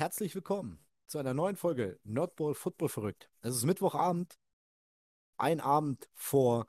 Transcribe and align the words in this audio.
herzlich 0.00 0.34
willkommen 0.34 0.82
zu 1.08 1.18
einer 1.18 1.34
neuen 1.34 1.56
Folge 1.56 2.00
Nerdball 2.04 2.54
Football 2.54 2.88
verrückt. 2.88 3.28
Es 3.42 3.54
ist 3.54 3.66
Mittwochabend, 3.66 4.40
ein 5.36 5.60
Abend 5.60 6.08
vor 6.14 6.66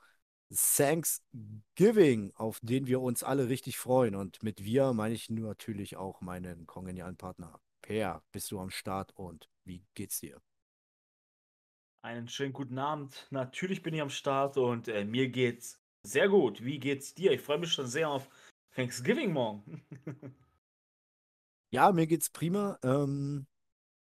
Thanksgiving, 0.53 2.33
auf 2.35 2.59
den 2.61 2.87
wir 2.87 2.99
uns 2.99 3.23
alle 3.23 3.47
richtig 3.47 3.77
freuen. 3.77 4.15
Und 4.15 4.43
mit 4.43 4.65
wir 4.65 4.91
meine 4.91 5.15
ich 5.15 5.29
natürlich 5.29 5.95
auch 5.95 6.19
meinen 6.19 6.67
kongenialen 6.67 7.15
Partner. 7.15 7.61
Per, 7.81 8.21
bist 8.33 8.51
du 8.51 8.59
am 8.59 8.69
Start 8.69 9.13
und 9.15 9.47
wie 9.63 9.85
geht's 9.93 10.19
dir? 10.19 10.41
Einen 12.01 12.27
schönen 12.27 12.51
guten 12.51 12.79
Abend. 12.79 13.27
Natürlich 13.29 13.81
bin 13.81 13.93
ich 13.93 14.01
am 14.01 14.09
Start 14.09 14.57
und 14.57 14.89
äh, 14.89 15.05
mir 15.05 15.29
geht's 15.29 15.79
sehr 16.03 16.27
gut. 16.27 16.65
Wie 16.65 16.79
geht's 16.79 17.13
dir? 17.13 17.31
Ich 17.31 17.39
freue 17.39 17.59
mich 17.59 17.71
schon 17.71 17.87
sehr 17.87 18.09
auf 18.09 18.27
Thanksgiving 18.75 19.31
morgen. 19.31 19.85
Ja, 21.73 21.91
mir 21.93 22.05
geht's 22.07 22.29
prima. 22.29 22.77
Ähm, 22.83 23.47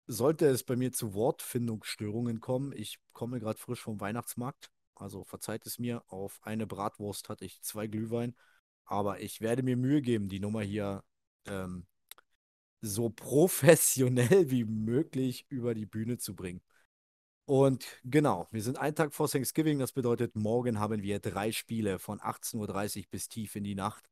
sollte 0.06 0.46
es 0.46 0.64
bei 0.64 0.76
mir 0.76 0.92
zu 0.92 1.14
Wortfindungsstörungen 1.14 2.40
kommen, 2.40 2.72
ich 2.76 2.98
komme 3.12 3.40
gerade 3.40 3.58
frisch 3.58 3.80
vom 3.80 4.00
Weihnachtsmarkt, 4.00 4.70
also 4.94 5.24
verzeiht 5.24 5.66
es 5.66 5.78
mir, 5.78 6.02
auf 6.08 6.40
eine 6.42 6.66
Bratwurst 6.66 7.28
hatte 7.28 7.44
ich 7.44 7.62
zwei 7.62 7.86
Glühwein, 7.88 8.36
aber 8.84 9.20
ich 9.20 9.40
werde 9.40 9.62
mir 9.64 9.76
Mühe 9.76 10.02
geben, 10.02 10.28
die 10.28 10.40
Nummer 10.40 10.62
hier 10.62 11.04
ähm, 11.46 11.86
so 12.82 13.10
professionell 13.10 14.50
wie 14.50 14.64
möglich 14.64 15.46
über 15.48 15.74
die 15.74 15.86
Bühne 15.86 16.18
zu 16.18 16.36
bringen. 16.36 16.62
Und 17.46 17.86
genau, 18.04 18.48
wir 18.52 18.62
sind 18.62 18.78
einen 18.78 18.96
Tag 18.96 19.14
vor 19.14 19.28
Thanksgiving, 19.28 19.78
das 19.80 19.92
bedeutet, 19.92 20.36
morgen 20.36 20.80
haben 20.80 21.02
wir 21.02 21.20
drei 21.20 21.52
Spiele 21.52 21.98
von 21.98 22.20
18.30 22.20 23.00
Uhr 23.04 23.06
bis 23.10 23.28
tief 23.28 23.56
in 23.56 23.64
die 23.64 23.76
Nacht. 23.76 24.08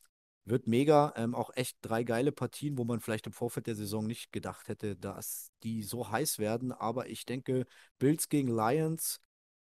Wird 0.46 0.66
mega. 0.66 1.12
Ähm, 1.16 1.34
auch 1.34 1.50
echt 1.54 1.78
drei 1.80 2.04
geile 2.04 2.30
Partien, 2.32 2.76
wo 2.76 2.84
man 2.84 3.00
vielleicht 3.00 3.26
im 3.26 3.32
Vorfeld 3.32 3.66
der 3.66 3.76
Saison 3.76 4.06
nicht 4.06 4.30
gedacht 4.32 4.68
hätte, 4.68 4.94
dass 4.96 5.50
die 5.62 5.82
so 5.82 6.10
heiß 6.10 6.38
werden. 6.38 6.72
Aber 6.72 7.08
ich 7.08 7.24
denke, 7.24 7.66
Bills 7.98 8.28
gegen 8.28 8.48
Lions, 8.48 9.20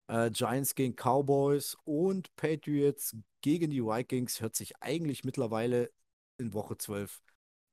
äh, 0.08 0.30
Giants 0.30 0.74
gegen 0.74 0.94
Cowboys 0.96 1.76
und 1.84 2.34
Patriots 2.36 3.14
gegen 3.42 3.70
die 3.70 3.82
Vikings 3.82 4.40
hört 4.40 4.56
sich 4.56 4.74
eigentlich 4.82 5.24
mittlerweile 5.24 5.90
in 6.38 6.54
Woche 6.54 6.78
12 6.78 7.20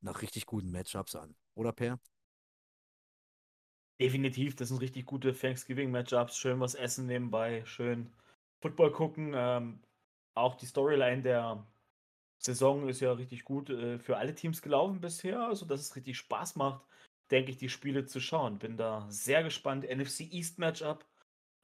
nach 0.02 0.22
richtig 0.22 0.46
guten 0.46 0.72
Matchups 0.72 1.16
an. 1.16 1.36
Oder 1.56 1.72
Per? 1.72 2.00
Definitiv, 4.00 4.56
das 4.56 4.68
sind 4.70 4.82
richtig 4.82 5.06
gute 5.08 5.34
Thanksgiving-Matchups. 5.34 6.38
Schön 6.38 6.60
was 6.60 6.76
essen 6.76 7.08
nebenbei, 7.08 7.64
schön 7.66 8.12
Football 8.62 8.92
gucken. 8.92 9.34
Ähm, 9.36 9.80
auch 10.36 10.56
die 10.56 10.68
Storyline 10.68 11.24
der 11.24 11.66
Saison 12.40 12.88
ist 12.88 13.00
ja 13.00 13.12
richtig 13.14 13.44
gut 13.44 13.70
äh, 13.70 14.00
für 14.00 14.18
alle 14.18 14.36
Teams 14.36 14.62
gelaufen 14.62 15.02
bisher, 15.02 15.56
sodass 15.56 15.82
es 15.82 15.96
richtig 15.96 16.18
Spaß 16.18 16.56
macht, 16.56 16.86
denke 17.32 17.52
ich, 17.52 17.58
die 17.58 17.70
Spiele 17.70 18.06
zu 18.06 18.20
schauen. 18.20 18.60
Bin 18.60 18.78
da 18.78 19.06
sehr 19.10 19.44
gespannt. 19.44 19.86
NFC 19.90 20.22
East 20.32 20.60
Matchup 20.60 21.06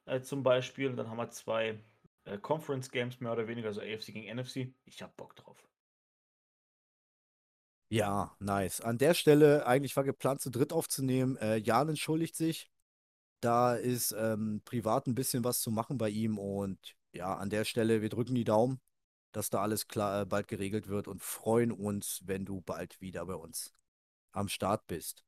äh, 0.06 0.22
zum 0.22 0.44
Beispiel. 0.44 0.96
Dann 0.96 1.10
haben 1.10 1.18
wir 1.18 1.30
zwei 1.30 1.80
äh, 2.26 2.38
Conference 2.38 2.90
Games 2.90 3.20
mehr 3.20 3.34
oder 3.34 3.48
weniger, 3.48 3.68
also 3.68 3.82
AFC 3.82 4.08
gegen 4.08 4.36
NFC. 4.36 4.74
Ich 4.86 5.02
habe 5.02 5.14
Bock 5.16 5.36
drauf. 5.36 5.58
Ja, 7.90 8.36
nice. 8.40 8.82
An 8.82 8.98
der 8.98 9.14
Stelle, 9.14 9.68
eigentlich 9.68 9.96
war 9.96 10.04
geplant, 10.04 10.42
zu 10.42 10.50
dritt 10.50 10.74
aufzunehmen. 10.74 11.38
Äh, 11.38 11.58
Jan 11.58 11.90
entschuldigt 11.90 12.36
sich. 12.36 12.72
Da 13.40 13.76
ist 13.76 14.16
ähm, 14.18 14.62
privat 14.66 15.06
ein 15.06 15.16
bisschen 15.16 15.44
was 15.44 15.62
zu 15.62 15.70
machen 15.70 15.98
bei 15.98 16.10
ihm. 16.10 16.40
Und 16.40 16.96
ja, 17.12 17.36
an 17.36 17.52
der 17.52 17.66
Stelle, 17.66 18.02
wir 18.02 18.10
drücken 18.10 18.34
die 18.34 18.46
Daumen, 18.46 18.80
dass 19.34 19.50
da 19.50 19.62
alles 19.62 19.88
klar 19.88 20.22
äh, 20.22 20.26
bald 20.26 20.48
geregelt 20.48 20.88
wird 20.88 21.10
und 21.10 21.22
freuen 21.22 21.74
uns, 21.74 22.22
wenn 22.26 22.46
du 22.46 22.62
bald 22.62 23.02
wieder 23.02 23.26
bei 23.26 23.36
uns 23.36 23.74
am 24.32 24.48
Start 24.48 24.88
bist. 24.88 25.26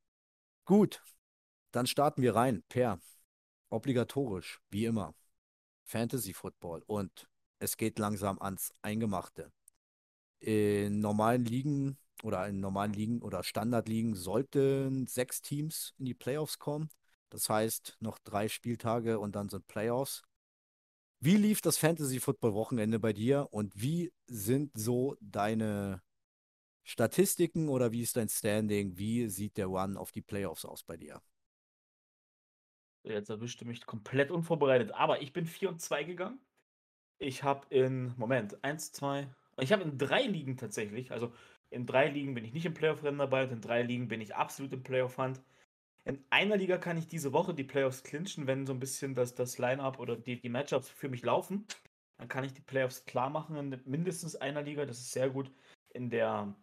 Gut, 0.63 1.03
dann 1.71 1.87
starten 1.87 2.21
wir 2.21 2.35
rein. 2.35 2.63
Per, 2.69 2.99
obligatorisch, 3.69 4.61
wie 4.69 4.85
immer. 4.85 5.13
Fantasy 5.83 6.33
Football 6.33 6.81
und 6.87 7.27
es 7.59 7.77
geht 7.77 7.99
langsam 7.99 8.41
ans 8.41 8.73
Eingemachte. 8.81 9.51
In 10.39 10.99
normalen 10.99 11.45
Ligen 11.45 11.97
oder 12.23 12.47
in 12.47 12.59
normalen 12.59 12.93
Ligen 12.93 13.21
oder 13.21 13.43
Standardligen 13.43 14.15
sollten 14.15 15.07
sechs 15.07 15.41
Teams 15.41 15.93
in 15.97 16.05
die 16.05 16.13
Playoffs 16.13 16.59
kommen. 16.59 16.89
Das 17.29 17.49
heißt, 17.49 17.97
noch 17.99 18.19
drei 18.19 18.47
Spieltage 18.49 19.19
und 19.19 19.35
dann 19.35 19.49
sind 19.49 19.67
Playoffs. 19.67 20.23
Wie 21.19 21.37
lief 21.37 21.61
das 21.61 21.77
Fantasy 21.77 22.19
Football 22.19 22.53
Wochenende 22.53 22.99
bei 22.99 23.13
dir 23.13 23.47
und 23.51 23.73
wie 23.75 24.13
sind 24.27 24.71
so 24.77 25.15
deine 25.21 26.01
Statistiken 26.83 27.69
oder 27.69 27.91
wie 27.91 28.01
ist 28.01 28.17
dein 28.17 28.29
Standing? 28.29 28.97
Wie 28.97 29.27
sieht 29.29 29.57
der 29.57 29.69
One 29.71 29.99
auf 29.99 30.11
die 30.11 30.21
Playoffs 30.21 30.65
aus 30.65 30.83
bei 30.83 30.97
dir? 30.97 31.21
Jetzt 33.03 33.29
erwischte 33.29 33.65
mich 33.65 33.85
komplett 33.85 34.31
unvorbereitet, 34.31 34.91
aber 34.91 35.21
ich 35.21 35.31
bin 35.31 35.45
4 35.45 35.69
und 35.69 35.81
2 35.81 36.03
gegangen. 36.03 36.39
Ich 37.19 37.43
habe 37.43 37.67
in, 37.69 38.13
Moment, 38.17 38.63
1, 38.63 38.93
2, 38.93 39.29
ich 39.59 39.73
habe 39.73 39.83
in 39.83 39.97
drei 39.97 40.23
Ligen 40.23 40.57
tatsächlich, 40.57 41.11
also 41.11 41.33
in 41.69 41.85
drei 41.85 42.09
Ligen 42.09 42.33
bin 42.35 42.45
ich 42.45 42.53
nicht 42.53 42.65
im 42.65 42.73
Playoff-Rennen 42.73 43.19
dabei 43.19 43.45
und 43.45 43.51
in 43.51 43.61
drei 43.61 43.83
Ligen 43.83 44.07
bin 44.07 44.21
ich 44.21 44.35
absolut 44.35 44.73
im 44.73 44.83
Playoff-Hand. 44.83 45.41
In 46.07 46.23
einer 46.29 46.55
Liga 46.55 46.77
kann 46.77 46.97
ich 46.97 47.07
diese 47.07 47.33
Woche 47.33 47.53
die 47.53 47.63
Playoffs 47.63 48.03
clinchen, 48.03 48.45
wenn 48.45 48.67
so 48.67 48.73
ein 48.73 48.79
bisschen 48.79 49.15
das, 49.15 49.33
das 49.33 49.57
Line-Up 49.57 49.99
oder 49.99 50.15
die, 50.15 50.39
die 50.39 50.49
Matchups 50.49 50.87
für 50.89 51.09
mich 51.09 51.23
laufen. 51.23 51.65
Dann 52.17 52.27
kann 52.27 52.43
ich 52.43 52.53
die 52.53 52.61
Playoffs 52.61 53.05
klar 53.05 53.29
machen 53.29 53.55
in 53.57 53.81
mindestens 53.85 54.35
einer 54.35 54.61
Liga. 54.61 54.85
Das 54.85 54.99
ist 54.99 55.11
sehr 55.11 55.29
gut. 55.29 55.51
In 55.89 56.09
der 56.09 56.55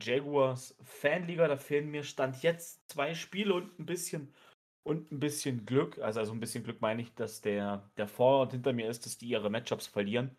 Jaguars 0.00 0.76
Fanliga, 0.82 1.46
da 1.46 1.56
fehlen 1.56 1.90
mir 1.90 2.02
Stand 2.02 2.42
jetzt 2.42 2.88
zwei 2.90 3.14
Spiele 3.14 3.54
und 3.54 3.78
ein 3.78 3.86
bisschen 3.86 4.34
und 4.82 5.12
ein 5.12 5.20
bisschen 5.20 5.66
Glück. 5.66 5.98
Also, 5.98 6.20
also 6.20 6.32
ein 6.32 6.40
bisschen 6.40 6.64
Glück 6.64 6.80
meine 6.80 7.02
ich, 7.02 7.14
dass 7.14 7.40
der, 7.40 7.90
der 7.96 8.08
Vor- 8.08 8.42
und 8.42 8.52
hinter 8.52 8.72
mir 8.72 8.88
ist, 8.88 9.06
dass 9.06 9.18
die 9.18 9.28
ihre 9.28 9.50
Matchups 9.50 9.86
verlieren. 9.86 10.36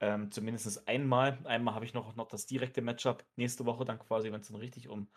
Ähm, 0.00 0.32
zumindest 0.32 0.88
einmal. 0.88 1.38
Einmal 1.44 1.74
habe 1.74 1.84
ich 1.84 1.94
noch, 1.94 2.16
noch 2.16 2.28
das 2.28 2.46
direkte 2.46 2.82
Matchup 2.82 3.24
nächste 3.36 3.64
Woche, 3.66 3.84
dann 3.84 3.98
quasi, 3.98 4.32
wenn 4.32 4.40
es 4.40 4.48
dann 4.48 4.56
richtig 4.56 4.88
um, 4.88 5.08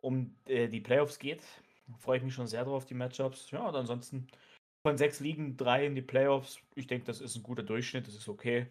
um 0.00 0.36
äh, 0.46 0.68
die 0.68 0.80
Playoffs 0.80 1.18
geht. 1.18 1.44
Freue 1.98 2.18
ich 2.18 2.24
mich 2.24 2.34
schon 2.34 2.46
sehr 2.46 2.64
drauf, 2.64 2.84
die 2.84 2.94
Matchups. 2.94 3.50
Ja, 3.50 3.66
und 3.68 3.74
ansonsten 3.74 4.26
von 4.82 4.98
sechs 4.98 5.20
Ligen 5.20 5.56
drei 5.56 5.86
in 5.86 5.94
die 5.94 6.02
Playoffs. 6.02 6.60
Ich 6.74 6.86
denke, 6.86 7.06
das 7.06 7.20
ist 7.20 7.36
ein 7.36 7.42
guter 7.42 7.62
Durchschnitt, 7.62 8.06
das 8.06 8.14
ist 8.14 8.28
okay. 8.28 8.66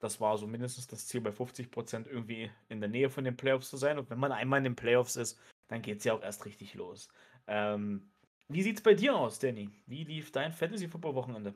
Das 0.00 0.20
war 0.20 0.36
so 0.36 0.46
mindestens 0.46 0.88
das 0.88 1.06
Ziel 1.06 1.20
bei 1.20 1.30
50% 1.30 2.08
irgendwie 2.08 2.50
in 2.68 2.80
der 2.80 2.88
Nähe 2.88 3.08
von 3.08 3.24
den 3.24 3.36
Playoffs 3.36 3.70
zu 3.70 3.76
sein. 3.76 3.98
Und 3.98 4.10
wenn 4.10 4.18
man 4.18 4.32
einmal 4.32 4.58
in 4.58 4.64
den 4.64 4.76
Playoffs 4.76 5.16
ist, 5.16 5.38
dann 5.68 5.82
geht 5.82 5.98
es 5.98 6.04
ja 6.04 6.14
auch 6.14 6.22
erst 6.22 6.44
richtig 6.44 6.74
los. 6.74 7.08
Ähm, 7.46 8.10
wie 8.48 8.62
sieht 8.62 8.78
es 8.78 8.82
bei 8.82 8.94
dir 8.94 9.16
aus, 9.16 9.38
Danny? 9.38 9.70
Wie 9.86 10.04
lief 10.04 10.32
dein 10.32 10.52
Fantasy-Football-Wochenende? 10.52 11.54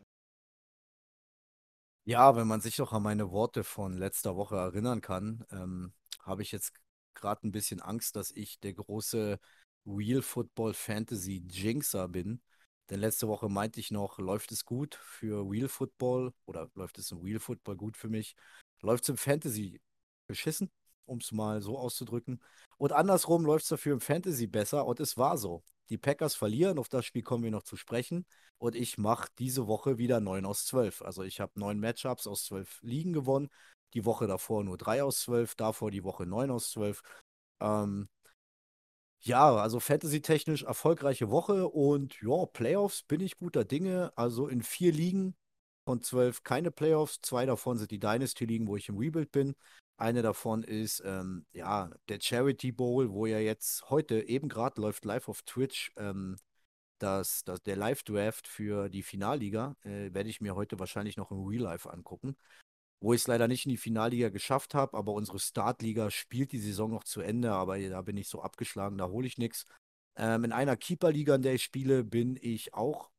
Ja, 2.05 2.37
wenn 2.37 2.47
man 2.47 2.61
sich 2.61 2.79
noch 2.79 2.93
an 2.93 3.03
meine 3.03 3.33
Worte 3.33 3.65
von 3.65 3.99
letzter 3.99 4.37
Woche 4.37 4.57
erinnern 4.57 5.01
kann, 5.01 5.45
ähm, 5.51 5.93
habe 6.23 6.43
ich 6.43 6.53
jetzt 6.53 6.73
gerade 7.15 7.47
ein 7.47 7.53
bisschen 7.53 7.81
Angst, 7.81 8.15
dass 8.15 8.31
ich 8.31 8.61
der 8.61 8.75
große 8.75 9.41
Real 9.87 10.23
Football 10.23 10.75
Fantasy 10.75 11.43
Jinxer 11.49 12.09
bin. 12.09 12.41
Denn 12.91 13.01
letzte 13.01 13.29
Woche 13.29 13.49
meinte 13.49 13.81
ich 13.81 13.91
noch, 13.91 14.19
läuft 14.19 14.53
es 14.53 14.65
gut 14.65 14.95
für 14.95 15.49
Real 15.51 15.69
Football 15.69 16.33
oder 16.47 16.71
läuft 16.75 16.99
es 16.99 17.11
im 17.11 17.19
Real 17.19 17.41
Football 17.41 17.77
gut 17.77 17.97
für 17.97 18.09
mich? 18.09 18.37
Läuft 18.83 19.05
es 19.05 19.09
im 19.09 19.17
Fantasy 19.17 19.81
beschissen, 20.29 20.71
um 21.05 21.19
es 21.19 21.33
mal 21.33 21.63
so 21.63 21.79
auszudrücken. 21.79 22.41
Und 22.79 22.93
andersrum 22.93 23.45
läuft 23.45 23.65
es 23.65 23.71
dafür 23.71 23.95
im 23.95 24.01
Fantasy 24.01 24.47
besser 24.47 24.87
und 24.87 25.01
es 25.01 25.17
war 25.17 25.37
so. 25.39 25.63
Die 25.89 25.99
Packers 25.99 26.35
verlieren, 26.35 26.79
auf 26.79 26.89
das 26.89 27.05
Spiel 27.05 27.23
kommen 27.23 27.45
wir 27.45 27.51
noch 27.51 27.63
zu 27.63 27.77
sprechen. 27.77 28.27
Und 28.59 28.75
ich 28.75 28.99
mache 28.99 29.29
diese 29.39 29.67
Woche 29.67 29.99
wieder 29.99 30.21
9 30.21 30.45
aus 30.45 30.67
12. 30.67 31.03
Also 31.03 31.23
ich 31.23 31.41
habe 31.41 31.59
neun 31.59 31.79
Matchups 31.79 32.27
aus 32.27 32.45
12 32.45 32.81
Ligen 32.83 33.13
gewonnen. 33.13 33.49
Die 33.95 34.05
Woche 34.05 34.27
davor 34.27 34.65
nur 34.65 34.77
3 34.77 35.03
aus 35.05 35.21
12, 35.21 35.55
davor 35.55 35.91
die 35.91 36.05
Woche 36.05 36.27
9 36.27 36.51
aus 36.51 36.71
12. 36.71 37.03
Ähm, 37.61 38.09
ja, 39.27 39.57
also 39.57 39.81
Fantasy-technisch 39.81 40.63
erfolgreiche 40.63 41.31
Woche 41.31 41.69
und 41.69 42.17
ja, 42.23 42.47
Playoffs 42.47 43.03
bin 43.03 43.21
ich 43.21 43.37
guter 43.37 43.65
Dinge. 43.65 44.13
Also 44.17 44.47
in 44.47 44.63
vier 44.63 44.93
Ligen 44.93 45.35
von 45.85 46.01
zwölf 46.01 46.45
keine 46.45 46.71
Playoffs. 46.71 47.21
Zwei 47.23 47.45
davon 47.45 47.79
sind 47.79 47.91
die 47.91 47.99
Dynasty-Ligen, 47.99 48.69
wo 48.69 48.77
ich 48.77 48.89
im 48.89 48.99
Rebuild 48.99 49.33
bin. 49.33 49.57
Eine 49.97 50.23
davon 50.23 50.63
ist 50.63 51.03
ähm, 51.05 51.45
ja 51.53 51.91
der 52.09 52.21
Charity 52.21 52.71
Bowl, 52.71 53.11
wo 53.11 53.27
ja 53.27 53.39
jetzt 53.39 53.91
heute 53.91 54.29
eben 54.29 54.49
gerade 54.49 54.81
läuft 54.81 55.05
live 55.05 55.29
auf 55.29 55.43
Twitch 55.43 55.91
ähm, 55.97 56.37
das, 56.99 57.43
das, 57.45 57.63
der 57.63 57.77
Live-Draft 57.77 58.47
für 58.47 58.89
die 58.89 59.03
Finalliga. 59.03 59.75
Äh, 59.83 60.15
werde 60.15 60.29
ich 60.29 60.41
mir 60.41 60.55
heute 60.55 60.79
wahrscheinlich 60.79 61.17
noch 61.17 61.33
im 61.33 61.45
Real 61.45 61.63
Life 61.63 61.91
angucken 61.91 62.37
wo 63.01 63.13
ich 63.13 63.23
es 63.23 63.27
leider 63.27 63.49
nicht 63.49 63.67
in 63.67 63.71
die 63.71 63.77
Finalliga 63.77 64.31
geschafft 64.31 64.75
habe, 64.75 64.97
aber 64.97 65.13
unsere 65.13 65.39
Startliga 65.39 66.11
spielt 66.11 66.53
die 66.53 66.59
Saison 66.59 66.91
noch 66.91 67.05
zu 67.05 67.21
Ende, 67.21 67.53
aber 67.53 67.79
da 67.79 68.03
bin 68.03 68.17
ich 68.17 68.29
so 68.29 68.43
abgeschlagen, 68.43 68.99
da 68.99 69.09
hole 69.09 69.27
ich 69.27 69.39
nichts. 69.39 69.67
Ähm, 70.17 70.45
in 70.45 70.53
einer 70.53 70.77
Keeperliga, 70.77 71.35
in 71.37 71.43
der 71.43 71.55
ich 71.55 71.65
spiele, 71.65 72.05
bin 72.05 72.39
ich 72.41 72.75
auch 72.75 73.11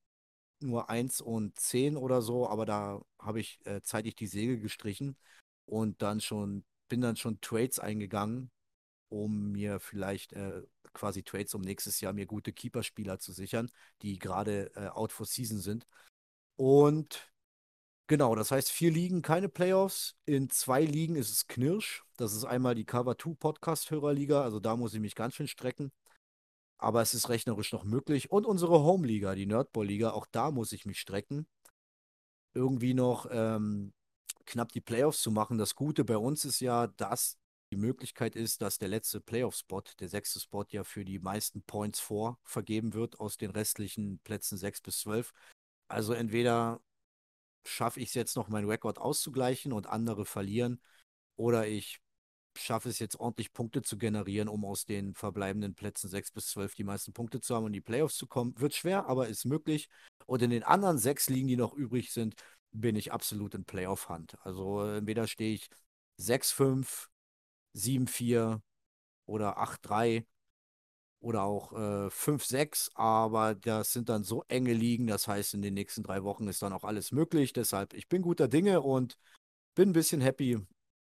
nur 0.60 0.90
1 0.90 1.22
und 1.22 1.60
10 1.60 1.98
oder 1.98 2.22
so, 2.22 2.50
aber 2.50 2.66
da 2.66 3.02
habe 3.20 3.40
ich 3.40 3.60
äh, 3.66 3.82
zeitig 3.82 4.16
die 4.16 4.28
Segel 4.28 4.60
gestrichen 4.60 5.16
und 5.66 6.02
dann 6.02 6.22
schon, 6.22 6.66
bin 6.90 7.02
dann 7.02 7.16
schon 7.16 7.40
Trades 7.42 7.80
eingegangen 7.80 8.52
um 9.10 9.52
mir 9.52 9.80
vielleicht 9.80 10.34
äh, 10.34 10.64
quasi 10.94 11.24
Trades 11.24 11.54
um 11.54 11.62
nächstes 11.62 12.02
Jahr 12.02 12.14
mir 12.14 12.26
gute 12.26 12.52
Keeper-Spieler 12.52 13.20
zu 13.20 13.32
sichern, 13.32 13.72
die 14.02 14.20
gerade 14.20 14.72
äh, 14.76 14.88
out 14.88 15.12
for 15.12 15.26
season 15.26 15.60
sind. 15.60 15.88
Und 16.56 17.32
genau, 18.08 18.36
das 18.36 18.52
heißt 18.52 18.72
vier 18.72 18.92
Ligen, 18.92 19.22
keine 19.22 19.50
Playoffs. 19.50 20.16
In 20.26 20.50
zwei 20.50 20.84
Ligen 20.84 21.16
ist 21.16 21.32
es 21.32 21.48
Knirsch. 21.48 22.04
Das 22.18 22.34
ist 22.34 22.46
einmal 22.46 22.76
die 22.76 22.86
Cover 22.86 23.18
2 23.18 23.36
Podcast-Hörerliga, 23.36 24.42
also 24.42 24.60
da 24.60 24.76
muss 24.76 24.94
ich 24.94 25.00
mich 25.00 25.16
ganz 25.16 25.36
schön 25.36 25.48
strecken. 25.48 25.92
Aber 26.80 27.02
es 27.02 27.14
ist 27.14 27.30
rechnerisch 27.30 27.72
noch 27.72 27.84
möglich. 27.84 28.32
Und 28.32 28.46
unsere 28.46 28.84
Home-Liga, 28.84 29.36
die 29.36 29.48
Nerdball-Liga, 29.48 30.12
auch 30.12 30.28
da 30.32 30.52
muss 30.52 30.72
ich 30.74 30.86
mich 30.86 31.00
strecken. 31.00 31.48
Irgendwie 32.54 32.94
noch 32.94 33.28
ähm, 33.32 33.94
knapp 34.46 34.72
die 34.72 34.82
Playoffs 34.82 35.22
zu 35.22 35.32
machen. 35.32 35.58
Das 35.58 35.76
Gute 35.76 36.04
bei 36.04 36.18
uns 36.18 36.46
ist 36.46 36.60
ja, 36.60 36.88
dass 36.88 37.38
die 37.72 37.78
Möglichkeit 37.78 38.36
ist, 38.36 38.62
dass 38.62 38.78
der 38.78 38.88
letzte 38.88 39.20
Playoff-Spot, 39.20 39.84
der 40.00 40.08
sechste 40.08 40.40
Spot, 40.40 40.66
ja 40.70 40.84
für 40.84 41.04
die 41.04 41.20
meisten 41.20 41.62
Points 41.64 42.00
vor 42.00 42.40
vergeben 42.44 42.94
wird 42.94 43.20
aus 43.20 43.38
den 43.38 43.52
restlichen 43.52 44.20
Plätzen 44.20 44.58
6 44.58 44.82
bis 44.82 45.00
12. 45.00 45.34
Also 45.90 46.14
entweder 46.14 46.82
schaffe 47.66 48.00
ich 48.00 48.10
es 48.10 48.14
jetzt 48.14 48.36
noch, 48.36 48.48
meinen 48.48 48.70
Rekord 48.70 48.98
auszugleichen 48.98 49.74
und 49.74 49.88
andere 49.88 50.26
verlieren, 50.26 50.82
oder 51.36 51.68
ich 51.68 52.00
schaffe 52.58 52.90
es 52.90 53.00
jetzt 53.00 53.20
ordentlich 53.20 53.54
Punkte 53.54 53.82
zu 53.82 53.98
generieren, 53.98 54.48
um 54.48 54.66
aus 54.66 54.86
den 54.86 55.14
verbleibenden 55.14 55.76
Plätzen 55.76 56.10
6 56.10 56.32
bis 56.32 56.48
12 56.48 56.76
die 56.76 56.84
meisten 56.84 57.14
Punkte 57.14 57.40
zu 57.40 57.56
haben 57.56 57.66
und 57.66 57.74
die 57.74 57.82
Playoffs 57.82 58.18
zu 58.18 58.28
kommen. 58.28 58.60
Wird 58.60 58.74
schwer, 58.74 59.06
aber 59.08 59.28
ist 59.28 59.46
möglich. 59.46 59.90
Und 60.26 60.42
in 60.42 60.50
den 60.50 60.64
anderen 60.64 60.98
sechs 60.98 61.30
Ligen, 61.30 61.48
die 61.48 61.56
noch 61.56 61.74
übrig 61.74 62.12
sind, 62.12 62.36
bin 62.72 62.96
ich 62.96 63.12
absolut 63.12 63.54
in 63.54 63.66
Playoff-Hand. 63.66 64.38
Also 64.44 64.84
entweder 64.84 65.28
stehe 65.28 65.54
ich 65.54 65.70
6-5, 66.18 67.10
7-4 67.74 68.62
oder 69.26 69.58
8-3 69.60 70.26
oder 71.20 71.44
auch 71.44 71.74
äh, 71.74 72.10
5-6, 72.10 72.92
aber 72.96 73.56
das 73.56 73.94
sind 73.94 74.10
dann 74.10 74.24
so 74.24 74.44
enge 74.48 74.74
Ligen, 74.74 75.08
das 75.08 75.28
heißt, 75.28 75.56
in 75.56 75.62
den 75.62 75.74
nächsten 75.74 76.04
drei 76.04 76.24
Wochen 76.24 76.48
ist 76.48 76.62
dann 76.62 76.74
auch 76.74 76.84
alles 76.84 77.12
möglich. 77.12 77.54
Deshalb, 77.54 77.94
ich 77.94 78.08
bin 78.08 78.22
guter 78.22 78.48
Dinge 78.48 78.82
und 78.82 79.18
bin 79.76 79.90
ein 79.90 79.94
bisschen 79.94 80.22
happy, 80.22 80.60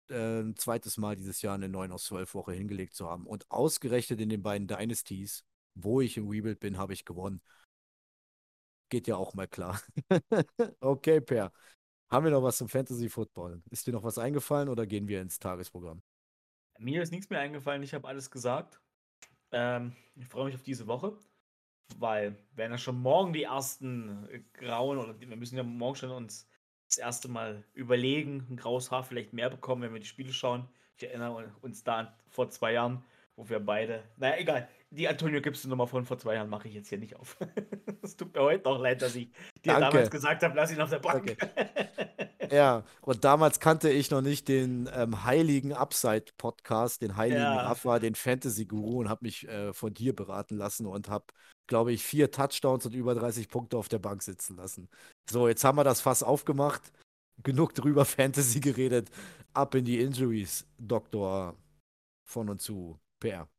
äh, 0.09 0.41
ein 0.41 0.55
zweites 0.55 0.97
Mal 0.97 1.15
dieses 1.15 1.41
Jahr 1.41 1.55
eine 1.55 1.69
9 1.69 1.91
aus 1.91 2.05
12 2.05 2.33
Woche 2.33 2.53
hingelegt 2.53 2.93
zu 2.93 3.09
haben. 3.09 3.25
Und 3.25 3.49
ausgerechnet 3.51 4.21
in 4.21 4.29
den 4.29 4.41
beiden 4.41 4.67
Dynasties, 4.67 5.43
wo 5.75 6.01
ich 6.01 6.17
im 6.17 6.29
Rebuild 6.29 6.59
bin, 6.59 6.77
habe 6.77 6.93
ich 6.93 7.05
gewonnen. 7.05 7.41
Geht 8.89 9.07
ja 9.07 9.17
auch 9.17 9.33
mal 9.33 9.47
klar. 9.47 9.81
okay, 10.79 11.19
Per. 11.19 11.51
Haben 12.09 12.23
wir 12.23 12.31
noch 12.31 12.43
was 12.43 12.57
zum 12.57 12.69
Fantasy 12.69 13.09
Football? 13.09 13.61
Ist 13.69 13.85
dir 13.85 13.91
noch 13.91 14.03
was 14.03 14.17
eingefallen 14.17 14.69
oder 14.69 14.87
gehen 14.87 15.09
wir 15.09 15.21
ins 15.21 15.39
Tagesprogramm? 15.39 16.01
Mir 16.79 17.01
ist 17.01 17.11
nichts 17.11 17.29
mehr 17.29 17.41
eingefallen, 17.41 17.83
ich 17.83 17.93
habe 17.93 18.07
alles 18.07 18.31
gesagt. 18.31 18.79
Ähm, 19.51 19.95
ich 20.15 20.27
freue 20.27 20.45
mich 20.45 20.55
auf 20.55 20.63
diese 20.63 20.87
Woche, 20.87 21.17
weil 21.97 22.35
werden 22.55 22.71
ja 22.71 22.77
schon 22.77 23.01
morgen 23.01 23.33
die 23.33 23.43
ersten 23.43 24.27
grauen 24.53 24.97
oder 24.97 25.19
wir 25.19 25.35
müssen 25.35 25.57
ja 25.57 25.63
morgen 25.63 25.95
schon 25.95 26.11
uns 26.11 26.47
das 26.87 26.97
erste 26.97 27.27
Mal 27.27 27.63
überlegen, 27.73 28.47
ein 28.49 28.57
graues 28.57 28.91
Haar 28.91 29.03
vielleicht 29.03 29.33
mehr 29.33 29.49
bekommen, 29.49 29.81
wenn 29.81 29.93
wir 29.93 29.99
die 29.99 30.05
Spiele 30.05 30.33
schauen. 30.33 30.67
Ich 30.97 31.03
erinnere 31.03 31.53
uns 31.61 31.83
da 31.83 32.17
vor 32.29 32.49
zwei 32.49 32.73
Jahren, 32.73 33.03
wo 33.35 33.47
wir 33.49 33.59
beide, 33.59 34.03
naja, 34.17 34.37
egal, 34.37 34.69
die 34.89 35.07
Antonio 35.07 35.41
Gibson 35.41 35.69
Nummer 35.69 35.87
von 35.87 36.05
vor 36.05 36.17
zwei 36.17 36.35
Jahren 36.35 36.49
mache 36.49 36.67
ich 36.67 36.73
jetzt 36.73 36.89
hier 36.89 36.97
nicht 36.97 37.15
auf. 37.15 37.37
Es 38.01 38.15
tut 38.15 38.33
mir 38.33 38.41
heute 38.41 38.63
noch 38.63 38.79
leid, 38.79 39.01
dass 39.01 39.15
ich 39.15 39.29
dir 39.65 39.73
Danke. 39.73 39.89
damals 39.89 40.11
gesagt 40.11 40.43
habe, 40.43 40.55
lass 40.55 40.71
ihn 40.71 40.79
auf 40.79 40.89
der 40.89 40.99
Bank. 40.99 41.23
Okay. 41.31 41.37
Ja, 42.49 42.83
und 43.01 43.25
damals 43.25 43.59
kannte 43.59 43.89
ich 43.89 44.09
noch 44.09 44.21
nicht 44.21 44.47
den 44.47 44.89
ähm, 44.93 45.25
heiligen 45.25 45.73
Upside-Podcast, 45.73 47.01
den 47.01 47.17
heiligen 47.17 47.41
ja. 47.41 47.61
Rafa, 47.61 47.99
den 47.99 48.15
Fantasy-Guru 48.15 49.01
und 49.01 49.09
habe 49.09 49.25
mich 49.25 49.45
äh, 49.49 49.73
von 49.73 49.93
dir 49.93 50.15
beraten 50.15 50.55
lassen 50.55 50.85
und 50.85 51.09
habe, 51.09 51.25
glaube 51.67 51.91
ich, 51.91 52.03
vier 52.03 52.31
Touchdowns 52.31 52.85
und 52.85 52.95
über 52.95 53.15
30 53.15 53.49
Punkte 53.49 53.75
auf 53.75 53.89
der 53.89 53.99
Bank 53.99 54.23
sitzen 54.23 54.55
lassen. 54.55 54.87
So, 55.29 55.49
jetzt 55.49 55.65
haben 55.65 55.77
wir 55.77 55.83
das 55.83 55.99
Fass 55.99 56.23
aufgemacht. 56.23 56.93
Genug 57.43 57.75
drüber 57.75 58.05
Fantasy 58.05 58.61
geredet. 58.61 59.09
Ab 59.53 59.75
in 59.75 59.83
die 59.83 59.99
Injuries, 59.99 60.65
Doktor 60.77 61.53
von 62.23 62.49
und 62.49 62.61
zu. 62.61 62.97
Per. 63.19 63.49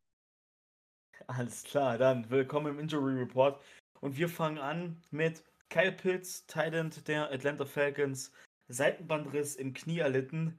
Alles 1.36 1.62
klar, 1.62 1.98
dann 1.98 2.30
willkommen 2.30 2.68
im 2.72 2.78
Injury 2.78 3.12
Report. 3.12 3.60
Und 4.00 4.16
wir 4.16 4.30
fangen 4.30 4.56
an 4.56 4.96
mit 5.10 5.44
Kyle 5.68 5.92
Pitts, 5.92 6.46
Tident 6.46 7.06
der 7.06 7.30
Atlanta 7.30 7.66
Falcons, 7.66 8.32
Seitenbandriss 8.68 9.54
im 9.54 9.74
Knie 9.74 9.98
erlitten, 9.98 10.58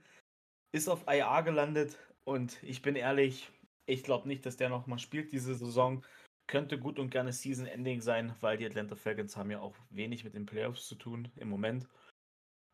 ist 0.71 0.87
auf 0.87 1.05
IA 1.07 1.41
gelandet 1.41 1.97
und 2.23 2.61
ich 2.61 2.83
bin 2.83 2.95
ehrlich, 2.95 3.51
ich 3.87 4.03
glaube 4.03 4.27
nicht, 4.27 4.45
dass 4.45 4.57
der 4.57 4.69
nochmal 4.69 4.99
spielt 4.99 5.31
diese 5.31 5.55
Saison. 5.55 6.05
Könnte 6.45 6.77
gut 6.77 6.99
und 6.99 7.09
gerne 7.09 7.33
Season-Ending 7.33 8.01
sein, 8.01 8.35
weil 8.39 8.57
die 8.57 8.67
Atlanta 8.67 8.95
Falcons 8.95 9.37
haben 9.37 9.49
ja 9.49 9.61
auch 9.61 9.75
wenig 9.89 10.23
mit 10.23 10.35
den 10.35 10.45
Playoffs 10.45 10.87
zu 10.87 10.93
tun 10.95 11.31
im 11.35 11.49
Moment. 11.49 11.87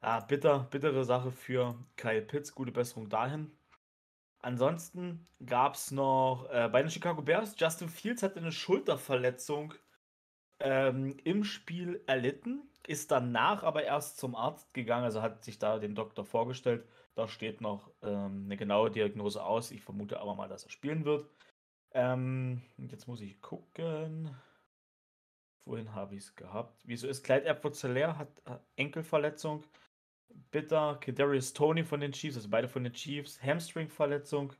Ja, 0.03 0.19
bitter, 0.19 0.67
bittere 0.69 1.05
Sache 1.05 1.31
für 1.31 1.81
Kyle 1.95 2.21
Pitts, 2.21 2.53
gute 2.53 2.73
Besserung 2.73 3.07
dahin. 3.07 3.57
Ansonsten 4.45 5.25
gab 5.43 5.73
es 5.73 5.89
noch 5.89 6.47
äh, 6.51 6.69
bei 6.71 6.83
den 6.83 6.91
Chicago 6.91 7.23
Bears, 7.23 7.55
Justin 7.57 7.89
Fields 7.89 8.21
hatte 8.21 8.37
eine 8.37 8.51
Schulterverletzung 8.51 9.73
ähm, 10.59 11.17
im 11.23 11.43
Spiel 11.43 12.03
erlitten, 12.05 12.61
ist 12.85 13.09
danach 13.09 13.63
aber 13.63 13.85
erst 13.85 14.19
zum 14.19 14.35
Arzt 14.35 14.71
gegangen, 14.75 15.03
also 15.03 15.23
hat 15.23 15.43
sich 15.43 15.57
da 15.57 15.79
dem 15.79 15.95
Doktor 15.95 16.25
vorgestellt. 16.25 16.87
Da 17.15 17.27
steht 17.27 17.59
noch 17.59 17.89
ähm, 18.03 18.43
eine 18.45 18.55
genaue 18.55 18.91
Diagnose 18.91 19.43
aus. 19.43 19.71
Ich 19.71 19.81
vermute 19.81 20.19
aber 20.19 20.35
mal, 20.35 20.47
dass 20.47 20.63
er 20.63 20.69
spielen 20.69 21.05
wird. 21.05 21.27
Ähm, 21.95 22.61
jetzt 22.77 23.07
muss 23.07 23.21
ich 23.21 23.41
gucken. 23.41 24.29
Wohin 25.67 25.95
habe 25.95 26.13
ich 26.13 26.21
es 26.21 26.35
gehabt? 26.35 26.83
Wieso 26.85 27.07
ist 27.07 27.23
Clyde 27.23 27.45
Edwards 27.45 27.79
Zeller 27.79 28.19
hat 28.19 28.29
Enkelverletzung. 28.75 29.63
Bitter, 30.51 30.97
Kadarius 31.01 31.53
Tony 31.53 31.83
von 31.83 31.99
den 31.99 32.11
Chiefs, 32.11 32.37
also 32.37 32.49
beide 32.49 32.67
von 32.67 32.83
den 32.83 32.93
Chiefs, 32.93 33.41
Hamstring-Verletzung. 33.41 34.53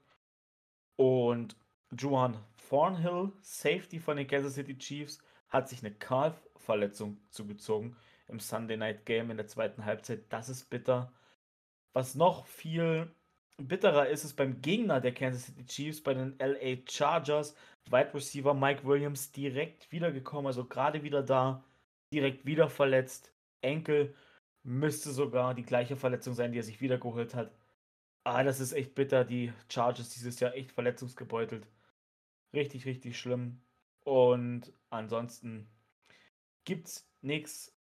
Und 0.98 1.56
Juan 1.98 2.38
Thornhill, 2.70 3.32
Safety 3.42 4.00
von 4.00 4.18
den 4.18 4.28
Kansas 4.28 4.56
City 4.56 4.78
Chiefs, 4.78 5.20
hat 5.50 5.70
sich 5.70 5.80
eine 5.80 5.94
Calf-Verletzung 5.94 7.18
zugezogen 7.30 7.96
im 8.28 8.40
Sunday 8.40 8.78
Night 8.78 9.06
Game 9.06 9.32
in 9.32 9.38
der 9.38 9.48
zweiten 9.48 9.86
Halbzeit. 9.86 10.26
Das 10.30 10.50
ist 10.50 10.70
bitter. 10.70 11.14
Was 11.94 12.16
noch 12.16 12.46
viel 12.48 13.14
bitterer 13.58 14.08
ist, 14.10 14.24
ist 14.26 14.36
beim 14.36 14.62
Gegner 14.62 15.00
der 15.00 15.14
Kansas 15.14 15.46
City 15.46 15.66
Chiefs, 15.66 16.02
bei 16.02 16.14
den 16.14 16.38
LA 16.40 16.78
Chargers, 16.90 17.56
Wide 17.90 18.14
Receiver 18.14 18.54
Mike 18.54 18.86
Williams 18.86 19.32
direkt 19.32 19.92
wiedergekommen, 19.92 20.48
also 20.48 20.66
gerade 20.66 21.04
wieder 21.04 21.24
da, 21.24 21.64
direkt 22.12 22.46
wieder 22.46 22.70
verletzt. 22.70 23.32
Enkel 23.62 24.14
müsste 24.66 25.12
sogar 25.12 25.54
die 25.54 25.64
gleiche 25.64 25.96
Verletzung 25.96 26.34
sein, 26.34 26.52
die 26.52 26.60
er 26.60 26.64
sich 26.64 26.82
wiedergeholt 26.82 27.36
hat. 27.36 27.52
Ah, 28.24 28.44
das 28.44 28.60
ist 28.60 28.74
echt 28.74 28.96
bitter. 28.96 29.24
Die 29.24 29.54
Chargers 29.70 30.10
dieses 30.10 30.40
Jahr 30.40 30.56
echt 30.56 30.72
verletzungsgebeutelt. 30.72 31.68
Richtig, 32.54 32.86
richtig 32.86 33.18
schlimm. 33.20 33.62
Und 34.04 34.74
ansonsten 34.90 35.68
gibt's 36.66 37.08
nichts. 37.22 37.72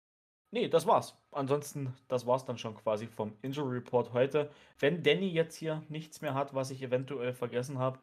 Nee, 0.50 0.68
das 0.68 0.86
war's. 0.86 1.16
Ansonsten, 1.32 1.94
das 2.08 2.26
war's 2.26 2.44
dann 2.44 2.58
schon 2.58 2.76
quasi 2.76 3.06
vom 3.06 3.36
Injury 3.42 3.76
Report 3.78 4.12
heute. 4.12 4.50
Wenn 4.78 5.02
Danny 5.02 5.28
jetzt 5.28 5.56
hier 5.56 5.82
nichts 5.88 6.20
mehr 6.20 6.34
hat, 6.34 6.54
was 6.54 6.70
ich 6.70 6.82
eventuell 6.82 7.32
vergessen 7.34 7.78
habe, 7.78 7.98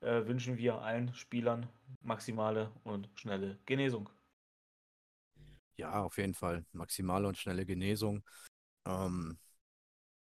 äh, 0.00 0.26
wünschen 0.26 0.58
wir 0.58 0.80
allen 0.82 1.12
Spielern 1.14 1.66
maximale 2.02 2.70
und 2.84 3.08
schnelle 3.14 3.58
Genesung. 3.66 4.08
Ja, 5.78 6.02
auf 6.02 6.18
jeden 6.18 6.34
Fall. 6.34 6.66
Maximale 6.72 7.28
und 7.28 7.38
schnelle 7.38 7.64
Genesung. 7.64 8.24
Ähm, 8.84 9.38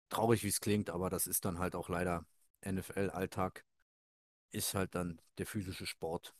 traurig, 0.09 0.43
wie 0.43 0.47
es 0.47 0.61
klingt, 0.61 0.89
aber 0.89 1.09
das 1.09 1.27
ist 1.27 1.43
dann 1.43 1.59
halt 1.59 1.75
auch 1.75 1.89
leider 1.89 2.25
NFL-Alltag. 2.61 3.65
Ist 4.51 4.73
halt 4.73 4.95
dann 4.95 5.21
der 5.37 5.45
physische 5.45 5.85
Sport. 5.85 6.33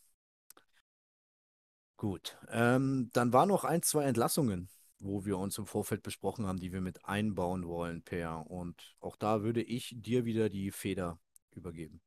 Gut, 1.98 2.38
ähm, 2.50 3.10
dann 3.14 3.32
waren 3.34 3.50
noch 3.50 3.64
ein, 3.64 3.84
zwei 3.84 4.06
Entlassungen, 4.06 4.70
wo 5.00 5.26
wir 5.26 5.38
uns 5.38 5.58
im 5.58 5.68
Vorfeld 5.68 6.04
besprochen 6.04 6.48
haben, 6.48 6.60
die 6.60 6.72
wir 6.72 6.82
mit 6.82 7.06
einbauen 7.06 7.68
wollen, 7.68 8.02
Per. 8.02 8.50
Und 8.50 8.96
auch 9.02 9.18
da 9.18 9.44
würde 9.44 9.62
ich 9.62 9.94
dir 9.98 10.26
wieder 10.26 10.50
die 10.50 10.72
Feder 10.72 11.20
übergeben. 11.52 12.02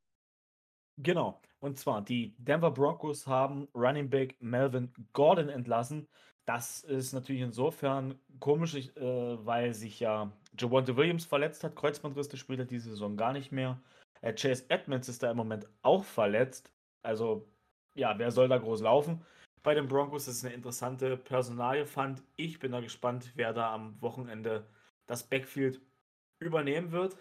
Genau, 0.97 1.41
und 1.59 1.79
zwar 1.79 2.03
die 2.03 2.35
Denver 2.39 2.71
Broncos 2.71 3.27
haben 3.27 3.69
Running 3.75 4.11
Back 4.11 4.37
Melvin 4.41 4.93
Gordon 5.13 5.49
entlassen. 5.49 6.09
Das 6.47 6.85
ist 6.85 7.13
natürlich 7.13 7.43
insofern 7.43 8.19
komisch, 8.39 8.75
äh, 8.75 9.01
weil 9.01 9.73
sich 9.73 10.01
ja 10.01 10.31
Javonte 10.59 10.97
Williams 10.97 11.25
verletzt 11.25 11.65
hat, 11.65 11.75
Kreuzbandriss, 11.75 12.29
der 12.29 12.37
spielt 12.37 12.59
er 12.59 12.65
diese 12.67 12.91
Saison 12.91 13.17
gar 13.17 13.33
nicht 13.33 13.51
mehr. 13.51 13.81
Äh, 14.21 14.35
Chase 14.35 14.65
Edmonds 14.69 15.09
ist 15.09 15.23
da 15.23 15.31
im 15.31 15.37
Moment 15.37 15.67
auch 15.83 16.05
verletzt. 16.05 16.71
Also, 17.03 17.49
ja, 17.95 18.19
wer 18.19 18.31
soll 18.31 18.49
da 18.49 18.59
groß 18.59 18.83
laufen? 18.83 19.25
bei 19.65 19.75
den 19.75 19.89
Broncos. 19.89 20.29
Ist 20.29 20.45
eine 20.45 20.55
interessante 20.55 21.17
Personalie, 21.17 21.87
fand 21.87 22.23
ich. 22.37 22.61
Bin 22.61 22.71
da 22.71 22.81
gespannt, 22.81 23.33
wer 23.35 23.53
da 23.53 23.75
am 23.75 24.01
Wochenende 24.01 24.65
das 25.07 25.25
Backfield 25.25 25.81
übernehmen 26.39 26.93
wird. 26.93 27.17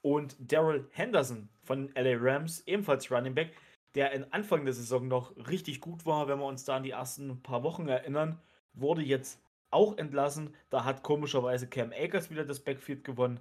Und 0.00 0.36
Daryl 0.38 0.88
Henderson 0.92 1.48
von 1.64 1.88
LA 1.96 2.16
Rams, 2.16 2.62
ebenfalls 2.68 3.10
Running 3.10 3.34
Back, 3.34 3.56
der 3.96 4.12
in 4.12 4.32
Anfang 4.32 4.64
der 4.64 4.74
Saison 4.74 5.08
noch 5.08 5.36
richtig 5.48 5.80
gut 5.80 6.06
war, 6.06 6.28
wenn 6.28 6.38
wir 6.38 6.46
uns 6.46 6.64
da 6.64 6.76
an 6.76 6.84
die 6.84 6.90
ersten 6.90 7.42
paar 7.42 7.64
Wochen 7.64 7.88
erinnern, 7.88 8.40
wurde 8.80 9.02
jetzt 9.02 9.40
auch 9.70 9.96
entlassen. 9.98 10.54
Da 10.70 10.84
hat 10.84 11.02
komischerweise 11.02 11.68
Cam 11.68 11.92
Akers 11.92 12.30
wieder 12.30 12.44
das 12.44 12.60
Backfield 12.60 13.04
gewonnen. 13.04 13.40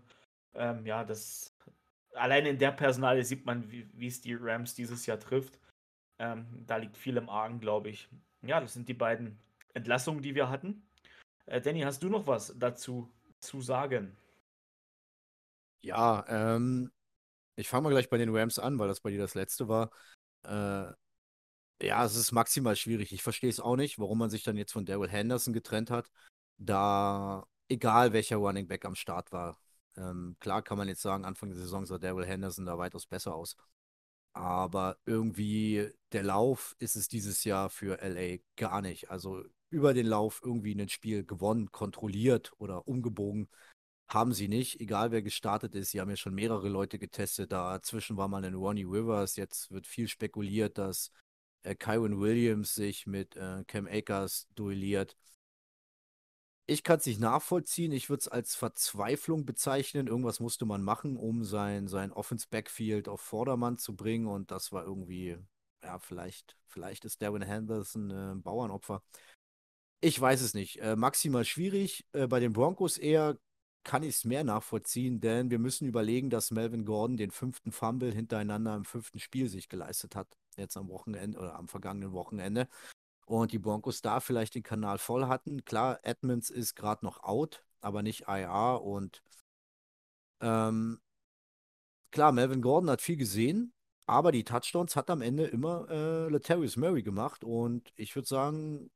Ähm, 0.53 0.85
ja, 0.85 1.03
das 1.03 1.53
alleine 2.13 2.49
in 2.49 2.57
der 2.57 2.71
Personale 2.71 3.23
sieht 3.23 3.45
man, 3.45 3.71
wie 3.71 4.07
es 4.07 4.21
die 4.21 4.33
Rams 4.33 4.73
dieses 4.73 5.05
Jahr 5.05 5.19
trifft. 5.19 5.59
Ähm, 6.19 6.63
da 6.65 6.77
liegt 6.77 6.97
viel 6.97 7.17
im 7.17 7.29
Argen, 7.29 7.59
glaube 7.59 7.89
ich. 7.89 8.09
Ja, 8.41 8.59
das 8.59 8.73
sind 8.73 8.89
die 8.89 8.93
beiden 8.93 9.39
Entlassungen, 9.73 10.21
die 10.21 10.35
wir 10.35 10.49
hatten. 10.49 10.87
Äh, 11.45 11.61
Danny, 11.61 11.81
hast 11.81 12.01
du 12.03 12.09
noch 12.09 12.27
was 12.27 12.53
dazu 12.57 13.11
zu 13.39 13.61
sagen? 13.61 14.17
Ja, 15.81 16.25
ähm, 16.27 16.91
ich 17.55 17.69
fange 17.69 17.83
mal 17.83 17.89
gleich 17.89 18.09
bei 18.09 18.17
den 18.17 18.35
Rams 18.35 18.59
an, 18.59 18.79
weil 18.79 18.87
das 18.87 19.01
bei 19.01 19.11
dir 19.11 19.19
das 19.19 19.35
letzte 19.35 19.67
war. 19.67 19.91
Äh, 20.43 20.91
ja, 21.81 22.03
es 22.05 22.15
ist 22.15 22.31
maximal 22.31 22.75
schwierig. 22.75 23.11
Ich 23.13 23.23
verstehe 23.23 23.49
es 23.49 23.59
auch 23.59 23.75
nicht, 23.75 23.99
warum 23.99 24.17
man 24.17 24.29
sich 24.29 24.43
dann 24.43 24.57
jetzt 24.57 24.71
von 24.71 24.85
Daryl 24.85 25.09
Henderson 25.09 25.53
getrennt 25.53 25.91
hat, 25.91 26.09
da 26.57 27.45
egal 27.69 28.13
welcher 28.13 28.37
Running 28.37 28.67
Back 28.67 28.85
am 28.85 28.95
Start 28.95 29.31
war. 29.31 29.59
Ähm, 29.95 30.35
klar 30.39 30.61
kann 30.61 30.77
man 30.77 30.87
jetzt 30.87 31.01
sagen, 31.01 31.25
Anfang 31.25 31.49
der 31.49 31.59
Saison 31.59 31.85
sah 31.85 31.97
Daryl 31.97 32.25
Henderson 32.25 32.65
da 32.65 32.77
weitaus 32.77 33.05
besser 33.07 33.35
aus. 33.35 33.55
Aber 34.33 34.97
irgendwie 35.05 35.89
der 36.11 36.23
Lauf 36.23 36.75
ist 36.79 36.95
es 36.95 37.07
dieses 37.07 37.43
Jahr 37.43 37.69
für 37.69 37.99
LA 38.01 38.37
gar 38.55 38.81
nicht. 38.81 39.09
Also 39.11 39.43
über 39.69 39.93
den 39.93 40.07
Lauf 40.07 40.41
irgendwie 40.43 40.73
ein 40.75 40.89
Spiel 40.89 41.25
gewonnen, 41.25 41.71
kontrolliert 41.71 42.53
oder 42.59 42.87
umgebogen 42.87 43.49
haben 44.09 44.33
sie 44.33 44.47
nicht. 44.47 44.79
Egal 44.79 45.11
wer 45.11 45.21
gestartet 45.21 45.75
ist, 45.75 45.91
sie 45.91 45.99
haben 46.01 46.09
ja 46.09 46.15
schon 46.15 46.33
mehrere 46.35 46.69
Leute 46.69 46.99
getestet. 46.99 47.51
Dazwischen 47.51 48.17
war 48.17 48.27
mal 48.27 48.43
ein 48.43 48.55
Ronnie 48.55 48.83
Rivers. 48.85 49.35
Jetzt 49.35 49.71
wird 49.71 49.87
viel 49.87 50.07
spekuliert, 50.07 50.77
dass 50.77 51.11
äh, 51.67 51.75
Kyron 51.75 52.19
Williams 52.19 52.73
sich 52.75 53.07
mit 53.07 53.35
äh, 53.35 53.63
Cam 53.65 53.87
Akers 53.87 54.47
duelliert. 54.55 55.15
Ich 56.65 56.83
kann 56.83 56.99
es 56.99 57.05
nicht 57.05 57.19
nachvollziehen. 57.19 57.91
Ich 57.93 58.09
würde 58.09 58.21
es 58.21 58.27
als 58.27 58.55
Verzweiflung 58.55 59.45
bezeichnen. 59.45 60.07
Irgendwas 60.07 60.39
musste 60.39 60.65
man 60.65 60.83
machen, 60.83 61.15
um 61.15 61.43
sein, 61.43 61.87
sein 61.87 62.11
Offense-Backfield 62.11 63.07
auf 63.07 63.21
Vordermann 63.21 63.77
zu 63.77 63.95
bringen. 63.95 64.27
Und 64.27 64.51
das 64.51 64.73
war 64.73 64.83
irgendwie, 64.83 65.37
ja, 65.81 65.99
vielleicht, 65.99 66.57
vielleicht 66.67 67.05
ist 67.05 67.21
Darwin 67.21 67.41
Henderson 67.41 68.11
äh, 68.11 68.31
ein 68.33 68.41
Bauernopfer. 68.41 69.01
Ich 70.01 70.19
weiß 70.19 70.41
es 70.41 70.53
nicht. 70.53 70.81
Äh, 70.81 70.95
maximal 70.95 71.45
schwierig. 71.45 72.05
Äh, 72.11 72.27
bei 72.27 72.39
den 72.39 72.53
Broncos 72.53 72.97
eher 72.97 73.37
kann 73.83 74.03
ich 74.03 74.15
es 74.15 74.25
mehr 74.25 74.43
nachvollziehen, 74.43 75.21
denn 75.21 75.49
wir 75.49 75.59
müssen 75.59 75.87
überlegen, 75.87 76.29
dass 76.29 76.51
Melvin 76.51 76.83
Gordon 76.83 77.15
den 77.15 77.31
fünften 77.31 77.71
Fumble 77.71 78.11
hintereinander 78.13 78.75
im 78.75 78.83
fünften 78.83 79.19
Spiel 79.19 79.47
sich 79.47 79.69
geleistet 79.69 80.15
hat. 80.15 80.27
Jetzt 80.57 80.77
am 80.77 80.89
Wochenende 80.89 81.37
oder 81.39 81.55
am 81.55 81.67
vergangenen 81.67 82.11
Wochenende 82.13 82.67
und 83.25 83.51
die 83.51 83.59
Broncos 83.59 84.01
da 84.01 84.19
vielleicht 84.19 84.55
den 84.55 84.63
Kanal 84.63 84.97
voll 84.97 85.27
hatten. 85.27 85.65
Klar, 85.65 85.99
Edmonds 86.03 86.49
ist 86.49 86.75
gerade 86.75 87.05
noch 87.05 87.23
out, 87.23 87.63
aber 87.81 88.03
nicht 88.03 88.27
IR 88.27 88.81
und 88.83 89.21
ähm, 90.41 90.99
klar, 92.11 92.31
Melvin 92.31 92.61
Gordon 92.61 92.89
hat 92.89 93.01
viel 93.01 93.17
gesehen, 93.17 93.73
aber 94.05 94.31
die 94.31 94.43
Touchdowns 94.43 94.95
hat 94.95 95.09
am 95.09 95.21
Ende 95.21 95.45
immer 95.45 95.89
äh, 95.89 96.29
Latavius 96.29 96.77
Murray 96.77 97.03
gemacht 97.03 97.43
und 97.43 97.91
ich 97.95 98.15
würde 98.15 98.27
sagen, 98.27 98.89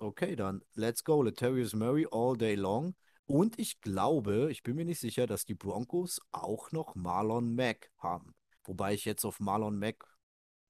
okay, 0.00 0.36
dann 0.36 0.62
let's 0.74 1.04
go, 1.04 1.22
Latavius 1.22 1.74
Murray 1.74 2.06
all 2.10 2.36
day 2.36 2.54
long. 2.54 2.94
Und 3.26 3.58
ich 3.58 3.80
glaube, 3.82 4.48
ich 4.50 4.62
bin 4.62 4.76
mir 4.76 4.86
nicht 4.86 5.00
sicher, 5.00 5.26
dass 5.26 5.44
die 5.44 5.54
Broncos 5.54 6.20
auch 6.32 6.72
noch 6.72 6.94
Marlon 6.94 7.54
Mack 7.54 7.90
haben. 7.98 8.34
Wobei 8.64 8.94
ich 8.94 9.04
jetzt 9.04 9.24
auf 9.24 9.38
Marlon 9.40 9.78
Mack, 9.78 10.17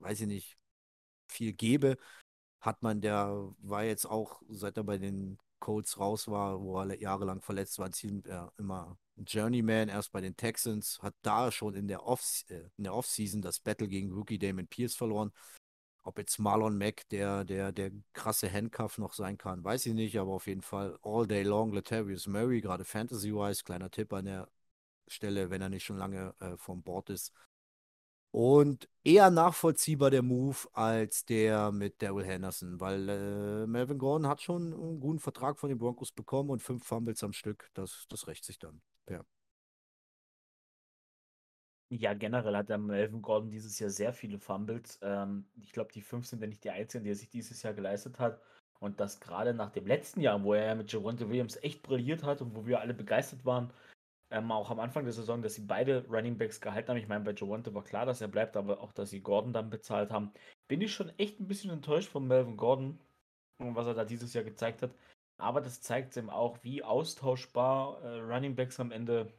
weiß 0.01 0.21
ich 0.23 0.27
nicht, 0.27 0.59
viel 1.29 1.53
gebe 1.53 1.99
hat 2.61 2.83
man, 2.83 3.01
der 3.01 3.53
war 3.61 3.85
jetzt 3.85 4.07
auch, 4.07 4.43
seit 4.49 4.77
er 4.77 4.85
bei 4.85 4.99
den 4.99 5.39
Colts 5.61 5.99
raus 5.99 6.29
war, 6.29 6.61
wo 6.61 6.81
er 6.81 7.01
jahrelang 7.01 7.41
verletzt 7.41 7.79
war, 7.79 7.91
ziemlich, 7.91 8.27
äh, 8.27 8.47
immer 8.59 8.99
Journeyman, 9.17 9.89
erst 9.89 10.13
bei 10.13 10.21
den 10.21 10.37
Texans, 10.37 10.99
hat 11.03 11.15
da 11.23 11.51
schon 11.51 11.75
in 11.75 11.89
der, 11.89 12.05
Off 12.07 12.45
äh, 12.49 12.63
in 12.77 12.85
der 12.85 12.95
Offseason 12.95 13.43
das 13.43 13.61
Battle 13.61 13.89
gegen 13.89 14.13
Rookie 14.13 14.39
Damon 14.39 14.69
Pierce 14.69 14.95
verloren. 14.95 15.33
Ob 16.05 16.19
jetzt 16.19 16.39
Marlon 16.39 16.79
Mack 16.79 17.09
der, 17.11 17.45
der, 17.45 17.73
der 17.73 17.91
krasse 18.13 18.51
Handcuff 18.51 18.99
noch 18.99 19.13
sein 19.13 19.37
kann, 19.37 19.65
weiß 19.65 19.87
ich 19.87 19.95
nicht, 19.95 20.19
aber 20.19 20.33
auf 20.33 20.47
jeden 20.47 20.63
Fall 20.63 20.99
all 21.03 21.27
day 21.27 21.43
long 21.43 21.73
Latavius 21.73 22.27
Murray, 22.27 22.61
gerade 22.61 22.85
Fantasy-wise, 22.85 23.65
kleiner 23.65 23.91
Tipp 23.91 24.13
an 24.13 24.25
der 24.27 24.49
Stelle, 25.09 25.51
wenn 25.51 25.63
er 25.63 25.69
nicht 25.69 25.85
schon 25.85 25.99
lange 25.99 26.35
äh, 26.41 26.57
vom 26.57 26.83
Bord 26.83 27.11
ist, 27.11 27.33
und 28.31 28.89
eher 29.05 29.31
nachvollziehbar 29.31 30.11
der 30.11 30.23
Move 30.23 30.57
als 30.73 31.25
der 31.25 31.73
mit 31.73 32.03
Daryl 32.03 32.25
Henderson, 32.25 32.81
weil 32.81 33.09
äh, 33.09 33.67
Melvin 33.67 33.99
Gordon 33.99 34.29
hat 34.29 34.43
schon 34.43 34.75
einen 34.75 35.01
guten 35.01 35.19
Vertrag 35.19 35.59
von 35.59 35.69
den 35.71 35.79
Broncos 35.79 36.13
bekommen 36.13 36.51
und 36.51 36.63
fünf 36.63 36.85
Fumbles 36.85 37.25
am 37.25 37.33
Stück. 37.33 37.71
Das, 37.75 38.07
das 38.09 38.27
rächt 38.27 38.45
sich 38.45 38.59
dann. 38.59 38.83
Ja. 39.09 39.25
Ja, 41.91 42.13
generell 42.13 42.55
hat 42.55 42.69
der 42.69 42.77
Melvin 42.77 43.23
Gordon 43.23 43.51
dieses 43.51 43.79
Jahr 43.79 43.89
sehr 43.89 44.13
viele 44.13 44.39
Fumbles. 44.39 44.99
Ähm, 45.01 45.47
ich 45.63 45.73
glaube, 45.73 45.91
die 45.93 46.03
fünf 46.03 46.27
sind 46.27 46.43
ja 46.43 46.47
nicht 46.47 46.63
die 46.63 46.71
einzigen, 46.71 47.05
die 47.05 47.11
er 47.11 47.17
sich 47.17 47.31
dieses 47.31 47.63
Jahr 47.63 47.73
geleistet 47.73 48.19
hat. 48.19 48.43
Und 48.79 49.01
das 49.01 49.21
gerade 49.21 49.55
nach 49.55 49.71
dem 49.71 49.87
letzten 49.87 50.21
Jahr, 50.21 50.43
wo 50.45 50.53
er 50.55 50.75
mit 50.75 50.93
Javonte 50.93 51.29
Williams 51.29 51.57
echt 51.63 51.83
brilliert 51.83 52.23
hat 52.25 52.43
und 52.43 52.55
wo 52.55 52.67
wir 52.67 52.81
alle 52.81 52.95
begeistert 52.95 53.45
waren, 53.45 53.73
ähm, 54.31 54.53
auch 54.53 54.71
am 54.71 54.81
Anfang 54.81 55.05
der 55.05 55.13
Saison, 55.13 55.43
dass 55.43 55.55
sie 55.55 55.63
beide 55.63 56.07
Running 56.09 56.37
Backs 56.37 56.61
gehalten 56.61 56.91
haben. 56.91 56.97
Ich 56.99 57.09
meine, 57.09 57.25
bei 57.25 57.35
Javante 57.35 57.75
war 57.75 57.85
klar, 57.85 58.07
dass 58.07 58.21
er 58.21 58.29
bleibt, 58.29 58.57
aber 58.57 58.81
auch, 58.81 58.93
dass 58.93 59.11
sie 59.11 59.21
Gordon 59.21 59.53
dann 59.53 59.71
bezahlt 59.71 60.11
haben. 60.11 60.33
Bin 60.69 60.81
ich 60.81 60.93
schon 60.93 61.11
echt 61.19 61.41
ein 61.41 61.49
bisschen 61.49 61.71
enttäuscht 61.71 62.11
von 62.11 62.27
Melvin 62.27 62.57
Gordon 62.57 62.99
und 63.59 63.75
was 63.75 63.87
er 63.87 63.95
da 63.95 64.05
dieses 64.05 64.35
Jahr 64.35 64.45
gezeigt 64.45 64.83
hat. 64.83 64.91
Aber 65.39 65.61
das 65.61 65.81
zeigt 65.81 66.17
eben 66.17 66.31
auch, 66.31 66.59
wie 66.63 66.83
austauschbar 66.83 68.03
äh, 68.03 68.21
Running 68.21 68.57
Backs 68.57 68.81
am 68.81 68.93
Ende 68.93 69.33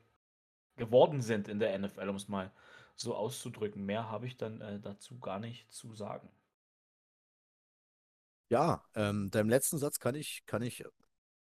geworden 0.77 1.21
sind 1.21 1.47
in 1.47 1.59
der 1.59 1.77
NFL, 1.77 2.09
um 2.09 2.15
es 2.15 2.27
mal 2.27 2.51
so 2.95 3.15
auszudrücken. 3.15 3.85
Mehr 3.85 4.09
habe 4.09 4.25
ich 4.25 4.37
dann 4.37 4.61
äh, 4.61 4.79
dazu 4.79 5.19
gar 5.19 5.39
nicht 5.39 5.71
zu 5.71 5.93
sagen. 5.93 6.29
Ja, 8.49 8.83
ähm, 8.95 9.29
deinem 9.29 9.49
letzten 9.49 9.77
Satz 9.77 9.99
kann 9.99 10.15
ich, 10.15 10.45
kann 10.47 10.63
ich 10.63 10.83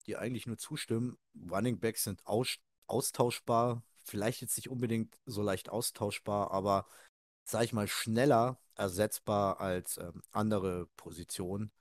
dir 0.06 0.20
eigentlich 0.20 0.48
nur 0.48 0.58
zustimmen. 0.58 1.18
Running 1.50 1.80
Backs 1.80 2.04
sind 2.06 2.26
aus, 2.26 2.60
austauschbar, 2.88 3.84
vielleicht 4.04 4.42
jetzt 4.42 4.58
nicht 4.58 4.70
unbedingt 4.70 5.20
so 5.26 5.42
leicht 5.42 5.70
austauschbar, 5.70 6.52
aber 6.52 6.86
sag 7.44 7.64
ich 7.64 7.74
mal 7.74 7.88
schneller 7.88 8.60
ersetzbar 8.76 9.60
als 9.60 9.98
ähm, 9.98 10.22
andere 10.32 10.88
Positionen. 10.98 11.72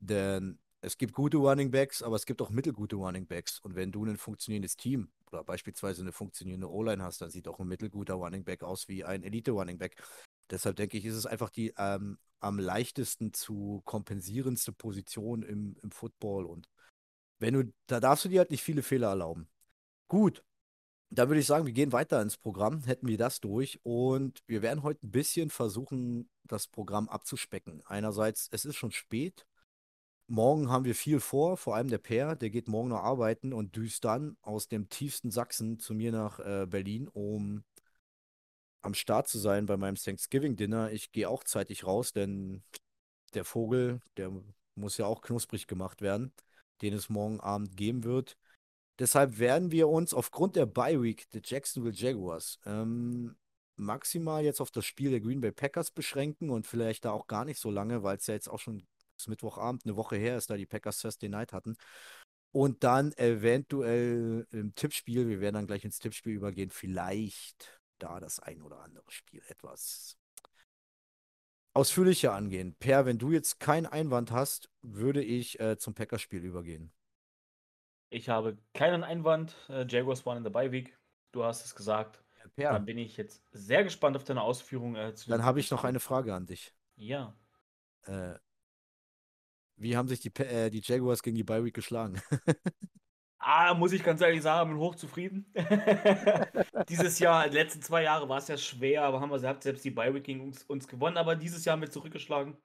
Denn 0.00 0.58
es 0.80 0.98
gibt 0.98 1.14
gute 1.14 1.36
Running 1.36 1.70
Backs, 1.70 2.02
aber 2.02 2.16
es 2.16 2.26
gibt 2.26 2.42
auch 2.42 2.50
mittelgute 2.50 2.96
Running 2.96 3.26
Backs. 3.26 3.60
Und 3.60 3.76
wenn 3.76 3.92
du 3.92 4.04
ein 4.04 4.16
funktionierendes 4.16 4.76
Team 4.76 5.10
oder 5.30 5.44
beispielsweise 5.44 6.02
eine 6.02 6.12
funktionierende 6.12 6.70
O-Line 6.70 7.02
hast, 7.02 7.20
dann 7.20 7.30
sieht 7.30 7.46
auch 7.48 7.60
ein 7.60 7.68
mittelguter 7.68 8.14
Running 8.14 8.44
Back 8.44 8.64
aus 8.64 8.88
wie 8.88 9.04
ein 9.04 9.22
Elite-Running 9.22 9.78
Back. 9.78 10.02
Deshalb 10.50 10.76
denke 10.76 10.98
ich, 10.98 11.04
ist 11.04 11.14
es 11.14 11.24
einfach 11.26 11.50
die 11.50 11.72
ähm, 11.78 12.18
am 12.40 12.58
leichtesten 12.58 13.32
zu 13.32 13.80
kompensierendste 13.84 14.72
Position 14.72 15.42
im, 15.42 15.76
im 15.82 15.92
Football. 15.92 16.46
Und 16.46 16.68
wenn 17.38 17.54
du, 17.54 17.72
da 17.86 18.00
darfst 18.00 18.24
du 18.24 18.28
dir 18.28 18.40
halt 18.40 18.50
nicht 18.50 18.62
viele 18.62 18.82
Fehler 18.82 19.10
erlauben. 19.10 19.48
Gut, 20.08 20.44
dann 21.14 21.28
würde 21.28 21.40
ich 21.40 21.46
sagen, 21.46 21.66
wir 21.66 21.74
gehen 21.74 21.92
weiter 21.92 22.22
ins 22.22 22.38
Programm, 22.38 22.84
hätten 22.84 23.06
wir 23.06 23.18
das 23.18 23.40
durch 23.40 23.78
und 23.82 24.42
wir 24.46 24.62
werden 24.62 24.82
heute 24.82 25.06
ein 25.06 25.10
bisschen 25.10 25.50
versuchen, 25.50 26.30
das 26.44 26.66
Programm 26.66 27.08
abzuspecken. 27.08 27.82
Einerseits, 27.84 28.48
es 28.50 28.64
ist 28.64 28.76
schon 28.76 28.92
spät. 28.92 29.46
Morgen 30.26 30.70
haben 30.70 30.86
wir 30.86 30.94
viel 30.94 31.20
vor, 31.20 31.58
vor 31.58 31.76
allem 31.76 31.88
der 31.88 31.98
Per, 31.98 32.36
der 32.36 32.48
geht 32.48 32.66
morgen 32.66 32.88
noch 32.88 33.02
arbeiten 33.02 33.52
und 33.52 33.76
düst 33.76 34.04
dann 34.04 34.38
aus 34.40 34.68
dem 34.68 34.88
tiefsten 34.88 35.30
Sachsen 35.30 35.78
zu 35.78 35.92
mir 35.92 36.12
nach 36.12 36.38
äh, 36.40 36.66
Berlin, 36.66 37.08
um 37.08 37.64
am 38.80 38.94
Start 38.94 39.28
zu 39.28 39.38
sein 39.38 39.66
bei 39.66 39.76
meinem 39.76 39.96
Thanksgiving-Dinner. 39.96 40.92
Ich 40.92 41.12
gehe 41.12 41.28
auch 41.28 41.44
zeitig 41.44 41.86
raus, 41.86 42.12
denn 42.14 42.62
der 43.34 43.44
Vogel, 43.44 44.00
der 44.16 44.32
muss 44.74 44.96
ja 44.96 45.04
auch 45.04 45.20
knusprig 45.20 45.66
gemacht 45.66 46.00
werden, 46.00 46.32
den 46.80 46.94
es 46.94 47.10
morgen 47.10 47.40
Abend 47.40 47.76
geben 47.76 48.02
wird. 48.04 48.38
Deshalb 48.98 49.38
werden 49.38 49.70
wir 49.70 49.88
uns 49.88 50.14
aufgrund 50.14 50.56
der 50.56 50.66
Bye 50.66 51.02
Week 51.02 51.28
der 51.30 51.40
Jacksonville 51.44 51.94
Jaguars 51.94 52.60
ähm, 52.66 53.36
maximal 53.76 54.44
jetzt 54.44 54.60
auf 54.60 54.70
das 54.70 54.84
Spiel 54.84 55.10
der 55.10 55.20
Green 55.20 55.40
Bay 55.40 55.52
Packers 55.52 55.90
beschränken 55.90 56.50
und 56.50 56.66
vielleicht 56.66 57.04
da 57.04 57.12
auch 57.12 57.26
gar 57.26 57.44
nicht 57.44 57.58
so 57.58 57.70
lange, 57.70 58.02
weil 58.02 58.16
es 58.16 58.26
ja 58.26 58.34
jetzt 58.34 58.48
auch 58.48 58.58
schon 58.58 58.86
Mittwochabend 59.26 59.84
eine 59.84 59.96
Woche 59.96 60.16
her 60.16 60.36
ist, 60.36 60.50
da 60.50 60.56
die 60.56 60.66
Packers 60.66 60.98
Thursday 60.98 61.28
Night 61.28 61.52
hatten. 61.52 61.76
Und 62.50 62.84
dann 62.84 63.12
eventuell 63.12 64.46
im 64.50 64.74
Tippspiel, 64.74 65.28
wir 65.28 65.40
werden 65.40 65.54
dann 65.54 65.66
gleich 65.66 65.84
ins 65.84 65.98
Tippspiel 65.98 66.34
übergehen, 66.34 66.70
vielleicht 66.70 67.80
da 67.98 68.20
das 68.20 68.40
ein 68.40 68.62
oder 68.62 68.80
andere 68.80 69.10
Spiel 69.10 69.42
etwas 69.48 70.18
ausführlicher 71.72 72.34
angehen. 72.34 72.74
Per, 72.78 73.06
wenn 73.06 73.18
du 73.18 73.30
jetzt 73.30 73.58
keinen 73.58 73.86
Einwand 73.86 74.30
hast, 74.32 74.68
würde 74.82 75.22
ich 75.22 75.58
äh, 75.60 75.78
zum 75.78 75.94
Packerspiel 75.94 76.44
übergehen. 76.44 76.92
Ich 78.12 78.28
habe 78.28 78.58
keinen 78.74 79.04
Einwand. 79.04 79.56
Äh, 79.70 79.86
Jaguars 79.88 80.26
waren 80.26 80.36
in 80.36 80.44
der 80.44 80.72
Week. 80.72 80.96
Du 81.32 81.44
hast 81.44 81.64
es 81.64 81.74
gesagt. 81.74 82.22
Ja. 82.56 82.72
Dann 82.72 82.84
bin 82.84 82.98
ich 82.98 83.16
jetzt 83.16 83.42
sehr 83.52 83.84
gespannt 83.84 84.16
auf 84.16 84.24
deine 84.24 84.42
Ausführungen 84.42 84.96
äh, 84.96 85.14
Dann 85.28 85.44
habe 85.44 85.60
ich 85.60 85.70
noch 85.70 85.84
eine 85.84 85.98
Frage 85.98 86.34
an 86.34 86.44
dich. 86.44 86.74
Ja. 86.96 87.34
Äh, 88.04 88.34
wie 89.76 89.96
haben 89.96 90.08
sich 90.08 90.20
die, 90.20 90.34
äh, 90.42 90.68
die 90.68 90.82
Jaguars 90.84 91.22
gegen 91.22 91.36
die 91.36 91.44
Bye 91.44 91.64
Week 91.64 91.74
geschlagen? 91.74 92.20
Ah, 93.44 93.74
muss 93.74 93.90
ich 93.90 94.04
ganz 94.04 94.20
ehrlich 94.20 94.40
sagen, 94.40 94.70
bin 94.70 94.78
hochzufrieden. 94.78 95.52
dieses 96.88 97.18
Jahr, 97.18 97.48
die 97.48 97.56
letzten 97.56 97.82
zwei 97.82 98.04
Jahre 98.04 98.28
war 98.28 98.38
es 98.38 98.46
ja 98.46 98.56
schwer, 98.56 99.02
aber 99.02 99.20
haben 99.20 99.32
wir 99.32 99.40
selbst, 99.40 99.64
selbst 99.64 99.84
die 99.84 99.90
Bi-Week 99.90 100.22
gegen 100.22 100.42
uns, 100.42 100.62
uns 100.62 100.86
gewonnen. 100.86 101.16
Aber 101.16 101.34
dieses 101.34 101.64
Jahr 101.64 101.72
haben 101.72 101.80
wir 101.80 101.90
zurückgeschlagen. 101.90 102.56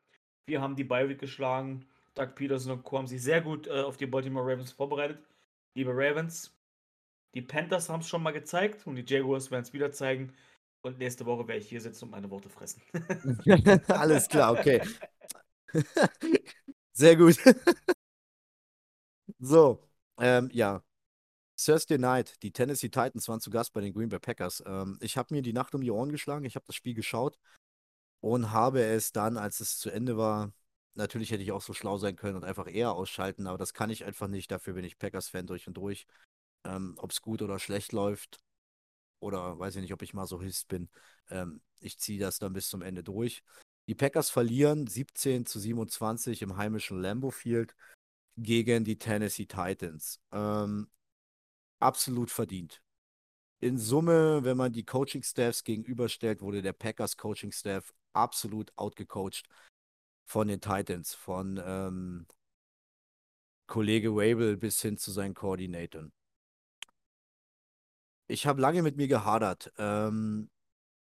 Wir 0.45 0.61
haben 0.61 0.75
die 0.75 0.83
Bi-Week 0.83 1.17
geschlagen. 1.17 1.87
Doug 2.13 2.35
Peterson 2.35 2.73
und 2.73 2.83
Co. 2.83 2.99
haben 2.99 3.07
sich 3.07 3.23
sehr 3.23 3.41
gut 3.41 3.65
äh, 3.65 3.81
auf 3.81 3.97
die 3.97 4.05
Baltimore 4.05 4.45
Ravens 4.45 4.71
vorbereitet. 4.71 5.17
Liebe 5.77 5.91
Ravens, 5.93 6.51
die 7.35 7.43
Panthers 7.43 7.87
haben 7.87 7.99
es 7.99 8.09
schon 8.09 8.23
mal 8.23 8.31
gezeigt 8.31 8.87
und 8.87 8.95
die 8.95 9.05
Jaguars 9.05 9.51
werden 9.51 9.61
es 9.61 9.73
wieder 9.73 9.91
zeigen. 9.91 10.33
Und 10.81 10.97
nächste 10.97 11.27
Woche 11.27 11.47
werde 11.47 11.61
ich 11.61 11.69
hier 11.69 11.81
sitzen 11.81 12.05
und 12.05 12.11
meine 12.11 12.31
Worte 12.31 12.49
fressen. 12.49 12.81
Alles 13.87 14.27
klar, 14.27 14.53
okay. 14.53 14.81
Sehr 16.93 17.15
gut. 17.15 17.37
So, 19.37 19.87
ähm, 20.19 20.49
ja. 20.51 20.81
Thursday 21.63 21.99
Night, 21.99 22.41
die 22.41 22.51
Tennessee 22.51 22.89
Titans 22.89 23.27
waren 23.27 23.39
zu 23.39 23.51
Gast 23.51 23.71
bei 23.73 23.81
den 23.81 23.93
Green 23.93 24.09
Bay 24.09 24.19
Packers. 24.19 24.63
Ähm, 24.65 24.97
ich 24.99 25.15
habe 25.15 25.31
mir 25.31 25.43
die 25.43 25.53
Nacht 25.53 25.75
um 25.75 25.81
die 25.81 25.91
Ohren 25.91 26.11
geschlagen, 26.11 26.45
ich 26.45 26.55
habe 26.55 26.65
das 26.65 26.75
Spiel 26.75 26.95
geschaut 26.95 27.37
und 28.19 28.51
habe 28.51 28.81
es 28.81 29.11
dann, 29.11 29.37
als 29.37 29.59
es 29.59 29.77
zu 29.77 29.91
Ende 29.91 30.17
war, 30.17 30.51
natürlich 30.97 31.31
hätte 31.31 31.43
ich 31.43 31.51
auch 31.51 31.61
so 31.61 31.73
schlau 31.73 31.97
sein 31.97 32.15
können 32.15 32.35
und 32.35 32.43
einfach 32.43 32.67
eher 32.67 32.93
ausschalten, 32.93 33.47
aber 33.47 33.57
das 33.57 33.73
kann 33.73 33.89
ich 33.89 34.05
einfach 34.05 34.27
nicht. 34.27 34.51
Dafür 34.51 34.73
bin 34.73 34.83
ich 34.83 34.97
Packers-Fan 34.97 35.47
durch 35.47 35.67
und 35.67 35.75
durch. 35.75 36.07
Ähm, 36.65 36.95
ob 36.97 37.11
es 37.11 37.21
gut 37.21 37.41
oder 37.41 37.59
schlecht 37.59 37.93
läuft 37.93 38.39
oder 39.19 39.57
weiß 39.57 39.75
ich 39.75 39.81
nicht, 39.81 39.93
ob 39.93 40.01
ich 40.01 40.13
Masochist 40.13 40.67
bin. 40.67 40.89
Ähm, 41.29 41.61
ich 41.79 41.99
ziehe 41.99 42.19
das 42.19 42.39
dann 42.39 42.53
bis 42.53 42.69
zum 42.69 42.81
Ende 42.81 43.03
durch. 43.03 43.43
Die 43.87 43.95
Packers 43.95 44.29
verlieren 44.29 44.87
17 44.87 45.45
zu 45.45 45.59
27 45.59 46.41
im 46.41 46.57
heimischen 46.57 47.01
Lambeau 47.01 47.31
Field 47.31 47.75
gegen 48.35 48.83
die 48.83 48.97
Tennessee 48.97 49.45
Titans. 49.45 50.19
Ähm, 50.31 50.89
absolut 51.79 52.31
verdient. 52.31 52.81
In 53.59 53.77
Summe, 53.77 54.43
wenn 54.43 54.57
man 54.57 54.73
die 54.73 54.85
Coaching-Staffs 54.85 55.63
gegenüberstellt, 55.63 56.41
wurde 56.41 56.61
der 56.61 56.73
Packers 56.73 57.17
Coaching-Staff 57.17 57.93
absolut 58.13 58.71
outgecoacht 58.77 59.47
von 60.27 60.49
den 60.49 60.59
Titans, 60.59 61.13
von 61.15 61.59
ähm, 61.65 62.27
Kollege 63.65 64.13
Wabel 64.13 64.57
bis 64.57 64.81
hin 64.81 64.97
zu 64.97 65.11
seinen 65.11 65.33
Koordinatoren. 65.33 66.11
Ich 68.27 68.45
habe 68.45 68.61
lange 68.61 68.83
mit 68.83 68.97
mir 68.97 69.07
gehadert. 69.07 69.71
Ähm, 69.77 70.49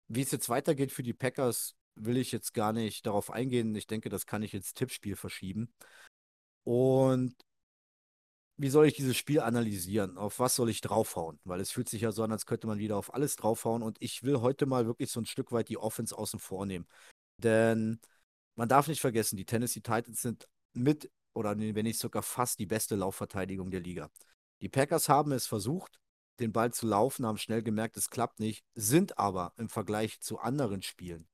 wie 0.08 0.22
es 0.22 0.30
jetzt 0.30 0.48
weitergeht 0.48 0.92
für 0.92 1.02
die 1.02 1.12
Packers, 1.12 1.74
will 1.96 2.16
ich 2.18 2.30
jetzt 2.30 2.54
gar 2.54 2.72
nicht 2.72 3.04
darauf 3.04 3.30
eingehen. 3.32 3.74
Ich 3.74 3.88
denke, 3.88 4.08
das 4.10 4.26
kann 4.26 4.44
ich 4.44 4.54
ins 4.54 4.74
Tippspiel 4.74 5.16
verschieben. 5.16 5.72
Und 6.62 7.34
wie 8.58 8.70
soll 8.70 8.86
ich 8.86 8.94
dieses 8.94 9.16
Spiel 9.16 9.40
analysieren? 9.40 10.16
Auf 10.18 10.38
was 10.38 10.54
soll 10.54 10.70
ich 10.70 10.80
draufhauen? 10.80 11.40
Weil 11.44 11.60
es 11.60 11.72
fühlt 11.72 11.88
sich 11.88 12.02
ja 12.02 12.12
so 12.12 12.22
an, 12.22 12.30
als 12.32 12.46
könnte 12.46 12.68
man 12.68 12.78
wieder 12.78 12.96
auf 12.96 13.12
alles 13.12 13.34
draufhauen. 13.34 13.82
Und 13.82 13.96
ich 14.00 14.22
will 14.22 14.40
heute 14.40 14.66
mal 14.66 14.86
wirklich 14.86 15.10
so 15.10 15.20
ein 15.20 15.26
Stück 15.26 15.50
weit 15.50 15.68
die 15.68 15.78
Offense 15.78 16.16
außen 16.16 16.38
vor 16.38 16.64
nehmen. 16.64 16.86
Denn 17.38 18.00
man 18.56 18.68
darf 18.68 18.88
nicht 18.88 19.00
vergessen, 19.00 19.36
die 19.36 19.44
Tennessee 19.44 19.80
Titans 19.80 20.20
sind 20.20 20.48
mit, 20.72 21.10
oder 21.34 21.56
wenn 21.58 21.84
nicht 21.84 21.98
sogar 21.98 22.22
fast 22.22 22.58
die 22.58 22.66
beste 22.66 22.96
Laufverteidigung 22.96 23.70
der 23.70 23.80
Liga. 23.80 24.10
Die 24.60 24.68
Packers 24.68 25.08
haben 25.08 25.32
es 25.32 25.46
versucht, 25.46 26.00
den 26.40 26.52
Ball 26.52 26.72
zu 26.72 26.86
laufen, 26.86 27.26
haben 27.26 27.38
schnell 27.38 27.62
gemerkt, 27.62 27.96
es 27.96 28.10
klappt 28.10 28.40
nicht, 28.40 28.64
sind 28.74 29.18
aber 29.18 29.52
im 29.56 29.68
Vergleich 29.68 30.20
zu 30.20 30.38
anderen 30.38 30.82
Spielen 30.82 31.28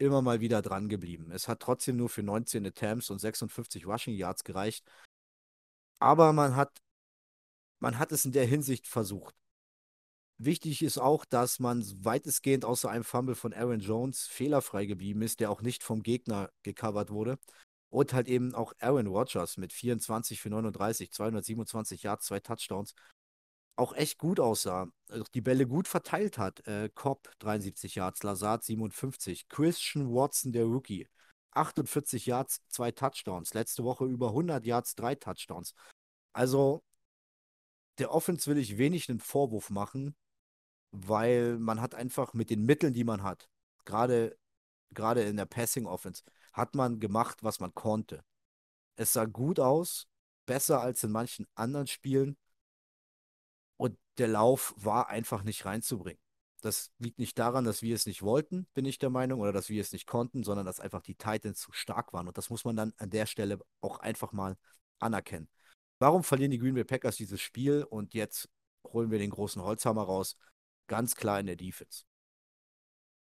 immer 0.00 0.22
mal 0.22 0.40
wieder 0.40 0.62
dran 0.62 0.88
geblieben. 0.88 1.30
Es 1.30 1.46
hat 1.46 1.60
trotzdem 1.60 1.96
nur 1.96 2.08
für 2.08 2.22
19 2.22 2.66
Attempts 2.66 3.10
und 3.10 3.18
56 3.18 3.86
Rushing 3.86 4.14
Yards 4.14 4.44
gereicht. 4.44 4.84
Aber 6.00 6.32
man 6.32 6.56
hat, 6.56 6.80
man 7.80 7.98
hat 7.98 8.10
es 8.10 8.24
in 8.24 8.32
der 8.32 8.46
Hinsicht 8.46 8.86
versucht. 8.88 9.34
Wichtig 10.42 10.80
ist 10.80 10.96
auch, 10.96 11.26
dass 11.26 11.58
man 11.58 11.84
weitestgehend 12.02 12.64
außer 12.64 12.88
einem 12.88 13.04
Fumble 13.04 13.34
von 13.34 13.52
Aaron 13.52 13.80
Jones 13.80 14.26
fehlerfrei 14.26 14.86
geblieben 14.86 15.20
ist, 15.20 15.38
der 15.38 15.50
auch 15.50 15.60
nicht 15.60 15.82
vom 15.82 16.02
Gegner 16.02 16.50
gecovert 16.62 17.10
wurde. 17.10 17.38
Und 17.90 18.14
halt 18.14 18.26
eben 18.26 18.54
auch 18.54 18.72
Aaron 18.78 19.06
Rodgers 19.06 19.58
mit 19.58 19.70
24 19.74 20.40
für 20.40 20.48
39, 20.48 21.12
227 21.12 22.04
Yards, 22.04 22.24
zwei 22.24 22.40
Touchdowns, 22.40 22.94
auch 23.76 23.92
echt 23.92 24.16
gut 24.16 24.40
aussah. 24.40 24.88
Die 25.34 25.42
Bälle 25.42 25.66
gut 25.66 25.86
verteilt 25.86 26.38
hat. 26.38 26.66
Äh, 26.66 26.88
Cobb 26.94 27.28
73 27.40 27.96
Yards, 27.96 28.22
Lazard 28.22 28.64
57, 28.64 29.46
Christian 29.50 30.10
Watson, 30.10 30.52
der 30.52 30.64
Rookie, 30.64 31.06
48 31.50 32.24
Yards, 32.24 32.62
zwei 32.68 32.92
Touchdowns. 32.92 33.52
Letzte 33.52 33.84
Woche 33.84 34.06
über 34.06 34.28
100 34.28 34.64
Yards, 34.64 34.94
drei 34.94 35.16
Touchdowns. 35.16 35.74
Also 36.32 36.82
der 37.98 38.10
Offense 38.10 38.50
will 38.50 38.56
ich 38.56 38.78
wenig 38.78 39.10
einen 39.10 39.20
Vorwurf 39.20 39.68
machen, 39.68 40.16
weil 40.92 41.58
man 41.58 41.80
hat 41.80 41.94
einfach 41.94 42.34
mit 42.34 42.50
den 42.50 42.64
Mitteln, 42.64 42.92
die 42.92 43.04
man 43.04 43.22
hat, 43.22 43.48
gerade 43.84 44.36
gerade 44.94 45.22
in 45.22 45.36
der 45.36 45.46
Passing 45.46 45.86
Offense, 45.86 46.22
hat 46.52 46.74
man 46.74 47.00
gemacht, 47.00 47.42
was 47.42 47.60
man 47.60 47.74
konnte. 47.74 48.24
Es 48.96 49.12
sah 49.12 49.24
gut 49.24 49.60
aus, 49.60 50.08
besser 50.46 50.80
als 50.80 51.04
in 51.04 51.12
manchen 51.12 51.46
anderen 51.54 51.86
Spielen. 51.86 52.36
Und 53.76 53.96
der 54.18 54.28
Lauf 54.28 54.74
war 54.76 55.08
einfach 55.08 55.42
nicht 55.42 55.64
reinzubringen. 55.64 56.20
Das 56.60 56.90
liegt 56.98 57.18
nicht 57.18 57.38
daran, 57.38 57.64
dass 57.64 57.80
wir 57.80 57.94
es 57.94 58.04
nicht 58.04 58.22
wollten, 58.22 58.66
bin 58.74 58.84
ich 58.84 58.98
der 58.98 59.08
Meinung, 59.08 59.40
oder 59.40 59.52
dass 59.52 59.70
wir 59.70 59.80
es 59.80 59.92
nicht 59.92 60.06
konnten, 60.06 60.44
sondern 60.44 60.66
dass 60.66 60.80
einfach 60.80 61.00
die 61.00 61.14
Titans 61.14 61.60
zu 61.60 61.72
stark 61.72 62.12
waren. 62.12 62.28
Und 62.28 62.36
das 62.36 62.50
muss 62.50 62.64
man 62.64 62.76
dann 62.76 62.92
an 62.98 63.08
der 63.08 63.24
Stelle 63.24 63.58
auch 63.80 63.98
einfach 64.00 64.32
mal 64.32 64.56
anerkennen. 64.98 65.48
Warum 65.98 66.22
verlieren 66.22 66.50
die 66.50 66.58
Green 66.58 66.74
Bay 66.74 66.84
Packers 66.84 67.16
dieses 67.16 67.40
Spiel 67.40 67.84
und 67.84 68.12
jetzt 68.12 68.50
holen 68.86 69.10
wir 69.10 69.18
den 69.18 69.30
großen 69.30 69.62
Holzhammer 69.62 70.02
raus? 70.02 70.36
Ganz 70.90 71.14
klar 71.14 71.38
in 71.38 71.46
der 71.46 71.54
Defense. 71.54 72.02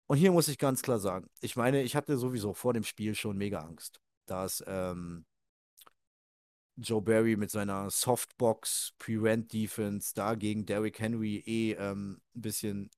Und 0.07 0.19
hier 0.19 0.31
muss 0.31 0.47
ich 0.47 0.57
ganz 0.57 0.83
klar 0.83 1.01
sagen, 1.01 1.29
ich 1.41 1.57
meine, 1.57 1.83
ich 1.83 1.97
hatte 1.97 2.17
sowieso 2.17 2.55
vor 2.55 2.73
dem 2.73 2.85
Spiel 2.85 3.17
schon 3.17 3.37
mega 3.37 3.59
Angst, 3.59 4.01
dass 4.27 4.63
ähm, 4.69 5.27
Joe 6.77 7.03
Barry 7.03 7.35
mit 7.35 7.51
seiner 7.51 7.91
Softbox 7.91 8.95
Prevent 8.99 9.53
Defense 9.53 10.15
da 10.15 10.37
gegen 10.37 10.65
Derrick 10.65 11.01
Henry 11.01 11.43
eh 11.45 11.73
ähm, 11.73 12.21
ein 12.37 12.41
bisschen 12.41 12.89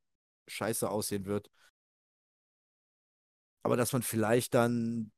scheiße 0.49 0.91
aussehen 0.91 1.25
wird. 1.25 1.51
Aber 3.63 3.79
dass 3.79 3.95
man 3.95 4.03
vielleicht 4.03 4.53
dann 4.53 5.13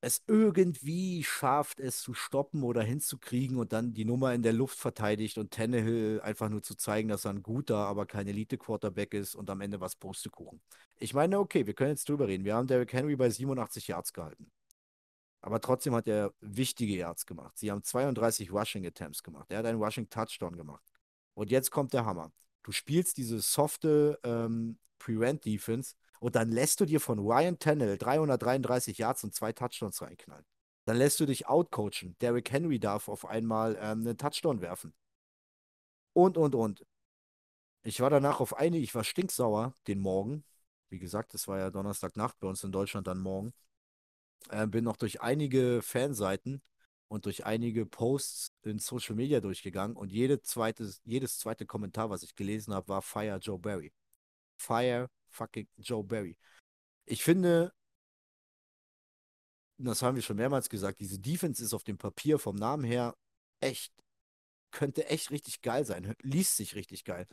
es 0.00 0.22
irgendwie 0.26 1.24
schafft, 1.24 1.80
es 1.80 2.00
zu 2.00 2.14
stoppen 2.14 2.62
oder 2.62 2.82
hinzukriegen 2.82 3.56
und 3.58 3.72
dann 3.72 3.94
die 3.94 4.04
Nummer 4.04 4.34
in 4.34 4.42
der 4.42 4.52
Luft 4.52 4.78
verteidigt 4.78 5.38
und 5.38 5.50
Tannehill 5.50 6.20
einfach 6.22 6.48
nur 6.48 6.62
zu 6.62 6.76
zeigen, 6.76 7.08
dass 7.08 7.24
er 7.24 7.32
ein 7.32 7.42
guter, 7.42 7.78
aber 7.78 8.06
kein 8.06 8.28
Elite-Quarterback 8.28 9.14
ist 9.14 9.34
und 9.34 9.50
am 9.50 9.60
Ende 9.60 9.80
was 9.80 9.96
Pustekuchen. 9.96 10.60
Ich 10.98 11.14
meine, 11.14 11.38
okay, 11.38 11.66
wir 11.66 11.74
können 11.74 11.90
jetzt 11.90 12.08
drüber 12.08 12.28
reden. 12.28 12.44
Wir 12.44 12.54
haben 12.54 12.66
Derrick 12.66 12.92
Henry 12.92 13.16
bei 13.16 13.30
87 13.30 13.88
Yards 13.88 14.12
gehalten. 14.12 14.50
Aber 15.40 15.60
trotzdem 15.60 15.94
hat 15.94 16.08
er 16.08 16.34
wichtige 16.40 16.96
Yards 16.96 17.24
gemacht. 17.24 17.56
Sie 17.56 17.70
haben 17.70 17.82
32 17.82 18.52
Rushing 18.52 18.86
Attempts 18.86 19.22
gemacht. 19.22 19.46
Er 19.50 19.58
hat 19.58 19.66
einen 19.66 19.82
Rushing 19.82 20.08
Touchdown 20.08 20.56
gemacht. 20.56 20.82
Und 21.34 21.50
jetzt 21.50 21.70
kommt 21.70 21.92
der 21.92 22.04
Hammer. 22.04 22.32
Du 22.62 22.72
spielst 22.72 23.16
diese 23.16 23.40
softe 23.40 24.18
ähm, 24.24 24.78
Prevent 24.98 25.44
Defense 25.44 25.94
und 26.20 26.36
dann 26.36 26.50
lässt 26.50 26.80
du 26.80 26.84
dir 26.84 27.00
von 27.00 27.18
Ryan 27.18 27.58
Tannehill 27.58 27.98
333 27.98 28.98
Yards 28.98 29.24
und 29.24 29.34
zwei 29.34 29.52
Touchdowns 29.52 30.00
reinknallen. 30.02 30.44
Dann 30.86 30.96
lässt 30.98 31.18
du 31.20 31.26
dich 31.26 31.48
outcoachen. 31.48 32.16
Derrick 32.20 32.50
Henry 32.50 32.78
darf 32.78 33.08
auf 33.08 33.26
einmal 33.26 33.76
ähm, 33.80 34.00
einen 34.00 34.16
Touchdown 34.16 34.60
werfen. 34.60 34.94
Und, 36.12 36.38
und, 36.38 36.54
und. 36.54 36.86
Ich 37.82 38.00
war 38.00 38.10
danach 38.10 38.40
auf 38.40 38.56
eine, 38.56 38.78
ich 38.78 38.94
war 38.94 39.04
stinksauer 39.04 39.74
den 39.86 40.00
Morgen. 40.00 40.44
Wie 40.88 40.98
gesagt, 40.98 41.34
es 41.34 41.48
war 41.48 41.58
ja 41.58 41.70
Donnerstagnacht 41.70 42.38
bei 42.40 42.48
uns 42.48 42.64
in 42.64 42.72
Deutschland 42.72 43.06
dann 43.06 43.18
morgen. 43.18 43.52
Äh, 44.50 44.66
bin 44.66 44.84
noch 44.84 44.96
durch 44.96 45.20
einige 45.20 45.82
Fanseiten 45.82 46.62
und 47.08 47.26
durch 47.26 47.46
einige 47.46 47.86
Posts 47.86 48.52
in 48.62 48.78
Social 48.78 49.14
Media 49.16 49.40
durchgegangen 49.40 49.96
und 49.96 50.12
jede 50.12 50.40
zweite, 50.42 50.90
jedes 51.04 51.38
zweite 51.38 51.66
Kommentar, 51.66 52.10
was 52.10 52.22
ich 52.22 52.34
gelesen 52.36 52.74
habe, 52.74 52.88
war 52.88 53.02
Fire 53.02 53.38
Joe 53.38 53.58
Barry. 53.58 53.92
Fire 54.56 55.08
fucking 55.28 55.68
Joe 55.78 56.04
Barry. 56.04 56.36
Ich 57.04 57.22
finde, 57.22 57.72
das 59.78 60.02
haben 60.02 60.16
wir 60.16 60.22
schon 60.22 60.36
mehrmals 60.36 60.68
gesagt, 60.68 61.00
diese 61.00 61.18
Defense 61.18 61.62
ist 61.62 61.74
auf 61.74 61.84
dem 61.84 61.98
Papier 61.98 62.38
vom 62.38 62.56
Namen 62.56 62.84
her 62.84 63.14
echt, 63.60 63.92
könnte 64.70 65.06
echt 65.06 65.30
richtig 65.30 65.62
geil 65.62 65.84
sein. 65.84 66.14
Liest 66.22 66.56
sich 66.56 66.74
richtig 66.74 67.04
geil. 67.04 67.26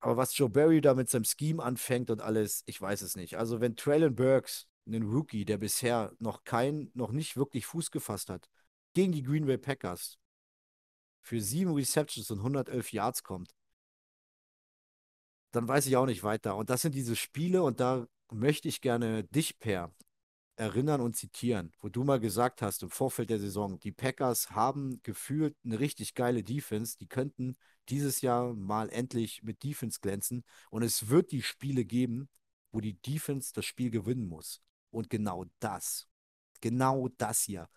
Aber 0.00 0.16
was 0.16 0.36
Joe 0.36 0.48
Barry 0.48 0.80
da 0.80 0.94
mit 0.94 1.08
seinem 1.10 1.24
Scheme 1.24 1.62
anfängt 1.62 2.10
und 2.10 2.20
alles, 2.20 2.62
ich 2.66 2.80
weiß 2.80 3.02
es 3.02 3.16
nicht. 3.16 3.36
Also 3.36 3.60
wenn 3.60 3.76
Traylon 3.76 4.14
Burks, 4.14 4.66
einen 4.86 5.02
Rookie, 5.02 5.44
der 5.44 5.58
bisher 5.58 6.12
noch 6.18 6.44
kein, 6.44 6.90
noch 6.94 7.10
nicht 7.10 7.36
wirklich 7.36 7.66
Fuß 7.66 7.90
gefasst 7.90 8.30
hat, 8.30 8.48
gegen 8.94 9.12
die 9.12 9.22
Green 9.22 9.46
Bay 9.46 9.58
Packers 9.58 10.18
für 11.22 11.40
sieben 11.40 11.74
Receptions 11.74 12.30
und 12.30 12.38
111 12.38 12.92
Yards 12.92 13.22
kommt, 13.24 13.52
dann 15.52 15.68
weiß 15.68 15.86
ich 15.86 15.96
auch 15.96 16.06
nicht 16.06 16.22
weiter. 16.22 16.56
Und 16.56 16.70
das 16.70 16.82
sind 16.82 16.94
diese 16.94 17.16
Spiele 17.16 17.62
und 17.62 17.80
da 17.80 18.06
möchte 18.30 18.68
ich 18.68 18.80
gerne 18.80 19.24
dich, 19.24 19.58
Per, 19.58 19.92
erinnern 20.56 21.00
und 21.00 21.16
zitieren, 21.16 21.72
wo 21.80 21.88
du 21.88 22.02
mal 22.02 22.18
gesagt 22.18 22.62
hast 22.62 22.82
im 22.82 22.90
Vorfeld 22.90 23.30
der 23.30 23.38
Saison, 23.38 23.78
die 23.78 23.92
Packers 23.92 24.50
haben 24.52 25.00
gefühlt 25.02 25.54
eine 25.64 25.78
richtig 25.78 26.14
geile 26.14 26.42
Defense, 26.42 26.96
die 26.98 27.08
könnten 27.08 27.56
dieses 27.90 28.22
Jahr 28.22 28.54
mal 28.54 28.88
endlich 28.90 29.42
mit 29.42 29.62
Defense 29.62 30.00
glänzen 30.00 30.44
und 30.70 30.82
es 30.82 31.08
wird 31.08 31.30
die 31.30 31.42
Spiele 31.42 31.84
geben, 31.84 32.28
wo 32.72 32.80
die 32.80 33.00
Defense 33.00 33.52
das 33.54 33.66
Spiel 33.66 33.90
gewinnen 33.90 34.28
muss. 34.28 34.62
Und 34.90 35.10
genau 35.10 35.44
das, 35.60 36.08
genau 36.60 37.08
das 37.18 37.42
hier 37.42 37.68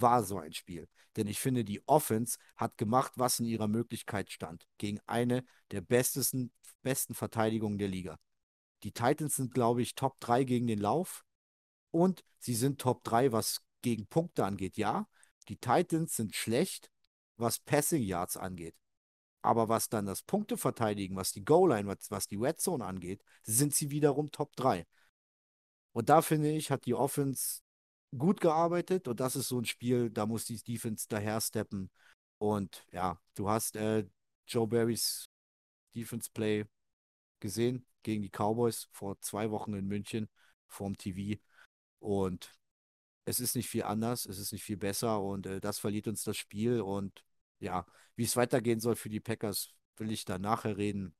war 0.00 0.22
so 0.22 0.38
ein 0.38 0.52
Spiel. 0.52 0.88
Denn 1.16 1.26
ich 1.26 1.40
finde, 1.40 1.64
die 1.64 1.86
Offense 1.88 2.38
hat 2.56 2.76
gemacht, 2.76 3.12
was 3.16 3.40
in 3.40 3.46
ihrer 3.46 3.68
Möglichkeit 3.68 4.30
stand, 4.30 4.66
gegen 4.78 5.00
eine 5.06 5.44
der 5.70 5.80
bestesten, 5.80 6.52
besten 6.82 7.14
Verteidigungen 7.14 7.78
der 7.78 7.88
Liga. 7.88 8.18
Die 8.82 8.92
Titans 8.92 9.36
sind, 9.36 9.52
glaube 9.54 9.82
ich, 9.82 9.94
Top 9.94 10.20
3 10.20 10.44
gegen 10.44 10.66
den 10.66 10.80
Lauf 10.80 11.24
und 11.90 12.24
sie 12.38 12.54
sind 12.54 12.80
Top 12.80 13.02
3, 13.04 13.32
was 13.32 13.62
gegen 13.82 14.06
Punkte 14.06 14.44
angeht. 14.44 14.76
Ja, 14.76 15.08
die 15.48 15.56
Titans 15.56 16.16
sind 16.16 16.34
schlecht, 16.34 16.90
was 17.36 17.58
Passing 17.58 18.02
Yards 18.02 18.36
angeht. 18.36 18.76
Aber 19.42 19.68
was 19.68 19.88
dann 19.88 20.06
das 20.06 20.22
Punkte 20.22 20.56
verteidigen, 20.56 21.16
was 21.16 21.32
die 21.32 21.44
Goal-Line, 21.44 21.88
was, 21.88 22.10
was 22.10 22.26
die 22.26 22.36
Red 22.36 22.60
Zone 22.60 22.84
angeht, 22.84 23.22
sind 23.44 23.74
sie 23.74 23.90
wiederum 23.90 24.30
Top 24.30 24.56
3. 24.56 24.86
Und 25.92 26.08
da 26.08 26.20
finde 26.20 26.50
ich, 26.50 26.70
hat 26.70 26.84
die 26.84 26.94
Offense 26.94 27.62
gut 28.16 28.40
gearbeitet 28.40 29.08
und 29.08 29.20
das 29.20 29.36
ist 29.36 29.48
so 29.48 29.60
ein 29.60 29.64
Spiel, 29.64 30.10
da 30.10 30.26
muss 30.26 30.44
die 30.44 30.62
Defense 30.62 31.06
daher 31.08 31.40
steppen. 31.40 31.90
Und 32.38 32.86
ja, 32.92 33.20
du 33.34 33.48
hast 33.48 33.76
äh, 33.76 34.06
Joe 34.46 34.66
Barrys 34.66 35.28
Defense 35.94 36.30
Play 36.32 36.66
gesehen 37.40 37.86
gegen 38.02 38.22
die 38.22 38.30
Cowboys 38.30 38.88
vor 38.92 39.20
zwei 39.20 39.50
Wochen 39.50 39.74
in 39.74 39.86
München 39.86 40.28
vorm 40.68 40.96
TV. 40.96 41.40
Und 41.98 42.54
es 43.24 43.40
ist 43.40 43.56
nicht 43.56 43.68
viel 43.68 43.82
anders, 43.82 44.26
es 44.26 44.38
ist 44.38 44.52
nicht 44.52 44.64
viel 44.64 44.76
besser 44.76 45.20
und 45.20 45.46
äh, 45.46 45.60
das 45.60 45.78
verliert 45.78 46.08
uns 46.08 46.22
das 46.22 46.36
Spiel. 46.36 46.80
Und 46.80 47.24
ja, 47.58 47.86
wie 48.14 48.24
es 48.24 48.36
weitergehen 48.36 48.80
soll 48.80 48.96
für 48.96 49.08
die 49.08 49.20
Packers, 49.20 49.74
will 49.96 50.12
ich 50.12 50.24
da 50.24 50.38
nachher 50.38 50.76
reden. 50.76 51.14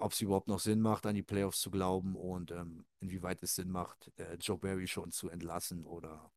Ob 0.00 0.12
es 0.12 0.20
überhaupt 0.22 0.48
noch 0.48 0.60
Sinn 0.60 0.80
macht, 0.80 1.04
an 1.04 1.14
die 1.14 1.22
Playoffs 1.22 1.60
zu 1.60 1.70
glauben 1.70 2.16
und 2.16 2.52
ähm, 2.52 2.86
inwieweit 3.00 3.42
es 3.42 3.54
Sinn 3.54 3.70
macht, 3.70 4.10
äh, 4.16 4.36
Joe 4.36 4.56
Barry 4.56 4.88
schon 4.88 5.10
zu 5.10 5.28
entlassen 5.28 5.84
oder 5.84 6.32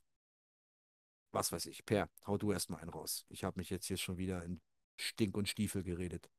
was 1.31 1.53
weiß 1.53 1.67
ich. 1.67 1.85
Per, 1.85 2.09
hau 2.27 2.37
du 2.37 2.51
erstmal 2.51 2.81
einen 2.81 2.89
raus. 2.89 3.25
Ich 3.29 3.45
habe 3.45 3.57
mich 3.57 3.69
jetzt 3.69 3.85
hier 3.85 3.95
schon 3.95 4.17
wieder 4.17 4.43
in 4.43 4.59
Stink 4.99 5.37
und 5.37 5.47
Stiefel 5.47 5.81
geredet. 5.81 6.29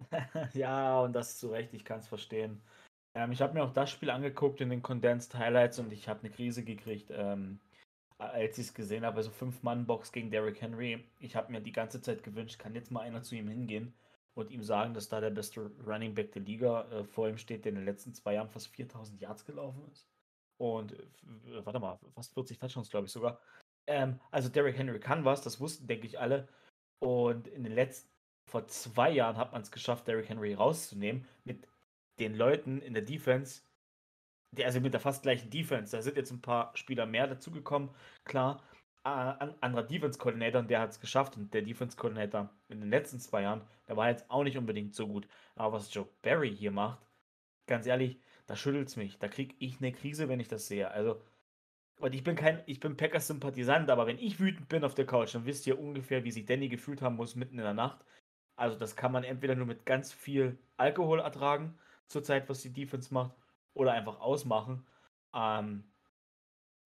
ja, 0.52 1.00
und 1.00 1.14
das 1.14 1.38
zu 1.38 1.48
Recht, 1.48 1.72
ich 1.72 1.84
kann 1.84 2.00
es 2.00 2.08
verstehen. 2.08 2.60
Ähm, 3.14 3.32
ich 3.32 3.40
habe 3.40 3.54
mir 3.54 3.64
auch 3.64 3.72
das 3.72 3.90
Spiel 3.90 4.10
angeguckt 4.10 4.60
in 4.60 4.68
den 4.68 4.82
Condensed 4.82 5.34
Highlights 5.34 5.78
und 5.78 5.94
ich 5.94 6.08
habe 6.08 6.20
eine 6.20 6.30
Krise 6.30 6.62
gekriegt, 6.62 7.10
ähm, 7.10 7.58
als 8.18 8.58
ich 8.58 8.66
es 8.66 8.74
gesehen 8.74 9.06
habe. 9.06 9.16
Also 9.16 9.30
Fünf-Mann-Box 9.30 10.12
gegen 10.12 10.30
Derrick 10.30 10.60
Henry. 10.60 11.02
Ich 11.20 11.36
habe 11.36 11.50
mir 11.50 11.62
die 11.62 11.72
ganze 11.72 12.02
Zeit 12.02 12.22
gewünscht, 12.22 12.58
kann 12.58 12.74
jetzt 12.74 12.90
mal 12.90 13.00
einer 13.00 13.22
zu 13.22 13.34
ihm 13.34 13.48
hingehen 13.48 13.94
und 14.34 14.50
ihm 14.50 14.62
sagen, 14.62 14.94
dass 14.94 15.08
da 15.08 15.20
der 15.20 15.30
beste 15.30 15.70
Running 15.86 16.14
Back 16.14 16.32
der 16.32 16.42
Liga 16.42 16.88
äh, 16.90 17.04
vor 17.04 17.28
ihm 17.28 17.38
steht, 17.38 17.64
der 17.64 17.70
in 17.70 17.76
den 17.76 17.84
letzten 17.84 18.14
zwei 18.14 18.34
Jahren 18.34 18.48
fast 18.48 18.68
4000 18.68 19.20
Yards 19.20 19.44
gelaufen 19.44 19.84
ist. 19.90 20.08
Und 20.58 20.92
äh, 20.92 21.64
warte 21.64 21.80
mal, 21.80 21.98
fast 22.14 22.34
40 22.34 22.58
Touchdowns, 22.58 22.90
glaube 22.90 23.06
ich 23.06 23.12
sogar. 23.12 23.40
Ähm, 23.86 24.20
also 24.30 24.48
Derrick 24.48 24.76
Henry 24.76 25.00
kann 25.00 25.24
was, 25.24 25.42
das 25.42 25.60
wussten, 25.60 25.86
denke 25.86 26.06
ich, 26.06 26.20
alle. 26.20 26.48
Und 27.00 27.48
in 27.48 27.64
den 27.64 27.72
letzten, 27.72 28.10
vor 28.46 28.66
zwei 28.66 29.10
Jahren 29.10 29.36
hat 29.36 29.52
man 29.52 29.62
es 29.62 29.70
geschafft, 29.70 30.06
Derrick 30.06 30.28
Henry 30.28 30.54
rauszunehmen 30.54 31.26
mit 31.44 31.66
den 32.18 32.34
Leuten 32.34 32.82
in 32.82 32.94
der 32.94 33.02
Defense, 33.02 33.62
die, 34.52 34.64
also 34.64 34.80
mit 34.80 34.92
der 34.92 35.00
fast 35.00 35.22
gleichen 35.22 35.50
Defense. 35.50 35.96
Da 35.96 36.02
sind 36.02 36.16
jetzt 36.16 36.30
ein 36.30 36.42
paar 36.42 36.76
Spieler 36.76 37.06
mehr 37.06 37.26
dazugekommen, 37.26 37.90
klar. 38.24 38.62
Äh, 39.04 39.08
ein 39.08 39.54
anderer 39.62 39.82
Defense-Coordinator, 39.82 40.62
der 40.62 40.80
hat 40.80 40.90
es 40.90 41.00
geschafft 41.00 41.36
und 41.36 41.52
der 41.54 41.62
Defense-Coordinator 41.62 42.50
in 42.68 42.80
den 42.80 42.90
letzten 42.90 43.18
zwei 43.18 43.42
Jahren, 43.42 43.62
der 43.88 43.96
war 43.96 44.10
jetzt 44.10 44.30
auch 44.30 44.44
nicht 44.44 44.58
unbedingt 44.58 44.94
so 44.94 45.06
gut. 45.06 45.26
Aber 45.56 45.74
was 45.74 45.92
Joe 45.92 46.08
Barry 46.22 46.54
hier 46.54 46.70
macht, 46.70 47.00
ganz 47.66 47.86
ehrlich, 47.86 48.20
da 48.46 48.56
schüttelt 48.56 48.88
es 48.88 48.96
mich. 48.96 49.18
Da 49.18 49.28
kriege 49.28 49.54
ich 49.58 49.78
eine 49.78 49.92
Krise, 49.92 50.28
wenn 50.28 50.40
ich 50.40 50.48
das 50.48 50.66
sehe. 50.66 50.90
Also, 50.90 51.22
und 52.00 52.14
ich 52.14 52.24
bin 52.24 52.36
kein, 52.36 52.62
ich 52.66 52.80
bin 52.80 52.96
Packers-Sympathisant, 52.96 53.90
aber 53.90 54.06
wenn 54.06 54.18
ich 54.18 54.40
wütend 54.40 54.68
bin 54.68 54.84
auf 54.84 54.94
der 54.94 55.06
Couch, 55.06 55.34
dann 55.34 55.46
wisst 55.46 55.66
ihr 55.66 55.78
ungefähr, 55.78 56.24
wie 56.24 56.30
sich 56.32 56.46
Danny 56.46 56.68
gefühlt 56.68 57.02
haben 57.02 57.16
muss 57.16 57.36
mitten 57.36 57.58
in 57.58 57.64
der 57.64 57.74
Nacht. 57.74 58.04
Also, 58.56 58.78
das 58.78 58.96
kann 58.96 59.12
man 59.12 59.24
entweder 59.24 59.54
nur 59.54 59.66
mit 59.66 59.86
ganz 59.86 60.12
viel 60.12 60.58
Alkohol 60.76 61.20
ertragen 61.20 61.78
zurzeit, 62.08 62.48
was 62.48 62.62
die 62.62 62.72
Defense 62.72 63.12
macht, 63.14 63.34
oder 63.74 63.92
einfach 63.92 64.20
ausmachen. 64.20 64.86
Ähm, 65.34 65.84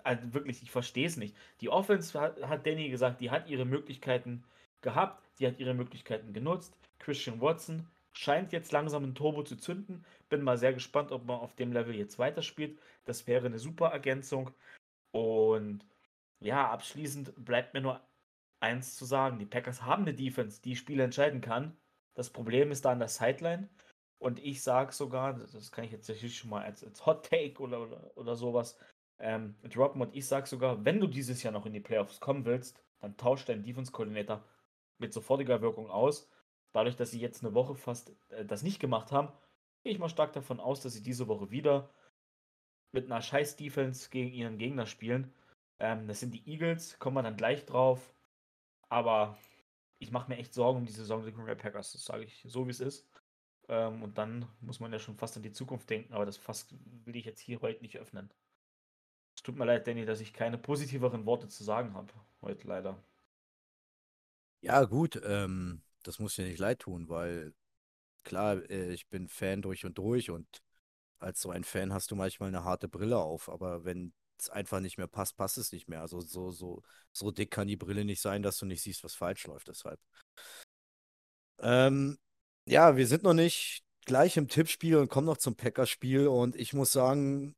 also 0.04 0.34
wirklich, 0.34 0.62
ich 0.62 0.70
verstehe 0.70 1.06
es 1.06 1.16
nicht. 1.16 1.36
Die 1.60 1.70
Offense 1.70 2.18
hat, 2.20 2.40
hat 2.42 2.66
Danny 2.66 2.88
gesagt, 2.90 3.20
die 3.20 3.30
hat 3.30 3.48
ihre 3.48 3.64
Möglichkeiten 3.64 4.44
gehabt, 4.82 5.22
die 5.38 5.46
hat 5.46 5.58
ihre 5.58 5.74
Möglichkeiten 5.74 6.32
genutzt. 6.32 6.76
Christian 6.98 7.40
Watson 7.40 7.88
scheint 8.12 8.52
jetzt 8.52 8.70
langsam 8.70 9.04
ein 9.04 9.14
Turbo 9.14 9.42
zu 9.42 9.56
zünden. 9.56 10.04
Bin 10.28 10.42
mal 10.42 10.58
sehr 10.58 10.74
gespannt, 10.74 11.10
ob 11.10 11.24
man 11.24 11.40
auf 11.40 11.54
dem 11.56 11.72
Level 11.72 11.94
jetzt 11.94 12.18
weiterspielt. 12.18 12.78
Das 13.06 13.26
wäre 13.26 13.46
eine 13.46 13.58
super 13.58 13.88
Ergänzung. 13.88 14.50
Und 15.10 15.84
ja, 16.40 16.70
abschließend 16.70 17.32
bleibt 17.44 17.74
mir 17.74 17.80
nur 17.80 18.00
eins 18.60 18.96
zu 18.96 19.06
sagen. 19.06 19.38
Die 19.38 19.46
Packers 19.46 19.82
haben 19.82 20.02
eine 20.02 20.14
Defense, 20.14 20.60
die 20.62 20.76
Spiele 20.76 21.04
entscheiden 21.04 21.40
kann. 21.40 21.76
Das 22.14 22.30
Problem 22.30 22.70
ist 22.70 22.84
da 22.84 22.92
an 22.92 22.98
der 22.98 23.08
Sideline. 23.08 23.68
Und 24.18 24.38
ich 24.38 24.62
sage 24.62 24.92
sogar, 24.92 25.34
das 25.34 25.72
kann 25.72 25.84
ich 25.84 25.92
jetzt 25.92 26.34
schon 26.34 26.50
mal 26.50 26.62
als, 26.62 26.84
als 26.84 27.04
Hot 27.04 27.28
Take 27.28 27.60
oder, 27.60 27.82
oder, 27.82 28.16
oder 28.16 28.36
sowas 28.36 28.78
ähm, 29.18 29.54
droppen. 29.62 30.00
Und 30.00 30.14
ich 30.14 30.26
sage 30.26 30.46
sogar, 30.46 30.84
wenn 30.84 31.00
du 31.00 31.06
dieses 31.06 31.42
Jahr 31.42 31.52
noch 31.52 31.66
in 31.66 31.72
die 31.72 31.80
Playoffs 31.80 32.20
kommen 32.20 32.44
willst, 32.44 32.82
dann 33.00 33.16
tausch 33.16 33.44
deinen 33.44 33.62
Defense-Koordinator 33.62 34.44
mit 34.98 35.12
sofortiger 35.12 35.60
Wirkung 35.60 35.90
aus. 35.90 36.28
Dadurch, 36.72 36.96
dass 36.96 37.10
sie 37.10 37.20
jetzt 37.20 37.44
eine 37.44 37.54
Woche 37.54 37.74
fast 37.74 38.12
äh, 38.30 38.44
das 38.44 38.62
nicht 38.62 38.80
gemacht 38.80 39.12
haben, 39.12 39.28
gehe 39.82 39.92
ich 39.92 39.98
mal 39.98 40.08
stark 40.08 40.32
davon 40.32 40.60
aus, 40.60 40.80
dass 40.80 40.94
sie 40.94 41.02
diese 41.02 41.28
Woche 41.28 41.50
wieder 41.50 41.90
mit 42.92 43.06
einer 43.06 43.22
scheiß 43.22 43.56
Defense 43.56 44.08
gegen 44.10 44.32
ihren 44.32 44.58
Gegner 44.58 44.86
spielen. 44.86 45.32
Ähm, 45.78 46.06
das 46.08 46.20
sind 46.20 46.32
die 46.32 46.48
Eagles, 46.48 46.98
kommen 46.98 47.16
wir 47.16 47.22
dann 47.22 47.36
gleich 47.36 47.66
drauf. 47.66 48.14
Aber 48.88 49.36
ich 49.98 50.10
mache 50.10 50.28
mir 50.28 50.38
echt 50.38 50.54
Sorgen 50.54 50.80
um 50.80 50.86
die 50.86 50.92
Saison 50.92 51.22
der 51.22 51.32
Green 51.32 51.46
Bay 51.46 51.56
Packers. 51.56 51.92
Das 51.92 52.04
sage 52.04 52.24
ich 52.24 52.44
so, 52.46 52.66
wie 52.66 52.70
es 52.70 52.80
ist. 52.80 53.08
Ähm, 53.68 54.02
und 54.02 54.18
dann 54.18 54.46
muss 54.60 54.80
man 54.80 54.92
ja 54.92 54.98
schon 54.98 55.16
fast 55.16 55.36
an 55.36 55.42
die 55.42 55.52
Zukunft 55.52 55.88
denken, 55.90 56.12
aber 56.14 56.26
das 56.26 56.36
Fass 56.36 56.68
will 57.04 57.16
ich 57.16 57.24
jetzt 57.24 57.40
hier 57.40 57.60
heute 57.60 57.82
nicht 57.82 57.96
öffnen. 57.96 58.30
Tut 59.44 59.56
mir 59.56 59.66
leid, 59.66 59.86
Danny, 59.86 60.06
dass 60.06 60.20
ich 60.20 60.32
keine 60.32 60.56
positiveren 60.56 61.26
Worte 61.26 61.48
zu 61.48 61.62
sagen 61.62 61.92
habe 61.92 62.12
heute 62.40 62.66
leider. 62.66 62.98
Ja, 64.62 64.84
gut, 64.84 65.20
ähm, 65.22 65.82
das 66.02 66.18
muss 66.18 66.34
dir 66.34 66.46
nicht 66.46 66.58
leid 66.58 66.80
tun, 66.80 67.10
weil 67.10 67.52
klar, 68.24 68.56
äh, 68.70 68.92
ich 68.92 69.06
bin 69.08 69.28
Fan 69.28 69.60
durch 69.60 69.84
und 69.84 69.98
durch 69.98 70.30
und 70.30 70.62
als 71.18 71.42
so 71.42 71.50
ein 71.50 71.62
Fan 71.62 71.92
hast 71.92 72.10
du 72.10 72.16
manchmal 72.16 72.48
eine 72.48 72.64
harte 72.64 72.88
Brille 72.88 73.18
auf, 73.18 73.50
aber 73.50 73.84
wenn 73.84 74.14
es 74.38 74.48
einfach 74.48 74.80
nicht 74.80 74.96
mehr 74.96 75.08
passt, 75.08 75.36
passt 75.36 75.58
es 75.58 75.72
nicht 75.72 75.88
mehr. 75.88 76.00
Also 76.00 76.20
so, 76.20 76.50
so, 76.50 76.82
so 77.12 77.30
dick 77.30 77.50
kann 77.50 77.68
die 77.68 77.76
Brille 77.76 78.06
nicht 78.06 78.22
sein, 78.22 78.42
dass 78.42 78.58
du 78.58 78.64
nicht 78.64 78.82
siehst, 78.82 79.04
was 79.04 79.14
falsch 79.14 79.46
läuft. 79.46 79.68
Deshalb. 79.68 80.00
Ähm, 81.58 82.18
ja, 82.66 82.96
wir 82.96 83.06
sind 83.06 83.22
noch 83.22 83.34
nicht 83.34 83.84
gleich 84.06 84.38
im 84.38 84.48
Tippspiel 84.48 84.96
und 84.96 85.08
kommen 85.10 85.26
noch 85.26 85.36
zum 85.36 85.54
Packerspiel. 85.54 86.26
Und 86.28 86.56
ich 86.56 86.72
muss 86.72 86.92
sagen, 86.92 87.54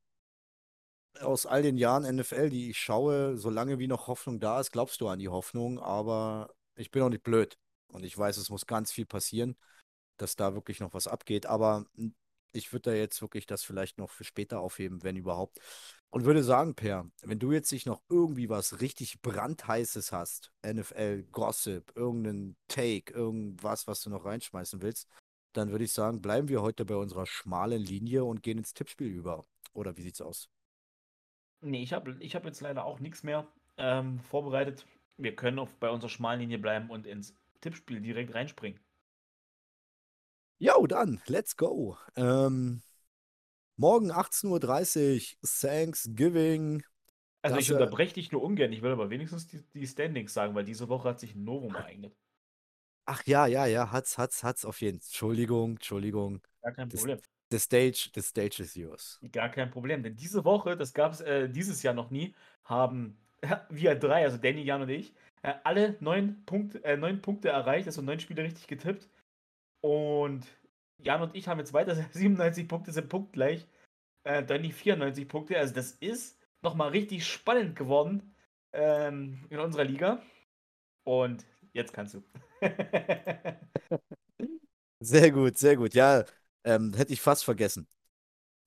aus 1.20 1.46
all 1.46 1.62
den 1.62 1.76
Jahren 1.76 2.04
NFL, 2.04 2.50
die 2.50 2.70
ich 2.70 2.78
schaue, 2.78 3.36
solange 3.36 3.78
wie 3.78 3.86
noch 3.86 4.06
Hoffnung 4.06 4.40
da 4.40 4.60
ist, 4.60 4.72
glaubst 4.72 5.00
du 5.00 5.08
an 5.08 5.18
die 5.18 5.28
Hoffnung. 5.28 5.78
Aber 5.78 6.54
ich 6.76 6.90
bin 6.90 7.02
auch 7.02 7.08
nicht 7.08 7.22
blöd. 7.22 7.58
Und 7.88 8.04
ich 8.04 8.16
weiß, 8.16 8.36
es 8.36 8.50
muss 8.50 8.66
ganz 8.66 8.92
viel 8.92 9.06
passieren, 9.06 9.56
dass 10.18 10.36
da 10.36 10.54
wirklich 10.54 10.80
noch 10.80 10.94
was 10.94 11.06
abgeht. 11.06 11.46
Aber 11.46 11.86
ich 12.52 12.72
würde 12.72 12.90
da 12.90 12.96
jetzt 12.96 13.20
wirklich 13.20 13.46
das 13.46 13.62
vielleicht 13.64 13.98
noch 13.98 14.10
für 14.10 14.24
später 14.24 14.60
aufheben, 14.60 15.02
wenn 15.02 15.16
überhaupt. 15.16 15.60
Und 16.10 16.24
würde 16.24 16.42
sagen, 16.42 16.74
Per, 16.74 17.10
wenn 17.22 17.38
du 17.38 17.52
jetzt 17.52 17.72
nicht 17.72 17.86
noch 17.86 18.00
irgendwie 18.08 18.48
was 18.48 18.80
richtig 18.80 19.20
brandheißes 19.22 20.12
hast, 20.12 20.52
NFL, 20.62 21.24
Gossip, 21.32 21.92
irgendeinen 21.94 22.56
Take, 22.68 23.12
irgendwas, 23.12 23.86
was 23.86 24.00
du 24.00 24.10
noch 24.10 24.24
reinschmeißen 24.24 24.82
willst, 24.82 25.08
dann 25.52 25.70
würde 25.70 25.84
ich 25.84 25.92
sagen, 25.92 26.22
bleiben 26.22 26.48
wir 26.48 26.62
heute 26.62 26.84
bei 26.84 26.96
unserer 26.96 27.26
schmalen 27.26 27.82
Linie 27.82 28.24
und 28.24 28.42
gehen 28.42 28.58
ins 28.58 28.74
Tippspiel 28.74 29.08
über. 29.08 29.44
Oder 29.72 29.96
wie 29.96 30.02
sieht's 30.02 30.20
aus? 30.20 30.48
Nee, 31.66 31.82
ich 31.82 31.92
habe 31.92 32.16
ich 32.20 32.34
hab 32.34 32.44
jetzt 32.44 32.60
leider 32.60 32.84
auch 32.84 33.00
nichts 33.00 33.22
mehr 33.22 33.46
ähm, 33.76 34.20
vorbereitet. 34.20 34.86
Wir 35.18 35.34
können 35.34 35.58
auf, 35.58 35.74
bei 35.76 35.90
unserer 35.90 36.10
schmalen 36.10 36.40
Linie 36.40 36.58
bleiben 36.58 36.90
und 36.90 37.06
ins 37.06 37.34
Tippspiel 37.60 38.00
direkt 38.00 38.34
reinspringen. 38.34 38.78
Ja, 40.58 40.74
dann, 40.86 41.20
let's 41.26 41.56
go. 41.56 41.98
Ähm, 42.16 42.82
morgen 43.76 44.10
18.30 44.10 45.36
Uhr, 45.42 45.48
Thanksgiving. 45.60 46.82
Also 47.42 47.58
ich 47.58 47.70
unterbreche 47.70 48.14
dich 48.14 48.32
nur 48.32 48.42
ungern, 48.42 48.72
ich 48.72 48.82
will 48.82 48.92
aber 48.92 49.10
wenigstens 49.10 49.46
die, 49.46 49.62
die 49.74 49.86
Standings 49.86 50.34
sagen, 50.34 50.54
weil 50.54 50.64
diese 50.64 50.88
Woche 50.88 51.10
hat 51.10 51.20
sich 51.20 51.34
ein 51.34 51.44
Novum 51.44 51.74
ereignet. 51.74 52.14
Ach 53.04 53.22
ja, 53.24 53.46
ja, 53.46 53.66
ja, 53.66 53.92
hat's, 53.92 54.18
hat's, 54.18 54.42
hat's 54.42 54.64
auf 54.64 54.80
jeden 54.80 55.00
Fall. 55.00 55.06
Entschuldigung, 55.06 55.72
Entschuldigung. 55.72 56.40
Gar 56.62 56.72
kein 56.72 56.88
Das, 56.88 57.00
Problem. 57.00 57.20
The 57.50 57.58
stage, 57.58 58.10
the 58.14 58.22
stage 58.22 58.60
is 58.60 58.74
yours. 58.74 59.18
Gar 59.32 59.50
kein 59.50 59.70
Problem. 59.70 60.02
Denn 60.02 60.16
diese 60.16 60.44
Woche, 60.44 60.76
das 60.76 60.92
gab 60.92 61.12
es 61.12 61.20
äh, 61.20 61.48
dieses 61.48 61.82
Jahr 61.82 61.94
noch 61.94 62.10
nie, 62.10 62.34
haben 62.64 63.18
wir 63.70 63.94
drei, 63.94 64.24
also 64.24 64.36
Danny, 64.36 64.62
Jan 64.62 64.82
und 64.82 64.88
ich, 64.88 65.12
äh, 65.42 65.54
alle 65.64 65.96
neun, 66.00 66.44
Punkt, 66.46 66.82
äh, 66.84 66.96
neun 66.96 67.20
Punkte 67.22 67.48
erreicht, 67.50 67.86
also 67.86 68.02
neun 68.02 68.20
Spiele 68.20 68.42
richtig 68.42 68.66
getippt. 68.66 69.08
Und 69.80 70.46
Jan 70.98 71.22
und 71.22 71.34
ich 71.34 71.48
haben 71.48 71.58
jetzt 71.58 71.72
weiter 71.72 71.94
97 72.12 72.68
Punkte, 72.68 72.92
sind 72.92 73.08
punktgleich. 73.08 73.66
Äh, 74.24 74.44
Danny 74.44 74.72
94 74.72 75.28
Punkte. 75.28 75.58
Also 75.58 75.74
das 75.74 75.92
ist 75.92 76.38
nochmal 76.62 76.90
richtig 76.90 77.26
spannend 77.26 77.76
geworden 77.76 78.34
ähm, 78.72 79.44
in 79.50 79.60
unserer 79.60 79.84
Liga. 79.84 80.22
Und 81.04 81.46
jetzt 81.72 81.92
kannst 81.92 82.14
du. 82.14 82.22
Sehr 85.00 85.30
gut, 85.30 85.58
sehr 85.58 85.76
gut. 85.76 85.94
Ja, 85.94 86.24
ähm, 86.66 86.92
hätte 86.94 87.12
ich 87.12 87.22
fast 87.22 87.44
vergessen. 87.44 87.88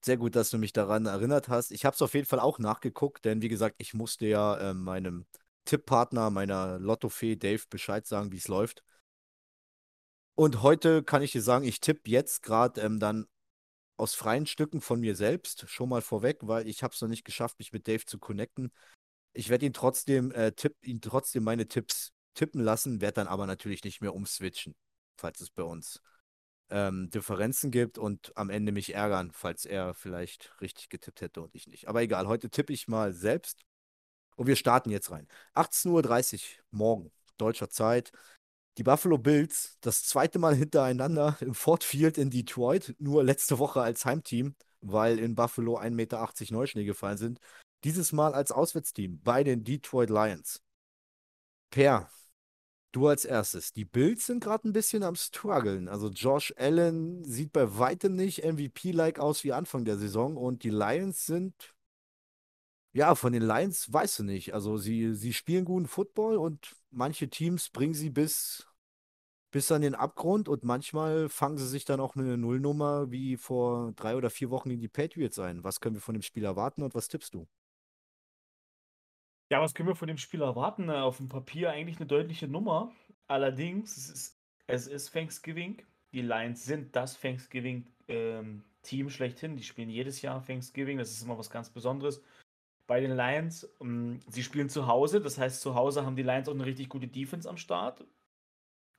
Sehr 0.03 0.17
gut, 0.17 0.35
dass 0.35 0.49
du 0.49 0.57
mich 0.57 0.71
daran 0.71 1.05
erinnert 1.05 1.49
hast. 1.49 1.71
Ich 1.71 1.83
habe 1.85 1.93
es 1.93 2.01
auf 2.01 2.13
jeden 2.13 2.25
Fall 2.25 2.39
auch 2.39 2.57
nachgeguckt, 2.57 3.25
denn 3.25 3.41
wie 3.41 3.49
gesagt, 3.49 3.75
ich 3.79 3.93
musste 3.93 4.25
ja 4.25 4.71
ähm, 4.71 4.81
meinem 4.81 5.25
Tipppartner, 5.65 6.29
meiner 6.29 6.79
Lottofee 6.79 7.35
Dave 7.35 7.63
Bescheid 7.69 8.07
sagen, 8.07 8.31
wie 8.31 8.37
es 8.37 8.47
läuft. 8.47 8.83
Und 10.35 10.61
heute 10.61 11.03
kann 11.03 11.21
ich 11.21 11.33
dir 11.33 11.41
sagen, 11.41 11.65
ich 11.65 11.81
tippe 11.81 12.09
jetzt 12.09 12.41
gerade 12.43 12.79
ähm, 12.79 12.99
dann 12.99 13.27
aus 13.97 14.15
freien 14.15 14.45
Stücken 14.45 14.79
von 14.79 15.01
mir 15.01 15.17
selbst 15.17 15.69
schon 15.69 15.89
mal 15.89 16.01
vorweg, 16.01 16.37
weil 16.43 16.69
ich 16.69 16.81
habe 16.81 16.93
es 16.93 17.01
noch 17.01 17.09
nicht 17.09 17.25
geschafft, 17.25 17.59
mich 17.59 17.73
mit 17.73 17.85
Dave 17.89 18.05
zu 18.05 18.17
connecten. 18.17 18.71
Ich 19.33 19.49
werde 19.49 19.65
ihn 19.65 19.73
trotzdem, 19.73 20.31
äh, 20.31 20.53
tipp, 20.53 20.77
ihn 20.81 21.01
trotzdem 21.01 21.43
meine 21.43 21.67
Tipps 21.67 22.13
tippen 22.33 22.61
lassen, 22.61 23.01
werde 23.01 23.15
dann 23.15 23.27
aber 23.27 23.45
natürlich 23.45 23.83
nicht 23.83 23.99
mehr 23.99 24.15
umswitchen, 24.15 24.73
falls 25.17 25.41
es 25.41 25.49
bei 25.49 25.63
uns 25.63 26.01
ähm, 26.69 27.09
Differenzen 27.09 27.71
gibt 27.71 27.97
und 27.97 28.31
am 28.35 28.49
Ende 28.49 28.71
mich 28.71 28.93
ärgern, 28.93 29.31
falls 29.33 29.65
er 29.65 29.93
vielleicht 29.93 30.53
richtig 30.61 30.89
getippt 30.89 31.21
hätte 31.21 31.41
und 31.41 31.55
ich 31.55 31.67
nicht. 31.67 31.87
Aber 31.87 32.01
egal, 32.01 32.27
heute 32.27 32.49
tippe 32.49 32.73
ich 32.73 32.87
mal 32.87 33.13
selbst 33.13 33.61
und 34.35 34.47
wir 34.47 34.55
starten 34.55 34.89
jetzt 34.89 35.11
rein. 35.11 35.27
18.30 35.55 36.35
Uhr 36.35 36.63
morgen, 36.71 37.11
deutscher 37.37 37.69
Zeit. 37.69 38.11
Die 38.77 38.83
Buffalo 38.83 39.17
Bills, 39.17 39.77
das 39.81 40.03
zweite 40.03 40.39
Mal 40.39 40.55
hintereinander 40.55 41.37
im 41.41 41.53
Ford 41.53 41.83
Field 41.83 42.17
in 42.17 42.29
Detroit, 42.29 42.95
nur 42.99 43.23
letzte 43.23 43.59
Woche 43.59 43.81
als 43.81 44.05
Heimteam, 44.05 44.55
weil 44.79 45.19
in 45.19 45.35
Buffalo 45.35 45.77
1,80 45.77 45.89
Meter 45.91 46.29
Neuschnee 46.51 46.85
gefallen 46.85 47.17
sind. 47.17 47.39
Dieses 47.83 48.13
Mal 48.13 48.33
als 48.33 48.51
Auswärtsteam 48.51 49.19
bei 49.21 49.43
den 49.43 49.63
Detroit 49.63 50.09
Lions. 50.09 50.61
Per, 51.71 52.09
du 52.91 53.07
als 53.07 53.25
erstes. 53.25 53.73
Die 53.73 53.85
Bills 53.85 54.25
sind 54.25 54.43
gerade 54.43 54.67
ein 54.67 54.73
bisschen 54.73 55.03
am 55.03 55.15
struggeln. 55.15 55.87
Also 55.87 56.09
Josh 56.09 56.53
Allen 56.57 57.23
sieht 57.23 57.53
bei 57.53 57.77
weitem 57.77 58.15
nicht 58.15 58.43
MVP-like 58.43 59.19
aus 59.19 59.43
wie 59.43 59.53
Anfang 59.53 59.85
der 59.85 59.97
Saison 59.97 60.37
und 60.37 60.63
die 60.63 60.71
Lions 60.71 61.25
sind 61.25 61.75
ja, 62.93 63.13
von 63.15 63.33
den 63.33 63.43
Lions 63.43 63.91
weißt 63.93 64.19
du 64.19 64.23
nicht. 64.23 64.53
Also 64.53 64.77
sie, 64.77 65.13
sie 65.13 65.33
spielen 65.33 65.65
guten 65.65 65.87
Football 65.87 66.37
und 66.37 66.75
manche 66.91 67.29
Teams 67.29 67.69
bringen 67.69 67.93
sie 67.93 68.09
bis, 68.09 68.67
bis 69.51 69.71
an 69.71 69.81
den 69.83 69.95
Abgrund 69.95 70.49
und 70.49 70.63
manchmal 70.63 71.29
fangen 71.29 71.57
sie 71.57 71.67
sich 71.67 71.85
dann 71.85 71.99
auch 71.99 72.15
eine 72.15 72.37
Nullnummer 72.37 73.11
wie 73.11 73.37
vor 73.37 73.93
drei 73.93 74.15
oder 74.15 74.29
vier 74.29 74.49
Wochen 74.49 74.71
in 74.71 74.81
die 74.81 74.87
Patriots 74.87 75.39
ein. 75.39 75.63
Was 75.63 75.79
können 75.81 75.95
wir 75.95 76.01
von 76.01 76.15
dem 76.15 76.23
Spiel 76.23 76.43
erwarten 76.43 76.81
und 76.83 76.95
was 76.95 77.07
tippst 77.07 77.33
du? 77.35 77.47
Ja, 79.51 79.61
was 79.61 79.73
können 79.73 79.89
wir 79.89 79.95
von 79.95 80.07
dem 80.07 80.17
Spiel 80.19 80.43
erwarten? 80.43 80.91
Auf 80.91 81.17
dem 81.17 81.27
Papier 81.27 81.71
eigentlich 81.71 81.97
eine 81.97 82.05
deutliche 82.05 82.47
Nummer. 82.47 82.93
Allerdings, 83.27 83.97
es 83.97 84.09
ist, 84.09 84.39
es 84.67 84.87
ist 84.87 85.11
Thanksgiving. 85.11 85.81
Die 86.13 86.21
Lions 86.21 86.65
sind 86.65 86.95
das 86.95 87.19
Thanksgiving-Team 87.19 89.09
schlechthin. 89.09 89.57
Die 89.57 89.63
spielen 89.63 89.89
jedes 89.89 90.21
Jahr 90.21 90.45
Thanksgiving. 90.45 90.99
Das 90.99 91.09
ist 91.09 91.23
immer 91.23 91.37
was 91.37 91.49
ganz 91.49 91.71
Besonderes. 91.71 92.23
Bei 92.85 92.99
den 92.99 93.15
Lions, 93.15 93.67
ähm, 93.81 94.19
sie 94.27 94.43
spielen 94.43 94.69
zu 94.69 94.85
Hause. 94.85 95.19
Das 95.19 95.39
heißt, 95.39 95.61
zu 95.61 95.73
Hause 95.73 96.05
haben 96.05 96.15
die 96.15 96.23
Lions 96.23 96.47
auch 96.47 96.53
eine 96.53 96.65
richtig 96.65 96.89
gute 96.89 97.07
Defense 97.07 97.49
am 97.49 97.57
Start. 97.57 98.05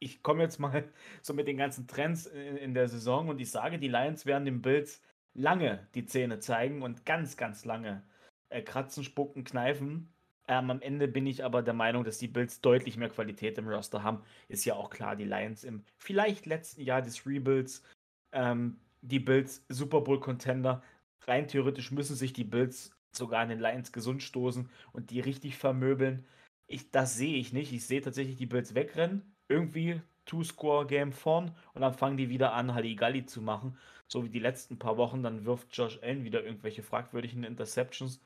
Ich 0.00 0.22
komme 0.22 0.42
jetzt 0.42 0.58
mal 0.58 0.88
so 1.22 1.32
mit 1.32 1.46
den 1.46 1.58
ganzen 1.58 1.86
Trends 1.86 2.26
in, 2.26 2.56
in 2.56 2.74
der 2.74 2.88
Saison 2.88 3.28
und 3.28 3.40
ich 3.40 3.50
sage, 3.52 3.78
die 3.78 3.88
Lions 3.88 4.26
werden 4.26 4.46
den 4.46 4.62
Bills 4.62 5.00
lange 5.32 5.86
die 5.94 6.06
Zähne 6.06 6.40
zeigen 6.40 6.82
und 6.82 7.06
ganz, 7.06 7.36
ganz 7.36 7.64
lange 7.64 8.02
äh, 8.48 8.62
kratzen, 8.62 9.04
spucken, 9.04 9.44
kneifen. 9.44 10.12
Ähm, 10.50 10.68
am 10.68 10.82
Ende 10.82 11.06
bin 11.06 11.28
ich 11.28 11.44
aber 11.44 11.62
der 11.62 11.74
Meinung, 11.74 12.02
dass 12.02 12.18
die 12.18 12.26
Bills 12.26 12.60
deutlich 12.60 12.96
mehr 12.96 13.08
Qualität 13.08 13.56
im 13.56 13.68
Roster 13.68 14.02
haben. 14.02 14.24
Ist 14.48 14.64
ja 14.64 14.74
auch 14.74 14.90
klar, 14.90 15.14
die 15.14 15.24
Lions 15.24 15.62
im 15.62 15.84
vielleicht 15.96 16.44
letzten 16.44 16.82
Jahr 16.82 17.02
des 17.02 17.24
Rebuilds, 17.24 17.84
ähm, 18.32 18.80
die 19.00 19.20
Bills 19.20 19.64
Super 19.68 20.00
Bowl 20.00 20.18
Contender. 20.18 20.82
Rein 21.22 21.46
theoretisch 21.46 21.92
müssen 21.92 22.16
sich 22.16 22.32
die 22.32 22.42
Bills 22.42 22.90
sogar 23.12 23.42
an 23.42 23.48
den 23.48 23.60
Lions 23.60 23.92
gesund 23.92 24.24
stoßen 24.24 24.68
und 24.92 25.10
die 25.10 25.20
richtig 25.20 25.56
vermöbeln. 25.56 26.26
Ich, 26.66 26.90
das 26.90 27.14
sehe 27.14 27.36
ich 27.36 27.52
nicht. 27.52 27.72
Ich 27.72 27.86
sehe 27.86 28.00
tatsächlich 28.00 28.36
die 28.36 28.46
Bills 28.46 28.74
wegrennen, 28.74 29.36
irgendwie 29.48 30.02
Two-Score-Game 30.24 31.12
vorn 31.12 31.54
und 31.74 31.82
dann 31.82 31.94
fangen 31.94 32.16
die 32.16 32.28
wieder 32.28 32.54
an, 32.54 32.74
Halligalli 32.74 33.24
zu 33.24 33.40
machen. 33.40 33.78
So 34.08 34.24
wie 34.24 34.30
die 34.30 34.40
letzten 34.40 34.80
paar 34.80 34.96
Wochen. 34.96 35.22
Dann 35.22 35.44
wirft 35.44 35.76
Josh 35.76 36.00
Allen 36.02 36.24
wieder 36.24 36.44
irgendwelche 36.44 36.82
fragwürdigen 36.82 37.44
Interceptions. 37.44 38.20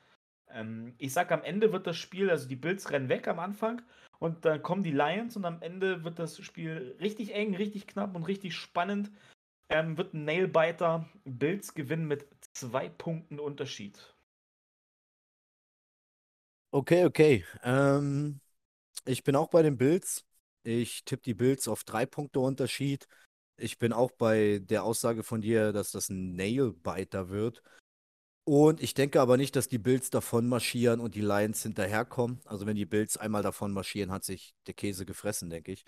Ähm, 0.50 0.94
ich 0.98 1.12
sag, 1.12 1.32
am 1.32 1.42
Ende 1.42 1.72
wird 1.72 1.86
das 1.86 1.96
Spiel, 1.96 2.30
also 2.30 2.48
die 2.48 2.56
Bills 2.56 2.90
rennen 2.90 3.08
weg 3.08 3.28
am 3.28 3.38
Anfang 3.38 3.82
und 4.18 4.44
dann 4.44 4.62
kommen 4.62 4.82
die 4.82 4.92
Lions 4.92 5.36
und 5.36 5.44
am 5.44 5.60
Ende 5.62 6.04
wird 6.04 6.18
das 6.18 6.40
Spiel 6.42 6.96
richtig 7.00 7.34
eng, 7.34 7.54
richtig 7.54 7.86
knapp 7.86 8.14
und 8.14 8.24
richtig 8.24 8.54
spannend. 8.54 9.10
Ähm, 9.70 9.96
wird 9.96 10.14
ein 10.14 10.24
Nailbiter. 10.24 11.08
Bills 11.24 11.74
gewinnen 11.74 12.06
mit 12.06 12.26
zwei 12.52 12.88
Punkten 12.88 13.40
Unterschied. 13.40 14.14
Okay, 16.70 17.04
okay. 17.04 17.44
Ähm, 17.62 18.40
ich 19.04 19.22
bin 19.24 19.36
auch 19.36 19.48
bei 19.48 19.62
den 19.62 19.76
Bills. 19.76 20.24
Ich 20.64 21.04
tippe 21.04 21.22
die 21.22 21.34
Bills 21.34 21.68
auf 21.68 21.84
drei 21.84 22.06
Punkte 22.06 22.40
Unterschied. 22.40 23.06
Ich 23.56 23.78
bin 23.78 23.92
auch 23.92 24.10
bei 24.10 24.60
der 24.62 24.84
Aussage 24.84 25.22
von 25.22 25.40
dir, 25.40 25.72
dass 25.72 25.92
das 25.92 26.08
ein 26.08 26.34
Nailbiter 26.34 27.28
wird. 27.28 27.62
Und 28.44 28.82
ich 28.82 28.92
denke 28.92 29.20
aber 29.22 29.38
nicht, 29.38 29.56
dass 29.56 29.68
die 29.68 29.78
Bills 29.78 30.10
davon 30.10 30.46
marschieren 30.46 31.00
und 31.00 31.14
die 31.14 31.22
Lions 31.22 31.62
hinterherkommen. 31.62 32.40
Also 32.44 32.66
wenn 32.66 32.76
die 32.76 32.84
Bills 32.84 33.16
einmal 33.16 33.42
davon 33.42 33.72
marschieren, 33.72 34.10
hat 34.10 34.24
sich 34.24 34.54
der 34.66 34.74
Käse 34.74 35.06
gefressen, 35.06 35.48
denke 35.48 35.72
ich. 35.72 35.84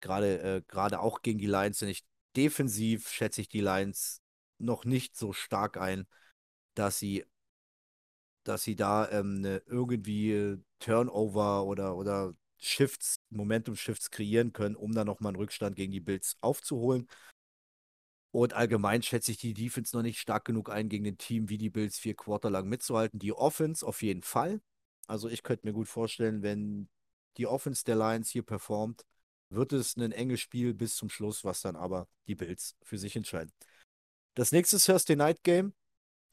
Gerade, 0.00 0.40
äh, 0.42 0.62
gerade 0.68 1.00
auch 1.00 1.22
gegen 1.22 1.38
die 1.38 1.46
Lions, 1.46 1.78
denn 1.78 1.88
ich 1.88 2.04
defensiv 2.36 3.08
schätze 3.08 3.40
ich 3.40 3.48
die 3.48 3.60
Lions 3.60 4.20
noch 4.58 4.84
nicht 4.84 5.16
so 5.16 5.32
stark 5.32 5.78
ein, 5.78 6.06
dass 6.74 6.98
sie, 6.98 7.24
dass 8.44 8.64
sie 8.64 8.76
da 8.76 9.08
ähm, 9.10 9.40
ne, 9.40 9.62
irgendwie 9.66 10.32
äh, 10.32 10.58
Turnover 10.80 11.64
oder, 11.64 11.96
oder 11.96 12.34
Shifts, 12.58 13.16
Momentum-Shifts 13.30 14.10
kreieren 14.10 14.52
können, 14.52 14.76
um 14.76 14.92
dann 14.92 15.06
nochmal 15.06 15.30
einen 15.30 15.36
Rückstand 15.36 15.76
gegen 15.76 15.92
die 15.92 16.00
Bills 16.00 16.36
aufzuholen. 16.42 17.08
Und 18.34 18.52
allgemein 18.52 19.00
schätze 19.00 19.30
ich 19.30 19.36
die 19.36 19.54
Defense 19.54 19.94
noch 19.96 20.02
nicht 20.02 20.18
stark 20.18 20.44
genug 20.44 20.68
ein, 20.68 20.88
gegen 20.88 21.06
ein 21.06 21.18
Team 21.18 21.48
wie 21.50 21.56
die 21.56 21.70
Bills 21.70 22.00
vier 22.00 22.16
Quarter 22.16 22.50
lang 22.50 22.68
mitzuhalten. 22.68 23.20
Die 23.20 23.32
Offense 23.32 23.86
auf 23.86 24.02
jeden 24.02 24.24
Fall. 24.24 24.60
Also 25.06 25.28
ich 25.28 25.44
könnte 25.44 25.64
mir 25.64 25.72
gut 25.72 25.86
vorstellen, 25.86 26.42
wenn 26.42 26.88
die 27.36 27.46
Offense 27.46 27.84
der 27.84 27.94
Lions 27.94 28.30
hier 28.30 28.42
performt, 28.42 29.06
wird 29.50 29.72
es 29.72 29.96
ein 29.96 30.10
enges 30.10 30.40
Spiel 30.40 30.74
bis 30.74 30.96
zum 30.96 31.10
Schluss, 31.10 31.44
was 31.44 31.60
dann 31.60 31.76
aber 31.76 32.08
die 32.26 32.34
Bills 32.34 32.74
für 32.82 32.98
sich 32.98 33.14
entscheiden. 33.14 33.52
Das 34.34 34.50
nächste 34.50 34.78
Thursday 34.78 35.14
Night 35.14 35.44
Game 35.44 35.72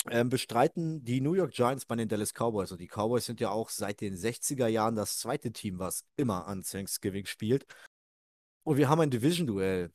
ähm, 0.10 0.30
bestreiten 0.30 1.04
die 1.06 1.22
New 1.22 1.36
York 1.36 1.52
Giants 1.52 1.86
bei 1.86 1.98
den 1.98 2.10
Dallas 2.10 2.34
Cowboys. 2.34 2.72
Und 2.72 2.82
die 2.82 2.88
Cowboys 2.88 3.26
sind 3.26 3.40
ja 3.40 3.52
auch 3.52 3.70
seit 3.70 4.02
den 4.02 4.16
60er 4.16 4.66
Jahren 4.66 4.96
das 4.96 5.20
zweite 5.20 5.52
Team, 5.52 5.78
was 5.78 6.04
immer 6.16 6.48
an 6.48 6.64
Thanksgiving 6.64 7.28
spielt. 7.28 7.68
Und 8.64 8.78
wir 8.78 8.90
haben 8.90 9.02
ein 9.02 9.12
Division-Duell. 9.12 9.92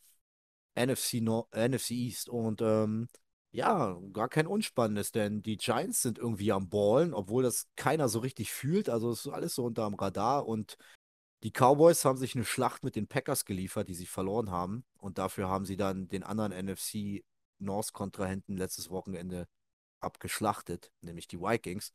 NFC, 0.76 1.14
Nor 1.20 1.48
NFC 1.52 1.90
East. 1.92 2.28
Und 2.28 2.60
ähm, 2.62 3.08
ja, 3.52 3.98
gar 4.12 4.28
kein 4.28 4.46
Unspannendes, 4.46 5.12
denn 5.12 5.42
die 5.42 5.56
Giants 5.56 6.02
sind 6.02 6.18
irgendwie 6.18 6.52
am 6.52 6.68
Ballen, 6.68 7.14
obwohl 7.14 7.42
das 7.42 7.68
keiner 7.76 8.08
so 8.08 8.18
richtig 8.20 8.52
fühlt. 8.52 8.88
Also 8.88 9.10
es 9.10 9.26
ist 9.26 9.32
alles 9.32 9.54
so 9.54 9.64
unterm 9.64 9.94
Radar. 9.94 10.46
Und 10.46 10.76
die 11.42 11.50
Cowboys 11.52 12.04
haben 12.04 12.18
sich 12.18 12.34
eine 12.34 12.44
Schlacht 12.44 12.84
mit 12.84 12.96
den 12.96 13.08
Packers 13.08 13.44
geliefert, 13.44 13.88
die 13.88 13.94
sie 13.94 14.06
verloren 14.06 14.50
haben. 14.50 14.84
Und 14.98 15.18
dafür 15.18 15.48
haben 15.48 15.64
sie 15.64 15.76
dann 15.76 16.08
den 16.08 16.22
anderen 16.22 16.52
NFC 16.52 17.24
North-Kontrahenten 17.58 18.56
letztes 18.56 18.90
Wochenende 18.90 19.48
abgeschlachtet, 20.00 20.92
nämlich 21.00 21.28
die 21.28 21.40
Vikings. 21.40 21.92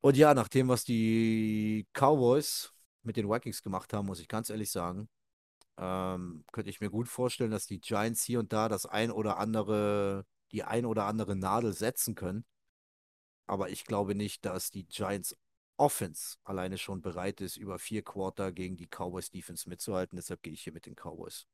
Und 0.00 0.16
ja, 0.16 0.34
nach 0.34 0.48
dem, 0.48 0.68
was 0.68 0.84
die 0.84 1.86
Cowboys 1.92 2.72
mit 3.02 3.16
den 3.16 3.28
Vikings 3.28 3.62
gemacht 3.62 3.92
haben, 3.92 4.06
muss 4.06 4.20
ich 4.20 4.28
ganz 4.28 4.50
ehrlich 4.50 4.70
sagen, 4.70 5.08
ähm, 5.78 6.44
könnte 6.52 6.70
ich 6.70 6.80
mir 6.80 6.90
gut 6.90 7.08
vorstellen, 7.08 7.50
dass 7.50 7.66
die 7.66 7.80
Giants 7.80 8.22
hier 8.22 8.40
und 8.40 8.52
da 8.52 8.68
das 8.68 8.86
ein 8.86 9.10
oder 9.10 9.38
andere, 9.38 10.26
die 10.52 10.62
ein 10.62 10.86
oder 10.86 11.04
andere 11.04 11.36
Nadel 11.36 11.72
setzen 11.72 12.14
können. 12.14 12.44
Aber 13.46 13.70
ich 13.70 13.84
glaube 13.84 14.14
nicht, 14.14 14.44
dass 14.44 14.70
die 14.70 14.86
Giants 14.86 15.36
Offense 15.78 16.38
alleine 16.44 16.78
schon 16.78 17.02
bereit 17.02 17.40
ist, 17.40 17.56
über 17.56 17.78
vier 17.78 18.02
Quarter 18.02 18.50
gegen 18.52 18.76
die 18.76 18.88
Cowboys 18.88 19.30
Defense 19.30 19.68
mitzuhalten. 19.68 20.16
Deshalb 20.16 20.42
gehe 20.42 20.52
ich 20.52 20.62
hier 20.62 20.72
mit 20.72 20.86
den 20.86 20.94
Cowboys. 20.96 21.46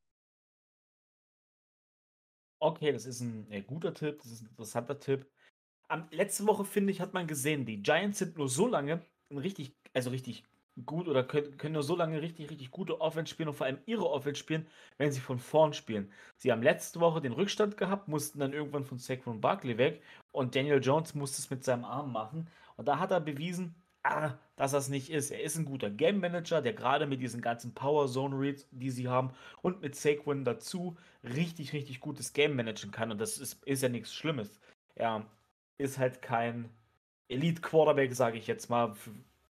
Okay, 2.61 2.93
das 2.93 3.07
ist 3.07 3.21
ein 3.21 3.65
guter 3.67 3.93
Tipp, 3.93 4.21
das 4.23 4.31
ist 4.31 4.43
ein 4.43 4.47
interessanter 4.47 5.01
Tipp. 5.01 5.29
Am, 5.89 6.07
letzte 6.13 6.47
Woche, 6.47 6.65
finde 6.65 6.93
ich, 6.93 7.01
hat 7.01 7.13
man 7.13 7.27
gesehen, 7.27 7.67
die 7.67 7.83
Giants 7.83 8.21
sind 8.21 8.37
nur 8.37 8.49
so 8.49 8.69
lange 8.69 9.05
ein 9.31 9.39
richtig, 9.39 9.75
also 9.93 10.11
richtig 10.11 10.45
gut 10.87 11.09
oder 11.09 11.23
können, 11.23 11.57
können 11.59 11.75
nur 11.75 11.83
so 11.83 11.97
lange 11.97 12.23
richtig, 12.23 12.51
richtig 12.51 12.71
gute 12.71 13.01
Offense 13.01 13.31
spielen 13.31 13.49
und 13.49 13.55
vor 13.55 13.67
allem 13.67 13.79
ihre 13.87 14.09
Offense 14.09 14.41
spielen, 14.41 14.67
wenn 14.99 15.13
sie 15.13 15.21
von 15.21 15.39
vorn 15.39 15.73
spielen. 15.73 16.11
Sie 16.37 16.51
haben 16.51 16.63
letzte 16.63 17.01
Woche 17.01 17.21
den 17.21 17.33
Rückstand 17.33 17.77
gehabt, 17.77 18.09
mussten 18.09 18.41
dann 18.41 18.53
irgendwann 18.53 18.85
von 18.85 18.99
Saquon 18.99 19.41
Barkley 19.41 19.79
weg 19.79 20.03
und 20.33 20.55
Daniel 20.55 20.83
Jones 20.83 21.15
musste 21.15 21.41
es 21.43 21.51
mit 21.51 21.65
seinem 21.65 21.85
Arm 21.85 22.13
machen. 22.13 22.49
Und 22.77 22.89
da 22.89 22.99
hat 22.99 23.11
er 23.11 23.21
bewiesen, 23.21 23.75
ah, 24.03 24.33
dass 24.57 24.73
das 24.73 24.89
nicht 24.89 25.11
ist. 25.11 25.31
Er 25.31 25.43
ist 25.43 25.57
ein 25.57 25.65
guter 25.65 25.91
Game 25.91 26.21
Manager, 26.21 26.63
der 26.63 26.73
gerade 26.73 27.07
mit 27.07 27.21
diesen 27.21 27.41
ganzen 27.41 27.75
Power 27.75 28.09
Zone 28.09 28.39
Reads, 28.39 28.67
die 28.71 28.91
sie 28.91 29.09
haben, 29.09 29.33
und 29.61 29.83
mit 29.83 29.95
Saquon 29.95 30.45
dazu 30.45 30.97
richtig, 31.23 31.73
richtig 31.73 32.01
gutes 32.01 32.33
Game 32.33 32.57
managen 32.57 32.91
kann. 32.91 33.11
Und 33.11 33.21
das 33.21 33.39
ist, 33.39 33.63
ist 33.65 33.83
ja 33.83 33.89
nichts 33.89 34.15
Schlimmes. 34.15 34.59
Er 34.95 35.27
ist 35.79 35.99
halt 35.99 36.23
kein 36.23 36.71
Elite 37.29 37.61
Quarterback, 37.61 38.15
sage 38.15 38.39
ich 38.39 38.47
jetzt 38.47 38.71
mal, 38.71 38.95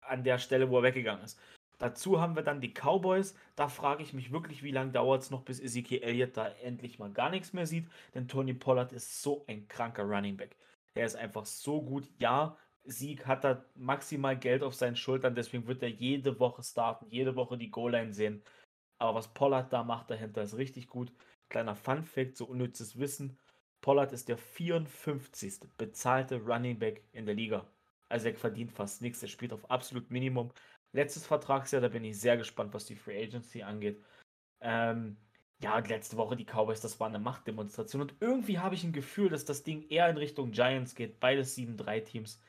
an 0.07 0.23
der 0.23 0.37
Stelle, 0.37 0.69
wo 0.69 0.77
er 0.77 0.83
weggegangen 0.83 1.23
ist. 1.23 1.39
Dazu 1.77 2.21
haben 2.21 2.35
wir 2.35 2.43
dann 2.43 2.61
die 2.61 2.73
Cowboys. 2.73 3.35
Da 3.55 3.67
frage 3.67 4.03
ich 4.03 4.13
mich 4.13 4.31
wirklich, 4.31 4.63
wie 4.63 4.71
lange 4.71 4.91
dauert 4.91 5.23
es 5.23 5.31
noch, 5.31 5.43
bis 5.43 5.59
Ezekiel 5.59 6.01
Elliott 6.03 6.37
da 6.37 6.47
endlich 6.63 6.99
mal 6.99 7.11
gar 7.11 7.29
nichts 7.29 7.53
mehr 7.53 7.67
sieht. 7.67 7.87
Denn 8.13 8.27
Tony 8.27 8.53
Pollard 8.53 8.93
ist 8.93 9.21
so 9.21 9.43
ein 9.47 9.67
kranker 9.67 10.03
Running 10.03 10.37
Back. 10.37 10.55
Er 10.93 11.05
ist 11.05 11.15
einfach 11.15 11.45
so 11.45 11.81
gut. 11.81 12.07
Ja, 12.17 12.57
Sieg 12.85 13.25
hat 13.25 13.43
er 13.43 13.65
maximal 13.75 14.37
Geld 14.37 14.63
auf 14.63 14.75
seinen 14.75 14.95
Schultern, 14.95 15.35
deswegen 15.35 15.67
wird 15.67 15.81
er 15.83 15.89
jede 15.89 16.39
Woche 16.39 16.63
starten, 16.63 17.07
jede 17.09 17.35
Woche 17.35 17.57
die 17.57 17.71
Goal-Line 17.71 18.13
sehen. 18.13 18.43
Aber 18.97 19.15
was 19.15 19.33
Pollard 19.33 19.73
da 19.73 19.83
macht 19.83 20.09
dahinter 20.09 20.43
ist 20.43 20.57
richtig 20.57 20.87
gut. 20.87 21.11
Kleiner 21.49 21.75
Fun-Fact, 21.75 22.37
so 22.37 22.45
unnützes 22.45 22.97
Wissen. 22.97 23.37
Pollard 23.81 24.13
ist 24.13 24.29
der 24.29 24.37
54. 24.37 25.59
bezahlte 25.77 26.41
Running 26.41 26.79
Back 26.79 27.03
in 27.11 27.25
der 27.25 27.35
Liga. 27.35 27.67
Also 28.09 28.27
er 28.27 28.35
verdient 28.35 28.71
fast 28.71 29.01
nichts, 29.01 29.21
er 29.21 29.29
spielt 29.29 29.53
auf 29.53 29.69
absolut 29.69 30.11
Minimum. 30.11 30.51
Letztes 30.93 31.25
Vertragsjahr, 31.25 31.81
da 31.81 31.89
bin 31.89 32.03
ich 32.03 32.19
sehr 32.19 32.37
gespannt, 32.37 32.73
was 32.73 32.85
die 32.85 32.95
Free 32.95 33.21
Agency 33.21 33.63
angeht. 33.63 34.01
Ähm, 34.61 35.17
ja, 35.61 35.77
und 35.77 35.87
letzte 35.87 36.17
Woche 36.17 36.35
die 36.35 36.45
Cowboys, 36.45 36.81
das 36.81 36.99
war 36.99 37.07
eine 37.07 37.19
Machtdemonstration. 37.19 38.01
Und 38.01 38.15
irgendwie 38.19 38.59
habe 38.59 38.75
ich 38.75 38.83
ein 38.83 38.93
Gefühl, 38.93 39.29
dass 39.29 39.45
das 39.45 39.63
Ding 39.63 39.87
eher 39.89 40.09
in 40.09 40.17
Richtung 40.17 40.51
Giants 40.51 40.95
geht. 40.95 41.19
Beides 41.19 41.55
7-3-Teams. 41.55 42.41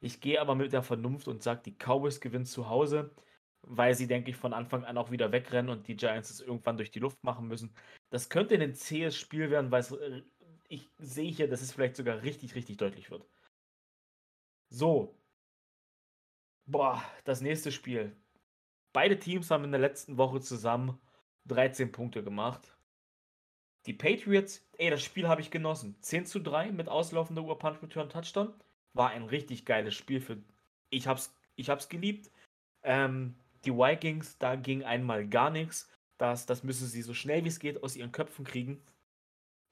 Ich 0.00 0.20
gehe 0.20 0.40
aber 0.40 0.54
mit 0.54 0.72
der 0.72 0.82
Vernunft 0.82 1.28
und 1.28 1.42
sage, 1.42 1.62
die 1.64 1.76
Cowboys 1.76 2.20
gewinnen 2.20 2.46
zu 2.46 2.68
Hause, 2.68 3.14
weil 3.62 3.94
sie, 3.94 4.06
denke 4.08 4.30
ich, 4.30 4.36
von 4.36 4.52
Anfang 4.52 4.84
an 4.84 4.98
auch 4.98 5.10
wieder 5.10 5.32
wegrennen 5.32 5.70
und 5.70 5.86
die 5.88 5.96
Giants 5.96 6.30
es 6.30 6.40
irgendwann 6.40 6.76
durch 6.76 6.90
die 6.90 6.98
Luft 7.00 7.22
machen 7.24 7.48
müssen. 7.48 7.74
Das 8.10 8.28
könnte 8.28 8.56
ein 8.56 8.74
zähes 8.74 9.16
Spiel 9.16 9.50
werden, 9.50 9.70
weil 9.70 9.80
es, 9.80 9.92
äh, 9.92 10.22
ich 10.68 10.90
sehe 10.98 11.30
hier, 11.30 11.48
dass 11.48 11.62
es 11.62 11.72
vielleicht 11.72 11.96
sogar 11.96 12.22
richtig, 12.22 12.54
richtig 12.54 12.78
deutlich 12.78 13.10
wird. 13.10 13.26
So. 14.72 15.14
Boah, 16.64 17.04
das 17.24 17.42
nächste 17.42 17.70
Spiel. 17.70 18.16
Beide 18.94 19.18
Teams 19.18 19.50
haben 19.50 19.64
in 19.64 19.70
der 19.70 19.80
letzten 19.80 20.16
Woche 20.16 20.40
zusammen 20.40 20.98
13 21.46 21.92
Punkte 21.92 22.24
gemacht. 22.24 22.74
Die 23.84 23.92
Patriots, 23.92 24.66
ey, 24.78 24.88
das 24.88 25.02
Spiel 25.02 25.28
habe 25.28 25.42
ich 25.42 25.50
genossen. 25.50 25.96
10 26.00 26.24
zu 26.24 26.40
3 26.40 26.72
mit 26.72 26.88
auslaufender 26.88 27.42
Uhr 27.42 27.58
Punch 27.58 27.82
Return 27.82 28.08
Touchdown. 28.08 28.54
War 28.94 29.10
ein 29.10 29.24
richtig 29.24 29.66
geiles 29.66 29.94
Spiel 29.94 30.22
für. 30.22 30.42
Ich 30.88 31.06
hab's, 31.06 31.34
ich 31.54 31.68
hab's 31.68 31.90
geliebt. 31.90 32.30
Ähm, 32.82 33.34
die 33.66 33.74
Vikings, 33.74 34.38
da 34.38 34.56
ging 34.56 34.84
einmal 34.84 35.28
gar 35.28 35.50
nichts. 35.50 35.90
Das, 36.16 36.46
das 36.46 36.62
müssen 36.62 36.86
sie 36.86 37.02
so 37.02 37.12
schnell 37.12 37.44
wie 37.44 37.48
es 37.48 37.58
geht 37.58 37.82
aus 37.82 37.94
ihren 37.94 38.12
Köpfen 38.12 38.46
kriegen. 38.46 38.82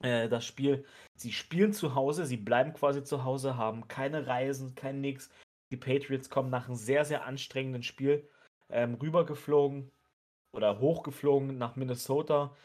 Äh, 0.02 0.28
das 0.28 0.44
Spiel, 0.46 0.84
sie 1.14 1.32
spielen 1.32 1.72
zu 1.72 1.94
Hause, 1.94 2.26
sie 2.26 2.36
bleiben 2.36 2.72
quasi 2.72 3.04
zu 3.04 3.24
Hause, 3.24 3.56
haben 3.56 3.88
keine 3.88 4.26
Reisen, 4.26 4.74
kein 4.74 5.00
Nix. 5.00 5.30
Die 5.70 5.76
Patriots 5.76 6.30
kommen 6.30 6.50
nach 6.50 6.66
einem 6.66 6.76
sehr, 6.76 7.04
sehr 7.04 7.24
anstrengenden 7.24 7.82
Spiel 7.82 8.28
ähm, 8.70 8.94
rübergeflogen 8.94 9.90
oder 10.52 10.80
hochgeflogen 10.80 11.58
nach 11.58 11.76
Minnesota. 11.76 12.56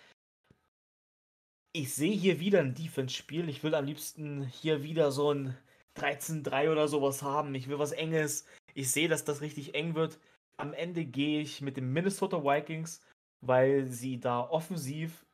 Ich 1.73 1.93
sehe 1.93 2.13
hier 2.13 2.39
wieder 2.39 2.61
ein 2.61 2.73
Defense-Spiel. 2.73 3.49
Ich 3.49 3.63
will 3.63 3.75
am 3.75 3.85
liebsten 3.85 4.43
hier 4.43 4.81
wieder 4.81 5.11
so 5.11 5.33
ein 5.33 5.57
13-3 5.97 6.71
oder 6.71 6.87
sowas 6.87 7.21
haben. 7.21 7.53
Ich 7.53 7.67
will 7.67 7.79
was 7.79 7.91
Enges. 7.91 8.45
Ich 8.73 8.91
sehe, 8.91 9.09
dass 9.09 9.25
das 9.25 9.41
richtig 9.41 9.75
eng 9.75 9.93
wird. 9.93 10.19
Am 10.57 10.73
Ende 10.73 11.05
gehe 11.05 11.41
ich 11.41 11.61
mit 11.61 11.75
den 11.75 11.91
Minnesota 11.91 12.43
Vikings, 12.43 13.01
weil 13.41 13.87
sie 13.87 14.19
da 14.19 14.39
offensiv 14.39 15.24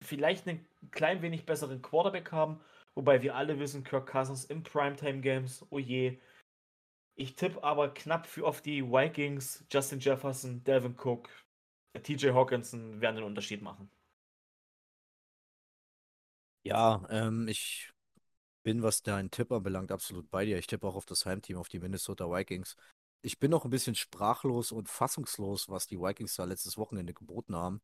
vielleicht 0.00 0.48
einen 0.48 0.66
klein 0.90 1.22
wenig 1.22 1.46
besseren 1.46 1.82
Quarterback 1.82 2.32
haben. 2.32 2.60
Wobei 2.94 3.22
wir 3.22 3.36
alle 3.36 3.58
wissen, 3.58 3.84
Kirk 3.84 4.10
Cousins 4.10 4.44
im 4.44 4.62
Primetime 4.62 5.20
Games, 5.20 5.64
oh 5.70 5.78
je. 5.78 6.18
Ich 7.14 7.34
tippe 7.34 7.62
aber 7.62 7.92
knapp 7.94 8.26
für 8.26 8.46
auf 8.46 8.60
die 8.60 8.84
Vikings. 8.84 9.64
Justin 9.70 9.98
Jefferson, 9.98 10.62
Devin 10.64 10.96
Cook, 10.96 11.28
TJ 12.02 12.30
Hawkinson 12.30 13.00
werden 13.00 13.16
den 13.16 13.24
Unterschied 13.24 13.62
machen. 13.62 13.90
Ja, 16.64 17.06
ähm, 17.10 17.48
ich 17.48 17.92
bin, 18.62 18.82
was 18.82 19.02
deinen 19.02 19.30
Tipp 19.30 19.50
anbelangt, 19.50 19.90
absolut 19.90 20.30
bei 20.30 20.44
dir. 20.44 20.58
Ich 20.58 20.66
tippe 20.66 20.86
auch 20.86 20.96
auf 20.96 21.06
das 21.06 21.24
Heimteam, 21.24 21.56
auf 21.56 21.68
die 21.68 21.78
Minnesota 21.78 22.30
Vikings. 22.30 22.76
Ich 23.22 23.38
bin 23.38 23.50
noch 23.50 23.64
ein 23.64 23.70
bisschen 23.70 23.94
sprachlos 23.94 24.72
und 24.72 24.88
fassungslos, 24.88 25.68
was 25.68 25.86
die 25.86 25.98
Vikings 25.98 26.36
da 26.36 26.44
letztes 26.44 26.76
Wochenende 26.76 27.14
geboten 27.14 27.56
haben. 27.56 27.80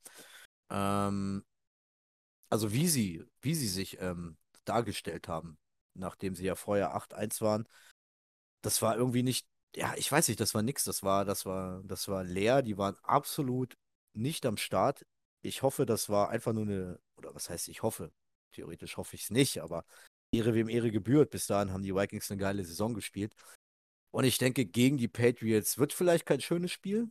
Ähm, 0.70 1.44
also 2.50 2.72
wie 2.72 2.88
sie, 2.88 3.24
wie 3.40 3.54
sie 3.54 3.68
sich 3.68 4.00
ähm, 4.00 4.36
dargestellt 4.64 5.28
haben, 5.28 5.58
nachdem 5.94 6.34
sie 6.34 6.44
ja 6.44 6.54
vorher 6.54 6.94
8-1 6.94 7.40
waren, 7.40 7.68
das 8.62 8.80
war 8.82 8.96
irgendwie 8.96 9.22
nicht, 9.22 9.46
ja, 9.76 9.94
ich 9.96 10.10
weiß 10.10 10.28
nicht, 10.28 10.40
das 10.40 10.54
war 10.54 10.62
nix, 10.62 10.84
das 10.84 11.02
war, 11.02 11.24
das 11.24 11.46
war, 11.46 11.82
das 11.84 12.08
war 12.08 12.24
leer, 12.24 12.62
die 12.62 12.78
waren 12.78 12.96
absolut 13.02 13.76
nicht 14.14 14.46
am 14.46 14.56
Start. 14.56 15.04
Ich 15.42 15.62
hoffe, 15.62 15.86
das 15.86 16.08
war 16.08 16.30
einfach 16.30 16.52
nur 16.52 16.64
eine, 16.64 17.00
oder 17.16 17.34
was 17.34 17.50
heißt 17.50 17.68
ich 17.68 17.82
hoffe? 17.82 18.12
Theoretisch 18.52 18.96
hoffe 18.96 19.16
ich 19.16 19.24
es 19.24 19.30
nicht, 19.30 19.58
aber 19.60 19.84
Ehre 20.32 20.54
wem 20.54 20.68
Ehre 20.68 20.90
gebührt. 20.90 21.30
Bis 21.30 21.46
dahin 21.46 21.72
haben 21.72 21.82
die 21.82 21.94
Vikings 21.94 22.30
eine 22.30 22.40
geile 22.40 22.64
Saison 22.64 22.94
gespielt. 22.94 23.34
Und 24.10 24.24
ich 24.24 24.38
denke, 24.38 24.64
gegen 24.64 24.96
die 24.96 25.08
Patriots 25.08 25.76
wird 25.78 25.92
vielleicht 25.92 26.24
kein 26.24 26.40
schönes 26.40 26.70
Spiel, 26.70 27.10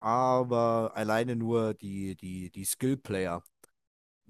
aber 0.00 0.92
alleine 0.94 1.36
nur 1.36 1.74
die, 1.74 2.16
die, 2.16 2.50
die 2.50 2.64
Skill-Player 2.64 3.44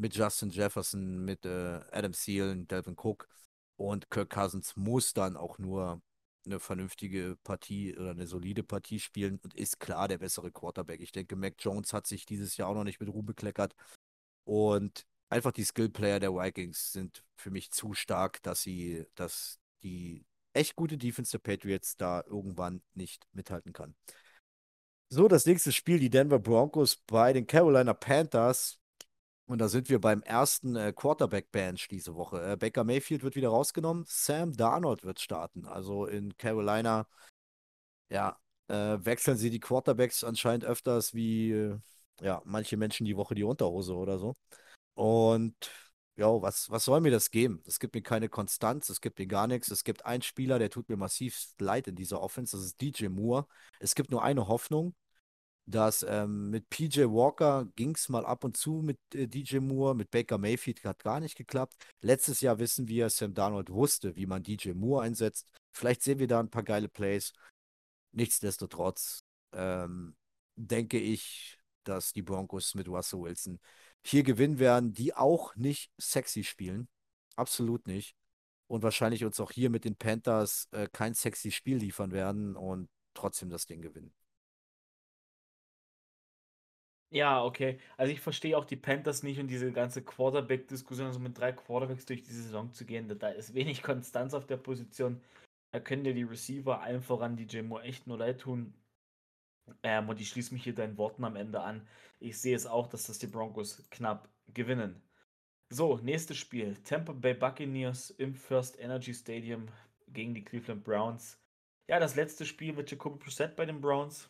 mit 0.00 0.16
Justin 0.16 0.50
Jefferson, 0.50 1.24
mit 1.24 1.44
äh, 1.44 1.80
Adam 1.92 2.12
Thielen, 2.12 2.66
Delvin 2.66 2.96
Cook 2.96 3.28
und 3.76 4.10
Kirk 4.10 4.30
Cousins 4.30 4.74
muss 4.76 5.12
dann 5.12 5.36
auch 5.36 5.58
nur 5.58 6.00
eine 6.46 6.58
vernünftige 6.58 7.36
Partie 7.44 7.94
oder 7.96 8.10
eine 8.10 8.26
solide 8.26 8.62
Partie 8.62 8.98
spielen 8.98 9.38
und 9.42 9.54
ist 9.54 9.78
klar 9.78 10.08
der 10.08 10.18
bessere 10.18 10.50
Quarterback. 10.50 11.00
Ich 11.00 11.12
denke, 11.12 11.36
Mac 11.36 11.54
Jones 11.58 11.92
hat 11.92 12.06
sich 12.06 12.24
dieses 12.24 12.56
Jahr 12.56 12.68
auch 12.68 12.74
noch 12.74 12.84
nicht 12.84 12.98
mit 12.98 13.10
Ruhm 13.10 13.26
bekleckert. 13.26 13.74
Und 14.44 15.06
einfach 15.28 15.52
die 15.52 15.64
Skill-Player 15.64 16.18
der 16.18 16.32
Vikings 16.32 16.92
sind 16.92 17.22
für 17.36 17.50
mich 17.50 17.70
zu 17.70 17.92
stark, 17.92 18.42
dass 18.42 18.62
sie, 18.62 19.04
dass 19.14 19.58
die 19.82 20.24
echt 20.54 20.76
gute 20.76 20.96
Defense 20.96 21.30
der 21.32 21.38
Patriots 21.38 21.96
da 21.96 22.24
irgendwann 22.26 22.82
nicht 22.94 23.28
mithalten 23.32 23.74
kann. 23.74 23.94
So, 25.10 25.28
das 25.28 25.44
nächste 25.44 25.72
Spiel, 25.72 25.98
die 25.98 26.10
Denver 26.10 26.38
Broncos 26.38 26.96
bei 26.96 27.32
den 27.32 27.46
Carolina 27.46 27.92
Panthers. 27.92 28.79
Und 29.50 29.58
da 29.58 29.68
sind 29.68 29.88
wir 29.88 30.00
beim 30.00 30.22
ersten 30.22 30.76
äh, 30.76 30.92
Quarterback-Bench 30.94 31.88
diese 31.88 32.14
Woche. 32.14 32.52
Äh, 32.52 32.56
Baker 32.56 32.84
Mayfield 32.84 33.24
wird 33.24 33.34
wieder 33.34 33.48
rausgenommen. 33.48 34.04
Sam 34.06 34.52
Darnold 34.52 35.02
wird 35.02 35.18
starten. 35.18 35.66
Also 35.66 36.06
in 36.06 36.36
Carolina, 36.36 37.08
ja, 38.08 38.38
äh, 38.68 38.98
wechseln 39.00 39.36
sie 39.36 39.50
die 39.50 39.58
Quarterbacks 39.58 40.22
anscheinend 40.22 40.64
öfters 40.64 41.14
wie, 41.14 41.50
äh, 41.50 41.78
ja, 42.20 42.40
manche 42.44 42.76
Menschen 42.76 43.06
die 43.06 43.16
Woche 43.16 43.34
die 43.34 43.42
Unterhose 43.42 43.96
oder 43.96 44.20
so. 44.20 44.36
Und 44.94 45.56
ja, 46.14 46.28
was, 46.40 46.70
was 46.70 46.84
soll 46.84 47.00
mir 47.00 47.10
das 47.10 47.32
geben? 47.32 47.60
Es 47.66 47.80
gibt 47.80 47.96
mir 47.96 48.02
keine 48.02 48.28
Konstanz, 48.28 48.88
es 48.88 49.00
gibt 49.00 49.18
mir 49.18 49.26
gar 49.26 49.48
nichts. 49.48 49.68
Es 49.72 49.82
gibt 49.82 50.06
einen 50.06 50.22
Spieler, 50.22 50.60
der 50.60 50.70
tut 50.70 50.88
mir 50.88 50.96
massiv 50.96 51.36
leid 51.58 51.88
in 51.88 51.96
dieser 51.96 52.20
Offense, 52.22 52.56
das 52.56 52.66
ist 52.66 52.80
DJ 52.80 53.08
Moore. 53.08 53.46
Es 53.80 53.96
gibt 53.96 54.12
nur 54.12 54.22
eine 54.22 54.46
Hoffnung, 54.46 54.94
dass 55.70 56.04
ähm, 56.08 56.50
mit 56.50 56.68
PJ 56.70 57.02
Walker 57.04 57.66
ging 57.76 57.94
es 57.94 58.08
mal 58.08 58.24
ab 58.24 58.44
und 58.44 58.56
zu 58.56 58.82
mit 58.82 58.98
äh, 59.14 59.26
DJ 59.26 59.58
Moore, 59.58 59.94
mit 59.94 60.10
Baker 60.10 60.38
Mayfield 60.38 60.84
hat 60.84 61.02
gar 61.02 61.20
nicht 61.20 61.36
geklappt. 61.36 61.74
Letztes 62.02 62.40
Jahr 62.40 62.58
wissen 62.58 62.88
wir, 62.88 63.10
Sam 63.10 63.34
Darnold 63.34 63.70
wusste, 63.70 64.16
wie 64.16 64.26
man 64.26 64.42
DJ 64.42 64.72
Moore 64.72 65.04
einsetzt. 65.04 65.46
Vielleicht 65.72 66.02
sehen 66.02 66.18
wir 66.18 66.26
da 66.26 66.40
ein 66.40 66.50
paar 66.50 66.62
geile 66.62 66.88
Plays. 66.88 67.32
Nichtsdestotrotz 68.12 69.24
ähm, 69.52 70.16
denke 70.56 70.98
ich, 70.98 71.58
dass 71.84 72.12
die 72.12 72.22
Broncos 72.22 72.74
mit 72.74 72.88
Russell 72.88 73.20
Wilson 73.20 73.60
hier 74.04 74.22
gewinnen 74.22 74.58
werden, 74.58 74.92
die 74.92 75.14
auch 75.14 75.54
nicht 75.56 75.92
sexy 76.00 76.44
spielen. 76.44 76.88
Absolut 77.36 77.86
nicht. 77.86 78.16
Und 78.66 78.82
wahrscheinlich 78.82 79.24
uns 79.24 79.40
auch 79.40 79.50
hier 79.50 79.70
mit 79.70 79.84
den 79.84 79.96
Panthers 79.96 80.68
äh, 80.72 80.88
kein 80.92 81.14
sexy 81.14 81.50
Spiel 81.50 81.78
liefern 81.78 82.12
werden. 82.12 82.56
Und 82.56 82.88
trotzdem 83.14 83.50
das 83.50 83.66
Ding 83.66 83.82
gewinnen. 83.82 84.12
Ja, 87.12 87.42
okay. 87.44 87.78
Also 87.96 88.12
ich 88.12 88.20
verstehe 88.20 88.56
auch 88.56 88.64
die 88.64 88.76
Panthers 88.76 89.22
nicht 89.24 89.40
und 89.40 89.48
diese 89.48 89.72
ganze 89.72 90.02
Quarterback-Diskussion, 90.02 91.08
also 91.08 91.18
mit 91.18 91.36
drei 91.36 91.52
Quarterbacks 91.52 92.06
durch 92.06 92.22
die 92.22 92.32
Saison 92.32 92.72
zu 92.72 92.84
gehen, 92.84 93.08
da 93.18 93.28
ist 93.30 93.54
wenig 93.54 93.82
Konstanz 93.82 94.32
auf 94.32 94.46
der 94.46 94.56
Position. 94.58 95.20
Da 95.72 95.80
können 95.80 96.04
dir 96.04 96.14
die 96.14 96.22
Receiver 96.22 96.80
allen 96.80 97.02
voran 97.02 97.36
die 97.36 97.62
Moore 97.62 97.82
echt 97.82 98.06
nur 98.06 98.18
leid 98.18 98.40
tun. 98.40 98.74
Ähm, 99.82 100.08
und 100.08 100.20
ich 100.20 100.28
schließe 100.28 100.54
mich 100.54 100.64
hier 100.64 100.74
deinen 100.74 100.98
Worten 100.98 101.24
am 101.24 101.36
Ende 101.36 101.60
an. 101.60 101.86
Ich 102.20 102.40
sehe 102.40 102.56
es 102.56 102.66
auch, 102.66 102.86
dass 102.88 103.06
das 103.06 103.18
die 103.18 103.26
Broncos 103.26 103.88
knapp 103.90 104.28
gewinnen. 104.52 105.02
So, 105.68 105.98
nächstes 105.98 106.36
Spiel. 106.36 106.76
Tampa 106.84 107.12
Bay 107.12 107.34
Buccaneers 107.34 108.10
im 108.10 108.34
First 108.34 108.78
Energy 108.78 109.14
Stadium 109.14 109.68
gegen 110.08 110.34
die 110.34 110.44
Cleveland 110.44 110.84
Browns. 110.84 111.40
Ja, 111.88 111.98
das 111.98 112.16
letzte 112.16 112.44
Spiel 112.44 112.72
mit 112.72 112.90
Jacoby 112.90 113.18
Brissett 113.18 113.56
bei 113.56 113.66
den 113.66 113.80
Browns. 113.80 114.28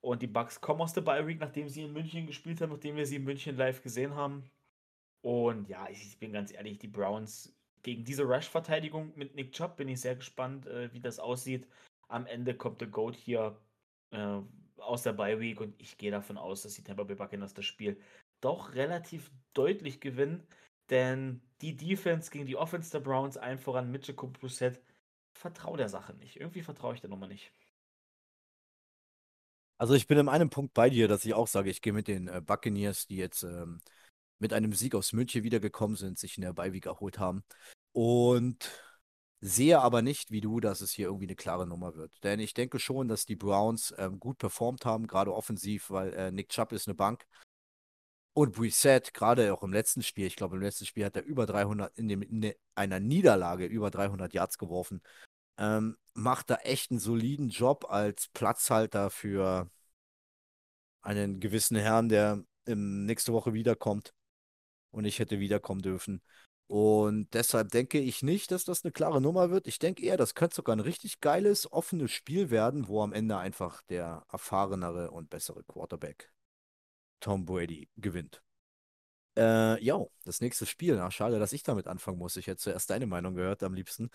Und 0.00 0.22
die 0.22 0.26
Bucks 0.26 0.60
kommen 0.60 0.80
aus 0.80 0.92
der 0.92 1.00
Bye 1.00 1.26
Week, 1.26 1.40
nachdem 1.40 1.68
sie 1.68 1.82
in 1.82 1.92
München 1.92 2.26
gespielt 2.26 2.60
haben, 2.60 2.72
nachdem 2.72 2.96
wir 2.96 3.06
sie 3.06 3.16
in 3.16 3.24
München 3.24 3.56
live 3.56 3.82
gesehen 3.82 4.14
haben. 4.14 4.44
Und 5.22 5.68
ja, 5.68 5.88
ich, 5.90 6.18
bin 6.18 6.32
ganz 6.32 6.52
ehrlich, 6.52 6.78
die 6.78 6.88
Browns 6.88 7.52
gegen 7.82 8.04
diese 8.04 8.24
Rush-Verteidigung 8.24 9.12
mit 9.16 9.34
Nick 9.34 9.52
Chubb 9.52 9.76
bin 9.76 9.88
ich 9.88 10.00
sehr 10.00 10.16
gespannt, 10.16 10.66
äh, 10.66 10.92
wie 10.92 11.00
das 11.00 11.18
aussieht. 11.18 11.66
Am 12.08 12.26
Ende 12.26 12.54
kommt 12.54 12.80
der 12.80 12.88
Goat 12.88 13.16
hier 13.16 13.60
äh, 14.10 14.40
aus 14.78 15.02
der 15.02 15.12
Bye 15.12 15.40
Week 15.40 15.60
und 15.60 15.80
ich 15.80 15.98
gehe 15.98 16.10
davon 16.10 16.38
aus, 16.38 16.62
dass 16.62 16.74
die 16.74 16.84
Tampa 16.84 17.02
Bay 17.02 17.16
Buccaneers 17.16 17.54
das 17.54 17.64
Spiel 17.64 18.00
doch 18.40 18.74
relativ 18.74 19.30
deutlich 19.52 20.00
gewinnen, 20.00 20.46
denn 20.90 21.42
die 21.60 21.76
Defense 21.76 22.30
gegen 22.30 22.46
die 22.46 22.56
Offense 22.56 22.90
der 22.90 23.00
Browns, 23.00 23.36
allen 23.36 23.58
voran 23.58 23.90
mit 23.90 24.06
Jacob 24.06 24.38
Brissett, 24.38 24.80
vertraue 25.32 25.76
der 25.76 25.88
Sache 25.88 26.14
nicht. 26.14 26.36
Irgendwie 26.36 26.62
vertraue 26.62 26.94
ich 26.94 27.00
der 27.00 27.10
Nummer 27.10 27.26
nicht. 27.26 27.52
Also 29.78 29.94
ich 29.94 30.08
bin 30.08 30.18
in 30.18 30.28
einem 30.28 30.50
Punkt 30.50 30.74
bei 30.74 30.90
dir, 30.90 31.06
dass 31.06 31.24
ich 31.24 31.34
auch 31.34 31.46
sage, 31.46 31.70
ich 31.70 31.80
gehe 31.80 31.92
mit 31.92 32.08
den 32.08 32.26
äh, 32.26 32.42
Buccaneers, 32.44 33.06
die 33.06 33.16
jetzt 33.16 33.44
ähm, 33.44 33.80
mit 34.40 34.52
einem 34.52 34.72
Sieg 34.72 34.94
aus 34.94 35.12
München 35.12 35.44
wiedergekommen 35.44 35.96
sind, 35.96 36.18
sich 36.18 36.36
in 36.36 36.42
der 36.42 36.52
Beiweg 36.52 36.86
erholt 36.86 37.18
haben. 37.20 37.44
Und 37.92 38.70
sehe 39.40 39.80
aber 39.80 40.02
nicht, 40.02 40.32
wie 40.32 40.40
du, 40.40 40.58
dass 40.60 40.80
es 40.80 40.90
hier 40.90 41.06
irgendwie 41.06 41.26
eine 41.26 41.36
klare 41.36 41.66
Nummer 41.66 41.94
wird. 41.94 42.12
Denn 42.24 42.40
ich 42.40 42.54
denke 42.54 42.80
schon, 42.80 43.06
dass 43.08 43.24
die 43.24 43.36
Browns 43.36 43.94
ähm, 43.98 44.18
gut 44.18 44.38
performt 44.38 44.84
haben, 44.84 45.06
gerade 45.06 45.32
offensiv, 45.32 45.90
weil 45.90 46.12
äh, 46.14 46.32
Nick 46.32 46.48
Chubb 46.48 46.72
ist 46.72 46.88
eine 46.88 46.96
Bank. 46.96 47.24
Und 48.34 48.54
Brissett, 48.54 49.14
gerade 49.14 49.52
auch 49.52 49.62
im 49.62 49.72
letzten 49.72 50.02
Spiel, 50.02 50.26
ich 50.26 50.36
glaube, 50.36 50.56
im 50.56 50.62
letzten 50.62 50.86
Spiel 50.86 51.04
hat 51.04 51.16
er 51.16 51.24
über 51.24 51.46
300, 51.46 51.96
in, 51.98 52.08
dem, 52.08 52.22
in 52.22 52.52
einer 52.74 53.00
Niederlage 53.00 53.66
über 53.66 53.90
300 53.90 54.32
Yards 54.32 54.58
geworfen 54.58 55.02
ähm, 55.58 55.96
macht 56.14 56.50
da 56.50 56.56
echt 56.56 56.90
einen 56.90 57.00
soliden 57.00 57.48
Job 57.50 57.86
als 57.90 58.28
Platzhalter 58.28 59.10
für 59.10 59.70
einen 61.02 61.40
gewissen 61.40 61.76
Herrn, 61.76 62.08
der 62.08 62.44
ähm, 62.66 63.06
nächste 63.06 63.32
Woche 63.32 63.52
wiederkommt 63.52 64.14
und 64.90 65.04
ich 65.04 65.18
hätte 65.18 65.40
wiederkommen 65.40 65.82
dürfen. 65.82 66.22
Und 66.66 67.32
deshalb 67.32 67.70
denke 67.70 67.98
ich 67.98 68.22
nicht, 68.22 68.50
dass 68.50 68.64
das 68.64 68.84
eine 68.84 68.92
klare 68.92 69.22
Nummer 69.22 69.50
wird. 69.50 69.66
Ich 69.66 69.78
denke 69.78 70.02
eher, 70.04 70.18
das 70.18 70.34
könnte 70.34 70.56
sogar 70.56 70.76
ein 70.76 70.80
richtig 70.80 71.20
geiles, 71.20 71.70
offenes 71.72 72.10
Spiel 72.10 72.50
werden, 72.50 72.88
wo 72.88 73.02
am 73.02 73.14
Ende 73.14 73.38
einfach 73.38 73.80
der 73.82 74.26
erfahrenere 74.30 75.10
und 75.10 75.30
bessere 75.30 75.64
Quarterback 75.64 76.30
Tom 77.20 77.46
Brady 77.46 77.88
gewinnt. 77.96 78.42
Äh, 79.38 79.82
ja, 79.82 80.04
das 80.24 80.42
nächste 80.42 80.66
Spiel. 80.66 80.98
Ach, 80.98 81.12
schade, 81.12 81.38
dass 81.38 81.54
ich 81.54 81.62
damit 81.62 81.86
anfangen 81.86 82.18
muss. 82.18 82.36
Ich 82.36 82.48
hätte 82.48 82.58
zuerst 82.58 82.90
deine 82.90 83.06
Meinung 83.06 83.34
gehört 83.34 83.62
am 83.62 83.72
liebsten. 83.72 84.10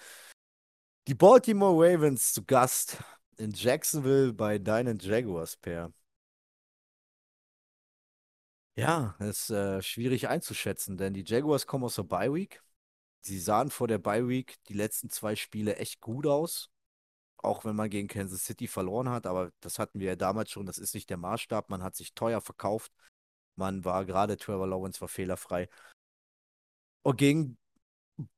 Die 1.08 1.16
Baltimore 1.16 1.74
Ravens 1.76 2.32
zu 2.32 2.46
Gast 2.46 2.98
in 3.36 3.52
Jacksonville 3.52 4.32
bei 4.32 4.58
deinen 4.58 5.00
Jaguars, 5.00 5.58
Per. 5.58 5.92
Ja, 8.76 9.16
ist 9.20 9.50
äh, 9.50 9.82
schwierig 9.82 10.30
einzuschätzen, 10.30 10.96
denn 10.98 11.14
die 11.14 11.26
Jaguars 11.26 11.68
kommen 11.68 11.84
aus 11.84 11.96
der 11.96 12.04
Bye 12.04 12.34
Week. 12.34 12.64
Sie 13.20 13.38
sahen 13.38 13.70
vor 13.70 13.90
der 13.90 13.98
Bye 13.98 14.30
Week 14.30 14.56
die 14.70 14.74
letzten 14.74 15.10
zwei 15.10 15.36
Spiele 15.36 15.76
echt 15.76 16.00
gut 16.00 16.26
aus. 16.26 16.70
Auch 17.38 17.66
wenn 17.66 17.76
man 17.76 17.90
gegen 17.90 18.08
Kansas 18.08 18.46
City 18.46 18.68
verloren 18.68 19.10
hat, 19.10 19.28
aber 19.28 19.52
das 19.60 19.80
hatten 19.80 20.00
wir 20.00 20.08
ja 20.08 20.16
damals 20.16 20.52
schon, 20.52 20.66
das 20.66 20.78
ist 20.78 20.94
nicht 20.94 21.10
der 21.10 21.18
Maßstab. 21.18 21.70
Man 21.70 21.84
hat 21.84 21.98
sich 21.98 22.14
teuer 22.14 22.40
verkauft. 22.40 22.94
Man 23.56 23.84
war 23.84 24.06
gerade, 24.06 24.38
Trevor 24.38 24.68
Lawrence 24.68 25.02
war 25.02 25.10
fehlerfrei. 25.10 25.68
Und 27.02 27.18
gegen 27.18 27.58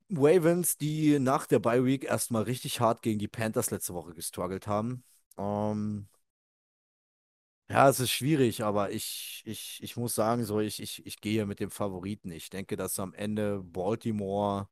Ravens, 0.10 0.78
die 0.78 1.20
nach 1.20 1.48
der 1.48 1.60
Bye 1.60 1.86
Week 1.86 2.04
erstmal 2.04 2.44
richtig 2.44 2.80
hart 2.80 3.02
gegen 3.02 3.20
die 3.20 3.28
Panthers 3.28 3.72
letzte 3.72 3.94
Woche 3.94 4.14
gestruggelt 4.14 4.68
haben. 4.68 5.04
Ähm, 5.38 6.08
ja, 7.68 7.90
es 7.90 8.00
ist 8.00 8.12
schwierig, 8.12 8.64
aber 8.64 8.92
ich, 8.92 9.42
ich, 9.46 9.82
ich 9.82 9.98
muss 9.98 10.14
sagen, 10.14 10.46
so, 10.46 10.60
ich, 10.60 10.82
ich, 10.82 11.06
ich 11.06 11.20
gehe 11.20 11.46
mit 11.48 11.60
dem 11.60 11.72
Favoriten. 11.72 12.32
Ich 12.32 12.50
denke, 12.50 12.76
dass 12.76 13.00
am 13.00 13.14
Ende 13.14 13.64
Baltimore 13.64 14.70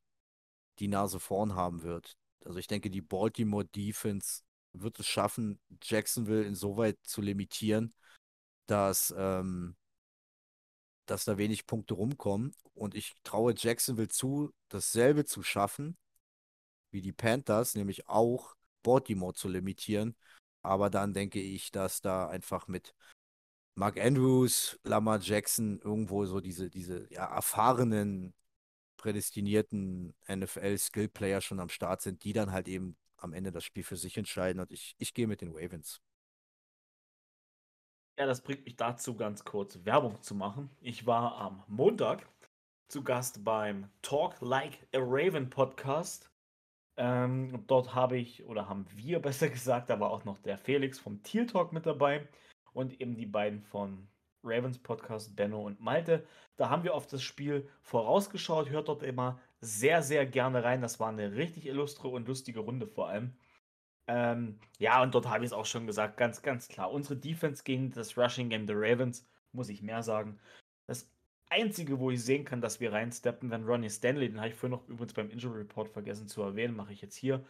die 0.79 0.88
Nase 0.88 1.19
vorn 1.19 1.55
haben 1.55 1.84
wird. 1.84 2.17
Also 2.45 2.59
ich 2.59 2.67
denke, 2.67 2.89
die 2.89 3.01
Baltimore 3.01 3.65
Defense 3.65 4.43
wird 4.73 4.99
es 4.99 5.07
schaffen, 5.07 5.59
Jacksonville 5.81 6.43
insoweit 6.43 6.97
zu 7.03 7.21
limitieren, 7.21 7.93
dass 8.67 9.13
ähm, 9.17 9.75
dass 11.05 11.25
da 11.25 11.37
wenig 11.37 11.65
Punkte 11.65 11.93
rumkommen. 11.95 12.53
Und 12.73 12.95
ich 12.95 13.13
traue 13.23 13.53
Jacksonville 13.57 14.07
zu, 14.07 14.53
dasselbe 14.69 15.25
zu 15.25 15.43
schaffen 15.43 15.97
wie 16.91 17.01
die 17.01 17.11
Panthers, 17.11 17.75
nämlich 17.75 18.07
auch 18.07 18.55
Baltimore 18.83 19.33
zu 19.33 19.49
limitieren. 19.49 20.15
Aber 20.61 20.89
dann 20.89 21.13
denke 21.13 21.41
ich, 21.41 21.71
dass 21.71 22.01
da 22.01 22.27
einfach 22.29 22.67
mit 22.67 22.93
Mark 23.75 23.99
Andrews, 23.99 24.79
Lamar 24.83 25.19
Jackson 25.19 25.79
irgendwo 25.79 26.25
so 26.25 26.39
diese, 26.39 26.69
diese 26.69 27.07
ja, 27.11 27.25
erfahrenen, 27.25 28.33
prädestinierten 28.97 30.13
NFL-Skill-Player 30.27 31.41
schon 31.41 31.59
am 31.59 31.69
Start 31.69 32.01
sind, 32.01 32.23
die 32.23 32.33
dann 32.33 32.51
halt 32.51 32.67
eben 32.67 32.95
am 33.17 33.33
Ende 33.33 33.51
das 33.51 33.63
Spiel 33.63 33.83
für 33.83 33.97
sich 33.97 34.17
entscheiden. 34.17 34.61
Und 34.61 34.71
ich, 34.71 34.95
ich 34.99 35.13
gehe 35.13 35.27
mit 35.27 35.41
den 35.41 35.51
Ravens. 35.51 35.99
Ja, 38.18 38.28
das 38.28 38.41
bringt 38.41 38.64
mich 38.66 38.76
dazu, 38.76 39.16
ganz 39.16 39.43
kurz 39.43 39.86
Werbung 39.86 40.22
zu 40.22 40.36
machen. 40.36 40.70
Ich 40.82 41.07
war 41.07 41.36
am 41.38 41.64
Montag 41.68 42.28
zu 42.88 43.03
Gast 43.03 43.43
beim 43.43 43.89
Talk 44.03 44.39
Like 44.39 44.88
a 44.93 44.99
Raven 44.99 45.49
Podcast. 45.49 46.30
Ähm, 46.95 47.64
dort 47.66 47.95
habe 47.95 48.18
ich, 48.18 48.45
oder 48.45 48.70
haben 48.70 48.86
wir 48.95 49.20
besser 49.22 49.49
gesagt, 49.49 49.89
aber 49.89 50.11
auch 50.11 50.26
noch 50.26 50.38
der 50.38 50.59
Felix 50.59 50.99
vom 50.99 51.24
Teal 51.24 51.47
Talk 51.47 51.74
mit 51.74 51.88
dabei 51.88 52.28
und 52.74 53.01
eben 53.01 53.16
die 53.16 53.26
beiden 53.26 53.64
von 53.64 54.07
Ravens 54.43 54.78
Podcast, 54.78 55.36
Benno 55.36 55.64
und 55.64 55.80
Malte. 55.80 56.24
Da 56.55 56.70
haben 56.70 56.84
wir 56.84 56.93
auf 56.93 57.07
das 57.07 57.24
Spiel 57.24 57.68
vorausgeschaut. 57.82 58.70
Hört 58.70 58.89
dort 58.89 59.01
immer 59.01 59.39
sehr, 59.59 60.03
sehr 60.03 60.28
gerne 60.28 60.64
rein. 60.64 60.82
Das 60.82 60.99
war 60.99 61.09
eine 61.09 61.34
richtig 61.34 61.66
illustre 61.66 62.09
und 62.09 62.28
lustige 62.28 62.59
Runde 62.59 62.86
vor 62.86 63.09
allem. 63.09 63.34
Ähm, 64.07 64.59
ja, 64.79 65.01
und 65.01 65.15
dort 65.15 65.27
habe 65.27 65.43
ich 65.43 65.49
es 65.49 65.53
auch 65.53 65.65
schon 65.65 65.87
gesagt, 65.87 66.17
ganz, 66.17 66.41
ganz 66.41 66.67
klar. 66.67 66.91
Unsere 66.91 67.15
Defense 67.15 67.63
gegen 67.63 67.91
das 67.91 68.17
Rushing 68.17 68.49
Game 68.49 68.67
der 68.67 68.75
Ravens, 68.77 69.25
muss 69.53 69.69
ich 69.69 69.81
mehr 69.81 70.03
sagen. 70.03 70.39
Das 70.87 71.09
Einzige, 71.49 71.99
wo 71.99 72.11
ich 72.11 72.23
sehen 72.23 72.45
kann, 72.45 72.61
dass 72.61 72.79
wir 72.79 72.91
reinsteppen, 72.91 73.49
wenn 73.49 73.63
Ronnie 73.65 73.89
Stanley, 73.89 74.27
den 74.27 74.39
habe 74.39 74.49
ich 74.49 74.55
vorhin 74.55 74.77
noch 74.77 74.87
übrigens 74.89 75.13
beim 75.13 75.29
Injury 75.29 75.59
Report 75.59 75.89
vergessen 75.89 76.27
zu 76.27 76.41
erwähnen, 76.41 76.75
mache 76.75 76.93
ich 76.93 77.01
jetzt 77.01 77.15
hier. 77.15 77.45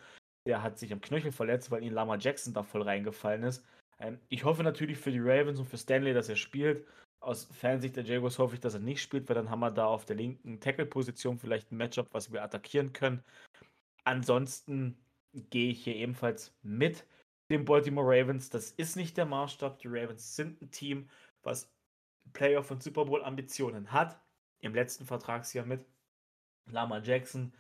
Der 0.45 0.61
hat 0.61 0.77
sich 0.77 0.91
am 0.93 1.01
Knöchel 1.01 1.31
verletzt, 1.31 1.71
weil 1.71 1.83
ihn 1.83 1.93
Lama 1.93 2.17
Jackson 2.17 2.53
da 2.53 2.63
voll 2.63 2.81
reingefallen 2.81 3.43
ist. 3.43 3.65
Ähm, 3.99 4.19
ich 4.29 4.43
hoffe 4.43 4.63
natürlich 4.63 4.97
für 4.97 5.11
die 5.11 5.19
Ravens 5.19 5.59
und 5.59 5.65
für 5.65 5.77
Stanley, 5.77 6.13
dass 6.13 6.29
er 6.29 6.35
spielt. 6.35 6.85
Aus 7.21 7.45
Fansicht 7.45 7.95
der 7.95 8.03
Jaguars 8.03 8.37
hoffe 8.37 8.55
ich, 8.55 8.59
dass 8.59 8.73
er 8.73 8.81
nicht 8.81 9.01
spielt, 9.01 9.29
weil 9.29 9.35
dann 9.35 9.49
haben 9.49 9.61
wir 9.61 9.71
da 9.71 9.85
auf 9.85 10.05
der 10.05 10.17
linken 10.17 10.59
Tackle-Position 10.59 11.39
vielleicht 11.39 11.71
ein 11.71 11.77
Matchup, 11.77 12.09
was 12.11 12.31
wir 12.33 12.43
attackieren 12.43 12.91
können. 12.91 13.23
Ansonsten 14.03 14.97
gehe 15.33 15.71
ich 15.71 15.83
hier 15.83 15.95
ebenfalls 15.95 16.55
mit 16.61 17.05
den 17.49 17.65
Baltimore 17.65 18.07
Ravens. 18.07 18.49
Das 18.49 18.71
ist 18.71 18.95
nicht 18.95 19.17
der 19.17 19.25
Maßstab. 19.25 19.79
Die 19.79 19.87
Ravens 19.87 20.35
sind 20.35 20.61
ein 20.61 20.71
Team, 20.71 21.09
was 21.43 21.71
Playoff- 22.33 22.71
und 22.71 22.81
Super 22.81 23.05
Bowl-Ambitionen 23.05 23.91
hat. 23.91 24.19
Im 24.61 24.73
letzten 24.73 25.05
Vertragsjahr 25.05 25.65
mit 25.65 25.85
Lama 26.71 26.99
Jackson. 26.99 27.53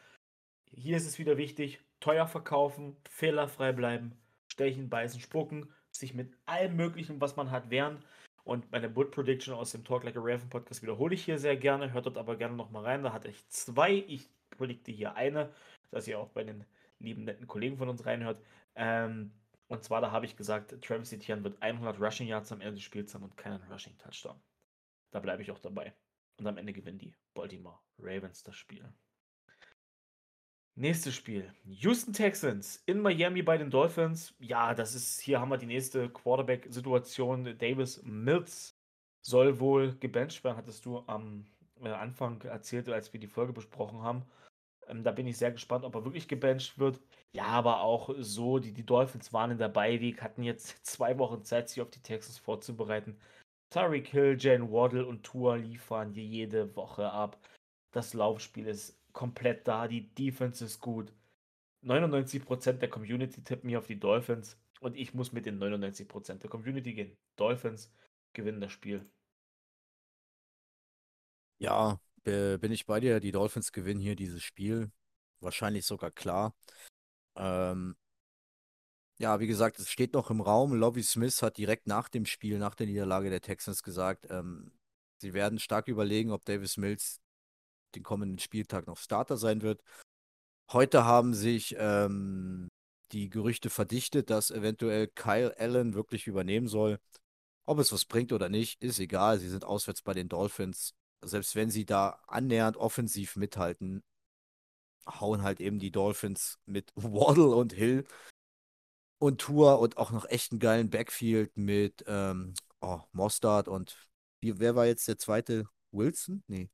Hier 0.71 0.97
ist 0.97 1.05
es 1.05 1.19
wieder 1.19 1.37
wichtig: 1.37 1.81
teuer 1.99 2.27
verkaufen, 2.27 2.95
fehlerfrei 3.09 3.73
bleiben, 3.73 4.17
stechen, 4.51 4.89
beißen, 4.89 5.19
spucken, 5.19 5.73
sich 5.91 6.13
mit 6.13 6.33
allem 6.45 6.75
Möglichen, 6.75 7.19
was 7.19 7.35
man 7.35 7.51
hat, 7.51 7.69
wehren. 7.69 8.03
Und 8.45 8.71
meine 8.71 8.89
Bull 8.89 9.09
Prediction 9.09 9.53
aus 9.53 9.71
dem 9.71 9.85
Talk 9.85 10.03
Like 10.03 10.17
a 10.17 10.21
Raven 10.21 10.49
Podcast 10.49 10.81
wiederhole 10.81 11.13
ich 11.13 11.23
hier 11.23 11.39
sehr 11.39 11.55
gerne. 11.55 11.93
Hört 11.93 12.05
dort 12.05 12.17
aber 12.17 12.35
gerne 12.35 12.55
nochmal 12.55 12.83
rein. 12.83 13.03
Da 13.03 13.13
hatte 13.13 13.29
ich 13.29 13.47
zwei. 13.49 13.91
Ich 14.07 14.29
predikte 14.49 14.91
hier 14.91 15.15
eine, 15.15 15.53
dass 15.91 16.07
ihr 16.07 16.19
auch 16.19 16.29
bei 16.29 16.43
den 16.43 16.65
lieben, 16.99 17.23
netten 17.23 17.47
Kollegen 17.47 17.77
von 17.77 17.89
uns 17.89 18.05
reinhört. 18.05 18.41
Ähm, 18.75 19.31
und 19.67 19.83
zwar, 19.83 20.01
da 20.01 20.11
habe 20.11 20.25
ich 20.25 20.35
gesagt, 20.35 20.81
Travis 20.81 21.11
Etienne 21.13 21.43
wird 21.43 21.61
100 21.61 21.99
Rushing 21.99 22.27
Yards 22.27 22.51
am 22.51 22.61
Ende 22.61 22.75
des 22.75 22.83
Spiels 22.83 23.13
haben 23.13 23.23
und 23.23 23.37
keinen 23.37 23.61
Rushing 23.71 23.97
Touchdown. 23.97 24.39
Da 25.11 25.19
bleibe 25.19 25.41
ich 25.41 25.51
auch 25.51 25.59
dabei. 25.59 25.93
Und 26.37 26.47
am 26.47 26.57
Ende 26.57 26.73
gewinnen 26.73 26.99
die 26.99 27.15
Baltimore 27.33 27.79
Ravens 27.99 28.43
das 28.43 28.55
Spiel. 28.55 28.91
Nächstes 30.75 31.13
Spiel. 31.13 31.53
Houston 31.65 32.13
Texans 32.13 32.81
in 32.87 32.99
Miami 32.99 33.43
bei 33.43 33.57
den 33.57 33.69
Dolphins. 33.69 34.33
Ja, 34.39 34.73
das 34.73 34.95
ist, 34.95 35.21
hier 35.21 35.39
haben 35.39 35.49
wir 35.49 35.57
die 35.57 35.67
nächste 35.67 36.09
Quarterback-Situation. 36.09 37.57
Davis 37.59 38.01
Mills 38.03 38.75
soll 39.21 39.59
wohl 39.59 39.95
gebencht 39.97 40.43
werden, 40.43 40.57
hattest 40.57 40.85
du 40.85 41.03
am 41.05 41.45
äh, 41.81 41.89
Anfang 41.89 42.41
erzählt, 42.41 42.89
als 42.89 43.13
wir 43.13 43.19
die 43.19 43.27
Folge 43.27 43.53
besprochen 43.53 44.01
haben. 44.01 44.23
Ähm, 44.87 45.03
da 45.03 45.11
bin 45.11 45.27
ich 45.27 45.37
sehr 45.37 45.51
gespannt, 45.51 45.85
ob 45.85 45.95
er 45.95 46.05
wirklich 46.05 46.27
gebencht 46.27 46.77
wird. 46.79 46.99
Ja, 47.33 47.45
aber 47.45 47.81
auch 47.81 48.09
so, 48.19 48.59
die, 48.59 48.73
die 48.73 48.85
Dolphins 48.85 49.33
waren 49.33 49.51
in 49.51 49.57
der 49.57 49.69
Beiweg, 49.69 50.21
hatten 50.21 50.43
jetzt 50.43 50.85
zwei 50.85 51.17
Wochen 51.19 51.43
Zeit, 51.43 51.69
sich 51.69 51.81
auf 51.81 51.89
die 51.89 52.01
Texans 52.01 52.37
vorzubereiten. 52.37 53.17
Tyreek 53.71 54.07
Hill, 54.07 54.37
Jane 54.39 54.71
Waddle 54.71 55.05
und 55.05 55.23
Tour 55.23 55.57
liefern 55.57 56.11
hier 56.11 56.23
jede 56.23 56.75
Woche 56.75 57.09
ab. 57.11 57.39
Das 57.91 58.13
Laufspiel 58.13 58.67
ist 58.67 58.99
komplett 59.13 59.67
da. 59.67 59.87
Die 59.87 60.13
Defense 60.15 60.63
ist 60.65 60.79
gut. 60.79 61.13
99% 61.83 62.79
der 62.81 62.89
Community 62.89 63.43
tippen 63.43 63.67
mir 63.69 63.79
auf 63.79 63.87
die 63.87 63.99
Dolphins. 63.99 64.57
Und 64.79 64.97
ich 64.97 65.13
muss 65.13 65.31
mit 65.31 65.45
den 65.45 65.59
99% 65.59 66.41
der 66.41 66.49
Community 66.49 66.93
gehen. 66.93 67.17
Dolphins 67.35 67.91
gewinnen 68.33 68.61
das 68.61 68.71
Spiel. 68.71 69.05
Ja, 71.59 71.99
bin 72.23 72.71
ich 72.71 72.85
bei 72.85 72.99
dir. 72.99 73.19
Die 73.19 73.31
Dolphins 73.31 73.71
gewinnen 73.71 73.99
hier 73.99 74.15
dieses 74.15 74.43
Spiel. 74.43 74.91
Wahrscheinlich 75.39 75.85
sogar 75.85 76.11
klar. 76.11 76.55
Ähm, 77.35 77.95
ja, 79.19 79.39
wie 79.39 79.47
gesagt, 79.47 79.79
es 79.79 79.89
steht 79.89 80.13
noch 80.13 80.29
im 80.29 80.41
Raum. 80.41 80.73
Lovie 80.73 81.03
Smith 81.03 81.41
hat 81.41 81.57
direkt 81.57 81.87
nach 81.87 82.09
dem 82.09 82.25
Spiel, 82.25 82.57
nach 82.59 82.75
der 82.75 82.87
Niederlage 82.87 83.29
der 83.29 83.41
Texans 83.41 83.83
gesagt, 83.83 84.27
ähm, 84.29 84.71
sie 85.17 85.33
werden 85.33 85.59
stark 85.59 85.87
überlegen, 85.87 86.31
ob 86.31 86.45
Davis 86.45 86.77
Mills 86.77 87.21
den 87.95 88.03
kommenden 88.03 88.39
Spieltag 88.39 88.87
noch 88.87 88.97
Starter 88.97 89.37
sein 89.37 89.61
wird. 89.61 89.81
Heute 90.71 91.05
haben 91.05 91.33
sich 91.33 91.75
ähm, 91.77 92.69
die 93.11 93.29
Gerüchte 93.29 93.69
verdichtet, 93.69 94.29
dass 94.29 94.51
eventuell 94.51 95.07
Kyle 95.07 95.55
Allen 95.57 95.93
wirklich 95.93 96.27
übernehmen 96.27 96.67
soll. 96.67 96.99
Ob 97.65 97.79
es 97.79 97.91
was 97.93 98.05
bringt 98.05 98.33
oder 98.33 98.49
nicht, 98.49 98.81
ist 98.83 98.99
egal. 98.99 99.39
Sie 99.39 99.49
sind 99.49 99.63
auswärts 99.63 100.01
bei 100.01 100.13
den 100.13 100.27
Dolphins. 100.27 100.95
Selbst 101.23 101.55
wenn 101.55 101.69
sie 101.69 101.85
da 101.85 102.21
annähernd 102.27 102.77
offensiv 102.77 103.35
mithalten, 103.35 104.03
hauen 105.07 105.43
halt 105.43 105.59
eben 105.59 105.79
die 105.79 105.91
Dolphins 105.91 106.59
mit 106.65 106.91
Waddle 106.95 107.55
und 107.55 107.73
Hill 107.73 108.05
und 109.19 109.39
Tour 109.41 109.79
und 109.79 109.97
auch 109.97 110.11
noch 110.11 110.25
echt 110.29 110.51
einen 110.51 110.59
geilen 110.59 110.89
Backfield 110.89 111.55
mit 111.57 112.03
ähm, 112.07 112.53
oh, 112.81 113.01
Mostard 113.11 113.67
und 113.67 114.09
wie, 114.41 114.59
wer 114.59 114.75
war 114.75 114.85
jetzt 114.85 115.07
der 115.07 115.17
zweite? 115.17 115.65
Wilson? 115.91 116.43
Nee 116.47 116.69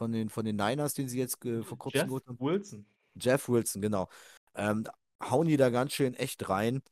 von 0.00 0.12
den, 0.12 0.30
von 0.30 0.46
den 0.46 0.56
Niners, 0.56 0.94
den 0.94 1.08
sie 1.08 1.18
jetzt 1.18 1.38
vor 1.42 1.76
kurzem 1.76 2.08
Jeff 2.08 2.26
haben. 2.26 2.40
Wilson. 2.40 2.86
Jeff 3.16 3.48
Wilson, 3.50 3.82
genau. 3.82 4.08
Ähm, 4.54 4.86
hauen 5.22 5.46
die 5.46 5.58
da 5.58 5.68
ganz 5.68 5.92
schön 5.92 6.14
echt 6.14 6.48
rein. 6.48 6.82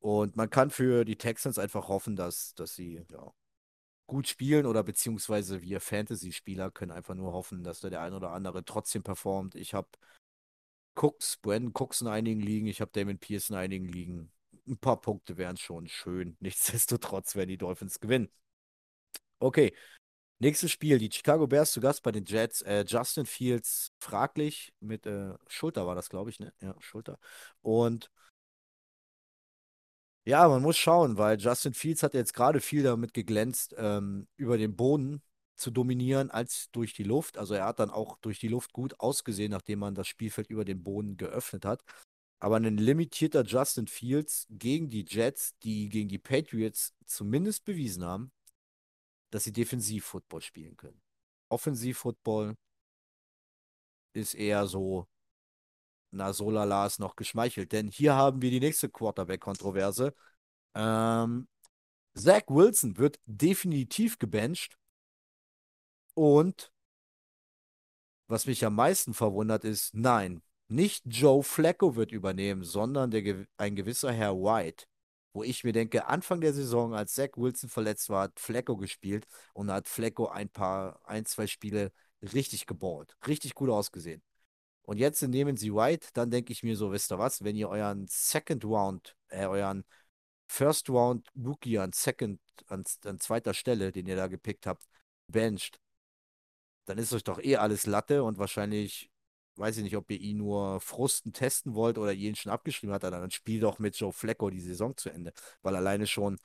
Und 0.00 0.34
man 0.34 0.50
kann 0.50 0.70
für 0.70 1.04
die 1.04 1.16
Texans 1.16 1.58
einfach 1.58 1.86
hoffen, 1.86 2.16
dass, 2.16 2.54
dass 2.54 2.74
sie 2.74 3.04
ja, 3.12 3.32
gut 4.08 4.26
spielen 4.26 4.66
oder 4.66 4.82
beziehungsweise 4.82 5.62
wir 5.62 5.80
Fantasy-Spieler 5.80 6.72
können 6.72 6.90
einfach 6.90 7.14
nur 7.14 7.32
hoffen, 7.32 7.62
dass 7.62 7.80
da 7.80 7.90
der 7.90 8.00
ein 8.00 8.14
oder 8.14 8.30
andere 8.32 8.64
trotzdem 8.64 9.04
performt. 9.04 9.54
Ich 9.54 9.74
habe 9.74 9.88
Cooks, 10.96 11.36
Brandon 11.36 11.72
Cooks 11.72 12.00
in 12.00 12.08
einigen 12.08 12.40
Ligen, 12.40 12.66
ich 12.66 12.80
habe 12.80 12.90
Damon 12.92 13.18
Pierce 13.18 13.50
in 13.50 13.56
einigen 13.56 13.86
Ligen. 13.86 14.32
Ein 14.66 14.78
paar 14.78 15.00
Punkte 15.00 15.36
wären 15.36 15.56
schon 15.56 15.86
schön. 15.86 16.36
Nichtsdestotrotz 16.40 17.36
werden 17.36 17.50
die 17.50 17.58
Dolphins 17.58 18.00
gewinnen. 18.00 18.28
Okay, 19.38 19.72
Nächstes 20.40 20.70
Spiel, 20.70 20.98
die 20.98 21.10
Chicago 21.10 21.48
Bears 21.48 21.72
zu 21.72 21.80
Gast 21.80 22.04
bei 22.04 22.12
den 22.12 22.24
Jets. 22.24 22.62
Äh, 22.62 22.84
Justin 22.86 23.26
Fields 23.26 23.92
fraglich 23.98 24.72
mit 24.78 25.04
äh, 25.04 25.34
Schulter 25.48 25.84
war 25.84 25.96
das, 25.96 26.08
glaube 26.08 26.30
ich, 26.30 26.38
ne? 26.38 26.52
Ja, 26.60 26.76
Schulter. 26.78 27.18
Und 27.60 28.08
ja, 30.28 30.46
man 30.46 30.60
muss 30.60 30.76
schauen, 30.76 31.16
weil 31.16 31.40
Justin 31.40 31.72
Fields 31.72 32.02
hat 32.02 32.12
jetzt 32.12 32.34
gerade 32.34 32.60
viel 32.60 32.82
damit 32.82 33.14
geglänzt, 33.14 33.74
ähm, 33.78 34.28
über 34.36 34.58
den 34.58 34.76
Boden 34.76 35.22
zu 35.56 35.70
dominieren 35.70 36.30
als 36.30 36.70
durch 36.70 36.92
die 36.92 37.02
Luft. 37.02 37.38
Also 37.38 37.54
er 37.54 37.64
hat 37.64 37.78
dann 37.78 37.88
auch 37.90 38.18
durch 38.18 38.38
die 38.38 38.48
Luft 38.48 38.74
gut 38.74 39.00
ausgesehen, 39.00 39.50
nachdem 39.50 39.78
man 39.78 39.94
das 39.94 40.06
Spielfeld 40.06 40.50
über 40.50 40.66
den 40.66 40.82
Boden 40.82 41.16
geöffnet 41.16 41.64
hat. 41.64 41.82
Aber 42.40 42.56
ein 42.56 42.76
limitierter 42.76 43.42
Justin 43.42 43.86
Fields 43.86 44.46
gegen 44.50 44.90
die 44.90 45.06
Jets, 45.08 45.56
die 45.60 45.88
gegen 45.88 46.10
die 46.10 46.18
Patriots 46.18 46.92
zumindest 47.06 47.64
bewiesen 47.64 48.04
haben, 48.04 48.30
dass 49.30 49.44
sie 49.44 49.52
Defensiv-Football 49.52 50.42
spielen 50.42 50.76
können. 50.76 51.00
Offensiv-Football 51.48 52.54
ist 54.12 54.34
eher 54.34 54.66
so, 54.66 55.06
na, 56.10 56.32
so 56.32 56.50
lala 56.50 56.86
ist 56.86 57.00
noch 57.00 57.16
geschmeichelt. 57.16 57.72
Denn 57.72 57.88
hier 57.88 58.14
haben 58.14 58.42
wir 58.42 58.50
die 58.50 58.60
nächste 58.60 58.88
Quarterback-Kontroverse. 58.88 60.14
Ähm, 60.74 61.48
Zach 62.14 62.42
Wilson 62.48 62.98
wird 62.98 63.20
definitiv 63.26 64.18
gebencht. 64.18 64.78
Und 66.14 66.72
was 68.26 68.46
mich 68.46 68.64
am 68.64 68.74
meisten 68.74 69.14
verwundert 69.14 69.64
ist, 69.64 69.94
nein, 69.94 70.42
nicht 70.68 71.04
Joe 71.06 71.42
Flacco 71.42 71.96
wird 71.96 72.12
übernehmen, 72.12 72.64
sondern 72.64 73.10
der, 73.10 73.46
ein 73.56 73.76
gewisser 73.76 74.12
Herr 74.12 74.34
White 74.34 74.86
wo 75.38 75.44
ich 75.44 75.62
mir 75.64 75.72
denke, 75.72 76.06
Anfang 76.06 76.40
der 76.40 76.52
Saison, 76.52 76.94
als 76.94 77.14
Zach 77.14 77.30
Wilson 77.36 77.68
verletzt 77.68 78.10
war, 78.10 78.24
hat 78.24 78.40
Flecko 78.40 78.76
gespielt 78.76 79.26
und 79.54 79.70
hat 79.70 79.86
Flecko 79.88 80.26
ein 80.26 80.48
paar, 80.48 81.00
ein, 81.04 81.24
zwei 81.26 81.46
Spiele 81.46 81.92
richtig 82.22 82.66
geballt, 82.66 83.16
richtig 83.26 83.54
gut 83.54 83.70
ausgesehen. 83.70 84.22
Und 84.88 84.96
jetzt 84.96 85.20
nehmen 85.20 85.58
sie 85.58 85.74
White, 85.74 86.08
dann 86.14 86.30
denke 86.30 86.50
ich 86.50 86.62
mir 86.62 86.74
so, 86.74 86.90
wisst 86.90 87.12
ihr 87.12 87.18
was, 87.18 87.44
wenn 87.44 87.56
ihr 87.56 87.68
euren 87.68 88.06
Second 88.08 88.64
Round, 88.64 89.14
äh, 89.28 89.44
euren 89.44 89.84
First 90.46 90.88
Round 90.88 91.28
Rookie 91.36 91.78
an 91.78 91.92
Second, 91.92 92.40
an, 92.68 92.84
an 93.04 93.20
zweiter 93.20 93.52
Stelle, 93.52 93.92
den 93.92 94.06
ihr 94.06 94.16
da 94.16 94.28
gepickt 94.28 94.66
habt, 94.66 94.88
bencht, 95.26 95.78
dann 96.86 96.96
ist 96.96 97.12
euch 97.12 97.22
doch 97.22 97.38
eh 97.38 97.56
alles 97.56 97.84
Latte 97.84 98.22
und 98.24 98.38
wahrscheinlich 98.38 99.10
weiß 99.56 99.76
ich 99.76 99.82
nicht, 99.82 99.96
ob 99.96 100.10
ihr 100.10 100.20
ihn 100.20 100.38
nur 100.38 100.80
frusten 100.80 101.34
testen 101.34 101.74
wollt 101.74 101.98
oder 101.98 102.14
ihr 102.14 102.30
ihn 102.30 102.36
schon 102.36 102.52
abgeschrieben 102.52 102.94
hat, 102.94 103.02
dann 103.02 103.30
spiel 103.30 103.60
doch 103.60 103.78
mit 103.78 103.94
Joe 103.94 104.10
Flacco 104.14 104.48
die 104.48 104.62
Saison 104.62 104.96
zu 104.96 105.10
Ende. 105.10 105.34
Weil 105.60 105.76
alleine 105.76 106.06
schon, 106.06 106.38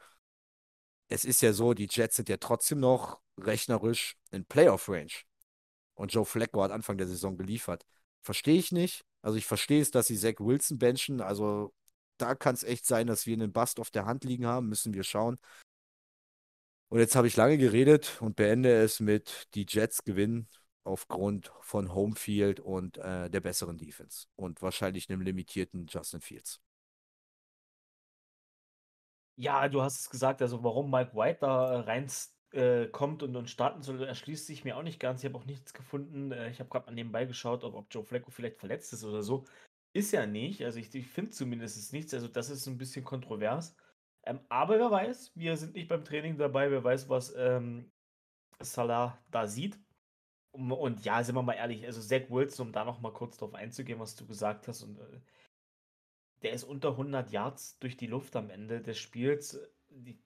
es 1.08 1.24
ist 1.24 1.42
ja 1.42 1.54
so, 1.54 1.74
die 1.74 1.88
Jets 1.90 2.18
sind 2.18 2.28
ja 2.28 2.36
trotzdem 2.36 2.82
noch 2.82 3.22
rechnerisch 3.38 4.18
in 4.32 4.44
Playoff-Range. 4.44 5.14
Und 5.94 6.12
Joe 6.14 6.26
Flacco 6.26 6.62
hat 6.62 6.72
Anfang 6.72 6.98
der 6.98 7.08
Saison 7.08 7.38
geliefert. 7.38 7.86
Verstehe 8.24 8.58
ich 8.58 8.72
nicht. 8.72 9.06
Also 9.22 9.38
ich 9.38 9.46
verstehe 9.46 9.82
es, 9.82 9.92
dass 9.92 10.08
sie 10.08 10.18
Zach 10.18 10.40
Wilson 10.40 10.80
benchen. 10.80 11.22
Also 11.22 11.74
da 12.18 12.36
kann 12.36 12.56
es 12.56 12.64
echt 12.64 12.86
sein, 12.86 13.08
dass 13.08 13.26
wir 13.26 13.34
einen 13.34 13.54
Bust 13.54 13.80
auf 13.80 13.92
der 13.92 14.06
Hand 14.06 14.24
liegen 14.24 14.46
haben. 14.46 14.70
Müssen 14.70 14.94
wir 14.94 15.04
schauen. 15.04 15.38
Und 16.90 17.00
jetzt 17.00 17.16
habe 17.16 17.28
ich 17.28 17.36
lange 17.36 17.58
geredet 17.58 18.22
und 18.22 18.36
beende 18.36 18.72
es 18.72 19.00
mit 19.00 19.48
die 19.56 19.66
Jets 19.68 20.04
gewinnen 20.04 20.48
aufgrund 20.84 21.52
von 21.62 21.94
Homefield 21.94 22.60
und 22.60 22.98
äh, 22.98 23.30
der 23.30 23.40
besseren 23.40 23.78
Defense 23.78 24.28
und 24.36 24.62
wahrscheinlich 24.62 25.10
einem 25.10 25.22
limitierten 25.22 25.88
Justin 25.88 26.22
Fields. 26.22 26.62
Ja, 29.36 29.68
du 29.68 29.82
hast 29.82 30.02
es 30.02 30.10
gesagt, 30.10 30.42
also 30.42 30.64
warum 30.64 30.92
Mike 30.92 31.16
White 31.16 31.40
da 31.42 31.82
rein 31.82 32.08
äh, 32.54 32.88
kommt 32.88 33.24
und, 33.24 33.36
und 33.36 33.50
starten 33.50 33.82
soll, 33.82 34.02
erschließt 34.04 34.46
sich 34.46 34.64
mir 34.64 34.78
auch 34.78 34.84
nicht 34.84 35.00
ganz. 35.00 35.22
Ich 35.22 35.30
habe 35.30 35.38
auch 35.38 35.46
nichts 35.46 35.74
gefunden. 35.74 36.32
Äh, 36.32 36.50
ich 36.52 36.60
habe 36.60 36.70
gerade 36.70 36.86
mal 36.86 36.94
nebenbei 36.94 37.26
geschaut, 37.26 37.64
ob, 37.64 37.74
ob 37.76 37.88
Joe 37.92 38.04
Flacco 38.04 38.32
vielleicht 38.32 38.58
verletzt 38.58 38.94
ist 38.94 39.04
oder 39.04 39.24
so. 39.24 39.46
Ist 39.94 40.12
ja 40.12 40.26
nicht. 40.26 40.64
Also 40.64 40.80
ich, 40.80 40.94
ich 40.94 41.08
finde 41.08 41.32
zumindest 41.32 41.94
nichts. 41.94 42.14
Also 42.14 42.28
das 42.28 42.50
ist 42.50 42.68
ein 42.68 42.78
bisschen 42.78 43.04
kontrovers. 43.04 43.76
Ähm, 44.26 44.40
aber 44.50 44.80
wer 44.80 44.92
weiß, 44.92 45.32
wir 45.36 45.58
sind 45.58 45.74
nicht 45.74 45.88
beim 45.88 46.06
Training 46.06 46.38
dabei. 46.38 46.72
Wer 46.72 46.84
weiß, 46.84 47.10
was 47.10 47.34
ähm, 47.36 47.92
Salah 48.60 49.18
da 49.32 49.48
sieht. 49.48 49.80
Und 50.52 51.04
ja, 51.04 51.24
sind 51.24 51.36
wir 51.36 51.42
mal 51.42 51.54
ehrlich, 51.54 51.84
also 51.86 52.00
Zach 52.00 52.30
Wilson, 52.30 52.68
um 52.68 52.74
da 52.74 52.86
noch 52.86 53.02
mal 53.02 53.12
kurz 53.12 53.38
drauf 53.38 53.56
einzugehen, 53.56 54.00
was 54.00 54.16
du 54.16 54.28
gesagt 54.28 54.68
hast, 54.68 54.84
und 54.84 55.00
äh, 55.00 55.20
der 56.44 56.54
ist 56.54 56.64
unter 56.64 56.90
100 56.90 57.32
Yards 57.32 57.80
durch 57.80 57.98
die 57.98 58.06
Luft 58.06 58.36
am 58.36 58.52
Ende 58.52 58.82
des 58.82 59.00
Spiels. 59.00 59.60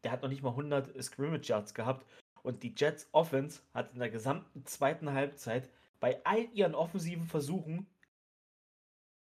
Der 0.03 0.11
hat 0.11 0.21
noch 0.21 0.29
nicht 0.29 0.43
mal 0.43 0.49
100 0.49 1.01
Scrimmage 1.03 1.49
Yards 1.49 1.73
gehabt. 1.73 2.05
Und 2.43 2.63
die 2.63 2.73
Jets 2.75 3.09
Offense 3.11 3.61
hat 3.73 3.93
in 3.93 3.99
der 3.99 4.09
gesamten 4.09 4.65
zweiten 4.65 5.11
Halbzeit 5.11 5.69
bei 5.99 6.23
all 6.25 6.47
ihren 6.53 6.75
offensiven 6.75 7.25
Versuchen 7.25 7.87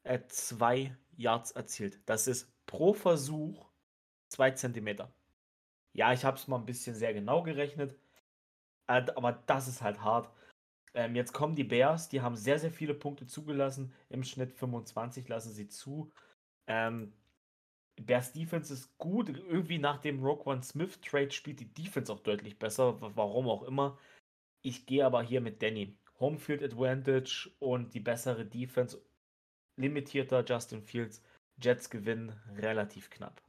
äh, 0.03 0.21
zwei 0.29 0.97
Yards 1.17 1.53
erzielt. 1.53 2.01
Das 2.07 2.27
ist 2.27 2.53
pro 2.67 2.93
Versuch 2.93 3.67
zwei 4.29 4.51
Zentimeter. 4.51 5.13
Ja, 5.93 6.13
ich 6.13 6.25
habe 6.25 6.37
es 6.37 6.47
mal 6.49 6.59
ein 6.59 6.67
bisschen 6.67 6.95
sehr 6.95 7.15
genau 7.15 7.43
gerechnet, 7.43 7.97
äh, 8.87 9.05
aber 9.15 9.33
das 9.47 9.69
ist 9.69 9.83
halt 9.83 10.03
hart. 10.03 10.31
Ähm, 10.95 11.15
jetzt 11.15 11.33
kommen 11.33 11.55
die 11.55 11.65
Bears, 11.65 12.09
die 12.09 12.21
haben 12.21 12.37
sehr, 12.37 12.59
sehr 12.59 12.71
viele 12.71 12.95
Punkte 12.95 13.27
zugelassen. 13.27 13.93
Im 14.09 14.25
Schnitt 14.25 14.53
25 14.53 15.29
lassen 15.29 15.53
sie 15.53 15.69
zu. 15.69 16.13
Ähm, 16.67 17.13
Bears 18.03 18.33
Defense 18.33 18.73
ist 18.73 18.97
gut. 18.99 19.29
Irgendwie 19.29 19.79
nach 19.79 20.01
dem 20.01 20.23
Rogue 20.23 20.45
One 20.45 20.63
Smith 20.63 21.01
Trade 21.01 21.31
spielt 21.31 21.61
die 21.61 21.73
Defense 21.73 22.13
auch 22.13 22.21
deutlich 22.21 22.59
besser. 22.59 23.01
Warum 23.01 23.49
auch 23.49 23.63
immer. 23.63 23.99
Ich 24.63 24.87
gehe 24.87 25.05
aber 25.05 25.23
hier 25.23 25.41
mit 25.41 25.63
Danny. 25.63 25.97
Homefield 26.19 26.63
Advantage 26.63 27.51
und 27.59 27.93
die 27.93 28.01
bessere 28.01 28.47
Defense 28.47 29.01
limitierter 29.77 30.45
Justin 30.47 30.83
Fields. 30.83 31.23
Jets 31.61 31.91
gewinnen 31.91 32.33
relativ 32.57 33.11
knapp. 33.11 33.43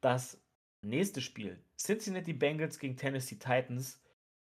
Das 0.00 0.40
nächste 0.82 1.20
Spiel: 1.20 1.58
Cincinnati 1.76 2.32
Bengals 2.32 2.78
gegen 2.78 2.96
Tennessee 2.96 3.36
Titans. 3.36 4.00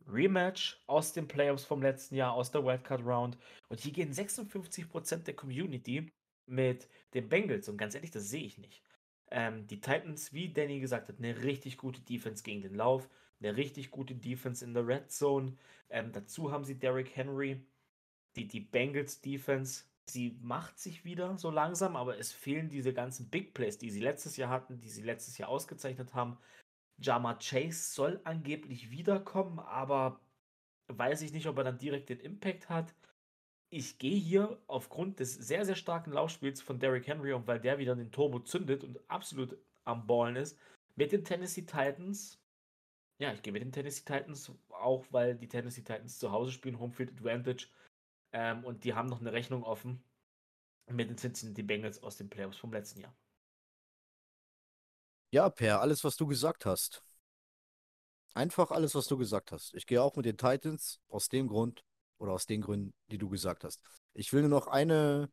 Rematch 0.08 0.80
aus 0.86 1.12
den 1.12 1.26
Playoffs 1.26 1.64
vom 1.64 1.82
letzten 1.82 2.14
Jahr, 2.14 2.32
aus 2.32 2.52
der 2.52 2.64
Wildcard 2.64 3.04
Round. 3.04 3.36
Und 3.68 3.80
hier 3.80 3.92
gehen 3.92 4.12
56% 4.12 5.24
der 5.24 5.34
Community 5.34 6.12
mit 6.46 6.88
den 7.14 7.28
Bengals. 7.28 7.68
Und 7.68 7.76
ganz 7.76 7.94
ehrlich, 7.96 8.12
das 8.12 8.28
sehe 8.28 8.44
ich 8.44 8.58
nicht. 8.58 8.85
Ähm, 9.30 9.66
die 9.66 9.80
Titans, 9.80 10.32
wie 10.32 10.52
Danny 10.52 10.80
gesagt 10.80 11.08
hat, 11.08 11.18
eine 11.18 11.42
richtig 11.42 11.76
gute 11.76 12.00
Defense 12.00 12.42
gegen 12.42 12.62
den 12.62 12.74
Lauf, 12.74 13.08
eine 13.40 13.56
richtig 13.56 13.90
gute 13.90 14.14
Defense 14.14 14.64
in 14.64 14.74
der 14.74 14.86
Red 14.86 15.10
Zone. 15.10 15.56
Ähm, 15.90 16.12
dazu 16.12 16.52
haben 16.52 16.64
sie 16.64 16.78
Derrick 16.78 17.16
Henry. 17.16 17.64
Die, 18.36 18.46
die 18.46 18.60
Bengals 18.60 19.20
Defense, 19.20 19.84
sie 20.04 20.38
macht 20.42 20.78
sich 20.78 21.04
wieder 21.04 21.38
so 21.38 21.50
langsam, 21.50 21.96
aber 21.96 22.18
es 22.18 22.32
fehlen 22.32 22.68
diese 22.68 22.92
ganzen 22.92 23.28
Big 23.30 23.54
Plays, 23.54 23.78
die 23.78 23.90
sie 23.90 24.00
letztes 24.00 24.36
Jahr 24.36 24.50
hatten, 24.50 24.80
die 24.80 24.90
sie 24.90 25.02
letztes 25.02 25.38
Jahr 25.38 25.48
ausgezeichnet 25.48 26.14
haben. 26.14 26.38
Jama 26.98 27.34
Chase 27.34 27.94
soll 27.94 28.20
angeblich 28.24 28.90
wiederkommen, 28.90 29.58
aber 29.58 30.20
weiß 30.88 31.22
ich 31.22 31.32
nicht, 31.32 31.46
ob 31.46 31.58
er 31.58 31.64
dann 31.64 31.78
direkt 31.78 32.08
den 32.08 32.20
Impact 32.20 32.68
hat. 32.68 32.94
Ich 33.70 33.98
gehe 33.98 34.18
hier 34.18 34.60
aufgrund 34.68 35.18
des 35.20 35.34
sehr, 35.34 35.64
sehr 35.64 35.74
starken 35.74 36.12
Laufspiels 36.12 36.62
von 36.62 36.78
Derrick 36.78 37.06
Henry 37.06 37.32
und 37.32 37.46
weil 37.46 37.60
der 37.60 37.78
wieder 37.78 37.96
den 37.96 38.12
Turbo 38.12 38.38
zündet 38.40 38.84
und 38.84 38.98
absolut 39.10 39.58
am 39.84 40.06
Ballen 40.06 40.36
ist, 40.36 40.58
mit 40.94 41.12
den 41.12 41.24
Tennessee 41.24 41.62
Titans. 41.62 42.40
Ja, 43.18 43.32
ich 43.32 43.42
gehe 43.42 43.52
mit 43.52 43.62
den 43.62 43.72
Tennessee 43.72 44.04
Titans, 44.04 44.52
auch 44.68 45.04
weil 45.10 45.36
die 45.36 45.48
Tennessee 45.48 45.82
Titans 45.82 46.18
zu 46.18 46.30
Hause 46.30 46.52
spielen, 46.52 46.78
Homefield 46.78 47.10
Advantage. 47.10 47.68
Ähm, 48.32 48.64
und 48.64 48.84
die 48.84 48.94
haben 48.94 49.08
noch 49.08 49.20
eine 49.20 49.32
Rechnung 49.32 49.62
offen 49.62 50.02
mit 50.90 51.08
den 51.08 51.16
Cincinnati 51.16 51.62
Bengals 51.62 52.02
aus 52.02 52.16
den 52.16 52.28
Playoffs 52.28 52.58
vom 52.58 52.72
letzten 52.72 53.00
Jahr. 53.00 53.14
Ja, 55.32 55.50
Per, 55.50 55.80
alles, 55.80 56.04
was 56.04 56.16
du 56.16 56.26
gesagt 56.26 56.66
hast. 56.66 57.02
Einfach 58.34 58.70
alles, 58.70 58.94
was 58.94 59.06
du 59.06 59.16
gesagt 59.16 59.50
hast. 59.50 59.74
Ich 59.74 59.86
gehe 59.86 60.02
auch 60.02 60.14
mit 60.16 60.26
den 60.26 60.36
Titans 60.36 61.00
aus 61.08 61.28
dem 61.28 61.48
Grund 61.48 61.85
oder 62.18 62.32
aus 62.32 62.46
den 62.46 62.62
Gründen, 62.62 62.94
die 63.10 63.18
du 63.18 63.28
gesagt 63.28 63.64
hast. 63.64 63.80
Ich 64.14 64.32
will 64.32 64.42
nur 64.42 64.50
noch 64.50 64.66
eine, 64.66 65.30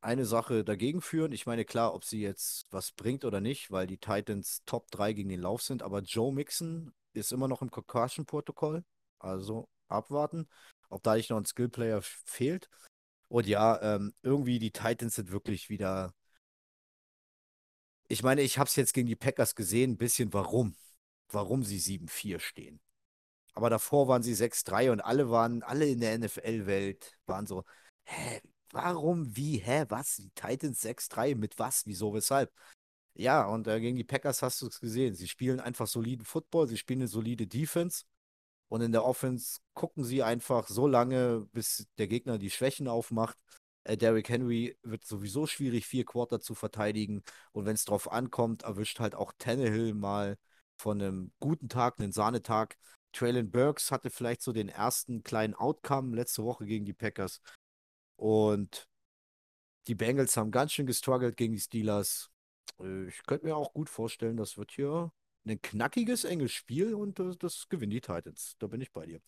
eine 0.00 0.26
Sache 0.26 0.64
dagegen 0.64 1.00
führen. 1.00 1.32
Ich 1.32 1.46
meine, 1.46 1.64
klar, 1.64 1.94
ob 1.94 2.04
sie 2.04 2.20
jetzt 2.20 2.66
was 2.70 2.92
bringt 2.92 3.24
oder 3.24 3.40
nicht, 3.40 3.70
weil 3.70 3.86
die 3.86 3.98
Titans 3.98 4.62
Top 4.66 4.90
3 4.90 5.12
gegen 5.12 5.28
den 5.28 5.40
Lauf 5.40 5.62
sind, 5.62 5.82
aber 5.82 6.00
Joe 6.00 6.32
Mixon 6.32 6.92
ist 7.12 7.32
immer 7.32 7.48
noch 7.48 7.62
im 7.62 7.70
Concussion-Protokoll. 7.70 8.84
Also 9.18 9.68
abwarten, 9.88 10.48
ob 10.90 11.02
da 11.02 11.16
nicht 11.16 11.30
noch 11.30 11.38
ein 11.38 11.46
Skillplayer 11.46 12.02
fehlt. 12.02 12.68
Und 13.28 13.46
ja, 13.46 13.80
ähm, 13.82 14.14
irgendwie 14.22 14.58
die 14.58 14.70
Titans 14.70 15.16
sind 15.16 15.30
wirklich 15.30 15.68
wieder 15.68 16.14
ich 18.10 18.22
meine, 18.22 18.40
ich 18.40 18.58
habe 18.58 18.68
es 18.68 18.76
jetzt 18.76 18.94
gegen 18.94 19.06
die 19.06 19.16
Packers 19.16 19.54
gesehen, 19.54 19.92
ein 19.92 19.96
bisschen 19.98 20.32
warum. 20.32 20.74
Warum 21.30 21.62
sie 21.62 21.78
7-4 21.78 22.40
stehen. 22.40 22.80
Aber 23.58 23.70
davor 23.70 24.06
waren 24.06 24.22
sie 24.22 24.34
6-3 24.34 24.92
und 24.92 25.00
alle 25.00 25.30
waren, 25.30 25.64
alle 25.64 25.88
in 25.88 25.98
der 25.98 26.16
NFL-Welt 26.16 27.18
waren 27.26 27.44
so, 27.44 27.64
hä, 28.04 28.40
warum, 28.70 29.34
wie, 29.34 29.58
hä, 29.58 29.84
was? 29.88 30.14
Die 30.14 30.30
Titans 30.30 30.80
6-3, 30.80 31.34
mit 31.34 31.58
was, 31.58 31.84
wieso, 31.84 32.14
weshalb? 32.14 32.52
Ja, 33.14 33.46
und 33.48 33.66
äh, 33.66 33.80
gegen 33.80 33.96
die 33.96 34.04
Packers 34.04 34.42
hast 34.42 34.62
du 34.62 34.68
es 34.68 34.78
gesehen. 34.78 35.16
Sie 35.16 35.26
spielen 35.26 35.58
einfach 35.58 35.88
soliden 35.88 36.24
Football, 36.24 36.68
sie 36.68 36.76
spielen 36.76 37.00
eine 37.00 37.08
solide 37.08 37.48
Defense. 37.48 38.04
Und 38.68 38.80
in 38.80 38.92
der 38.92 39.04
Offense 39.04 39.58
gucken 39.74 40.04
sie 40.04 40.22
einfach 40.22 40.68
so 40.68 40.86
lange, 40.86 41.48
bis 41.52 41.88
der 41.98 42.06
Gegner 42.06 42.38
die 42.38 42.50
Schwächen 42.50 42.86
aufmacht. 42.86 43.36
Äh, 43.82 43.96
Derrick 43.96 44.28
Henry 44.28 44.78
wird 44.84 45.04
sowieso 45.04 45.48
schwierig, 45.48 45.84
vier 45.84 46.04
Quarter 46.04 46.38
zu 46.38 46.54
verteidigen. 46.54 47.24
Und 47.50 47.66
wenn 47.66 47.74
es 47.74 47.84
drauf 47.84 48.12
ankommt, 48.12 48.62
erwischt 48.62 49.00
halt 49.00 49.16
auch 49.16 49.32
Tannehill 49.36 49.94
mal 49.94 50.38
von 50.76 51.02
einem 51.02 51.32
guten 51.40 51.68
Tag, 51.68 51.98
einen 51.98 52.12
Sahnetag. 52.12 52.76
Traylon 53.12 53.50
Burks 53.50 53.90
hatte 53.90 54.10
vielleicht 54.10 54.42
so 54.42 54.52
den 54.52 54.68
ersten 54.68 55.22
kleinen 55.22 55.54
Outcome 55.54 56.14
letzte 56.14 56.44
Woche 56.44 56.66
gegen 56.66 56.84
die 56.84 56.92
Packers. 56.92 57.40
Und 58.16 58.88
die 59.86 59.94
Bengals 59.94 60.36
haben 60.36 60.50
ganz 60.50 60.72
schön 60.72 60.86
gestruggelt 60.86 61.36
gegen 61.36 61.54
die 61.54 61.60
Steelers. 61.60 62.30
Äh, 62.80 63.06
ich 63.08 63.22
könnte 63.26 63.46
mir 63.46 63.56
auch 63.56 63.72
gut 63.72 63.88
vorstellen, 63.88 64.36
das 64.36 64.58
wird 64.58 64.72
hier 64.72 65.12
ein 65.46 65.60
knackiges, 65.60 66.24
enges 66.24 66.52
Spiel 66.52 66.94
und 66.94 67.18
das, 67.18 67.68
gewinnen 67.68 67.90
die 67.90 68.00
Titans. 68.00 68.56
Da 68.58 68.66
bin 68.66 68.80
ich 68.80 68.92
bei 68.92 69.06
dir. 69.06 69.20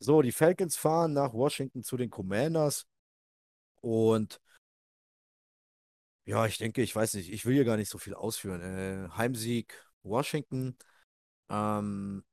So, 0.00 0.22
die 0.22 0.32
Falcons 0.32 0.76
fahren 0.76 1.12
nach 1.12 1.32
Washington 1.32 1.82
zu 1.82 1.96
den 1.96 2.10
Commanders. 2.10 2.86
Und 3.80 4.40
ja, 6.24 6.46
ich 6.46 6.58
denke, 6.58 6.82
ich 6.82 6.94
weiß 6.94 7.14
nicht, 7.14 7.32
ich 7.32 7.46
will 7.46 7.54
hier 7.54 7.64
gar 7.64 7.76
nicht 7.76 7.88
so 7.88 7.98
viel 7.98 8.14
ausführen. 8.14 8.60
Äh, 8.60 9.08
Heimsieg 9.16 9.74
Washington. 10.02 10.76
Ähm, 11.48 12.24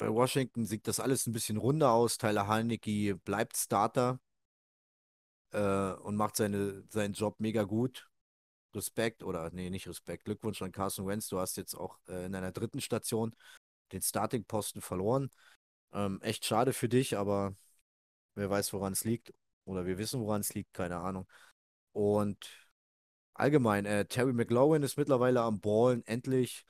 bei 0.00 0.08
Washington 0.08 0.64
sieht 0.64 0.88
das 0.88 0.98
alles 0.98 1.26
ein 1.26 1.32
bisschen 1.32 1.58
runder 1.58 1.92
aus. 1.92 2.16
Tyler 2.16 2.46
Haneke 2.48 3.16
bleibt 3.16 3.56
Starter 3.56 4.18
äh, 5.52 5.92
und 5.92 6.16
macht 6.16 6.36
seine, 6.36 6.82
seinen 6.88 7.12
Job 7.12 7.38
mega 7.38 7.64
gut. 7.64 8.08
Respekt 8.74 9.22
oder 9.22 9.50
nee, 9.50 9.68
nicht 9.68 9.86
Respekt. 9.86 10.24
Glückwunsch 10.24 10.62
an 10.62 10.72
Carson 10.72 11.06
Wentz. 11.06 11.28
Du 11.28 11.38
hast 11.38 11.56
jetzt 11.56 11.74
auch 11.74 11.98
äh, 12.08 12.24
in 12.26 12.34
einer 12.34 12.50
dritten 12.50 12.80
Station 12.80 13.34
den 13.92 14.00
Starting-Posten 14.00 14.80
verloren. 14.80 15.30
Ähm, 15.92 16.20
echt 16.22 16.46
schade 16.46 16.72
für 16.72 16.88
dich, 16.88 17.18
aber 17.18 17.54
wer 18.36 18.48
weiß, 18.48 18.72
woran 18.72 18.94
es 18.94 19.04
liegt. 19.04 19.34
Oder 19.66 19.84
wir 19.84 19.98
wissen, 19.98 20.20
woran 20.22 20.40
es 20.40 20.54
liegt, 20.54 20.72
keine 20.72 20.96
Ahnung. 20.96 21.28
Und 21.92 22.48
allgemein, 23.34 23.84
äh, 23.84 24.06
Terry 24.06 24.32
McLaurin 24.32 24.82
ist 24.82 24.96
mittlerweile 24.96 25.42
am 25.42 25.60
Ballen, 25.60 26.06
endlich. 26.06 26.64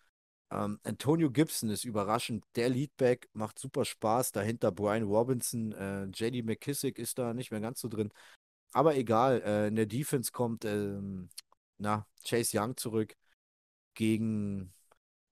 Ähm, 0.51 0.81
Antonio 0.83 1.31
Gibson 1.31 1.71
ist 1.71 1.85
überraschend. 1.85 2.45
Der 2.57 2.69
Leadback 2.69 3.29
macht 3.33 3.59
super 3.59 3.85
Spaß. 3.85 4.33
Dahinter 4.33 4.73
Brian 4.73 5.05
Robinson, 5.05 5.73
äh, 5.73 6.05
JD 6.07 6.45
McKissick 6.45 6.99
ist 6.99 7.19
da 7.19 7.35
nicht 7.35 7.51
mehr 7.51 7.61
ganz 7.61 7.81
so 7.81 7.89
drin. 7.89 8.13
Aber 8.73 8.97
egal, 8.97 9.43
äh, 9.43 9.69
in 9.69 9.77
der 9.77 9.87
Defense 9.87 10.33
kommt 10.33 10.65
ähm, 10.65 11.31
na, 11.79 12.07
Chase 12.25 12.59
Young 12.59 12.77
zurück 12.77 13.15
gegen, 13.95 14.73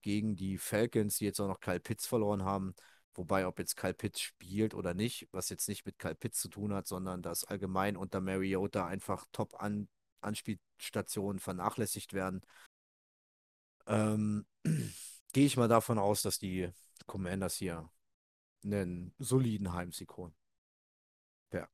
gegen 0.01 0.35
die 0.35 0.57
Falcons, 0.57 1.17
die 1.17 1.25
jetzt 1.25 1.39
auch 1.39 1.47
noch 1.47 1.59
Kyle 1.59 1.79
Pitts 1.79 2.05
verloren 2.05 2.43
haben. 2.43 2.75
Wobei, 3.15 3.47
ob 3.47 3.59
jetzt 3.59 3.75
Kyle 3.75 3.93
Pitts 3.93 4.21
spielt 4.21 4.73
oder 4.73 4.93
nicht, 4.93 5.27
was 5.31 5.49
jetzt 5.49 5.67
nicht 5.67 5.85
mit 5.85 5.99
Kyle 5.99 6.15
Pitts 6.15 6.39
zu 6.41 6.49
tun 6.49 6.73
hat, 6.73 6.87
sondern 6.87 7.21
dass 7.21 7.43
allgemein 7.43 7.97
unter 7.97 8.21
Mariota 8.21 8.85
einfach 8.87 9.25
Top-Anspielstationen 9.31 11.39
vernachlässigt 11.39 12.13
werden, 12.13 12.41
ähm, 13.89 14.45
gehe 15.33 15.45
ich 15.45 15.57
mal 15.57 15.67
davon 15.67 15.97
aus, 15.97 16.21
dass 16.21 16.39
die 16.39 16.69
Commanders 17.05 17.55
hier 17.55 17.89
einen 18.63 19.13
soliden 19.17 19.73
Heimsieg 19.73 20.15
holen. 20.17 20.33
Ja. 21.53 21.67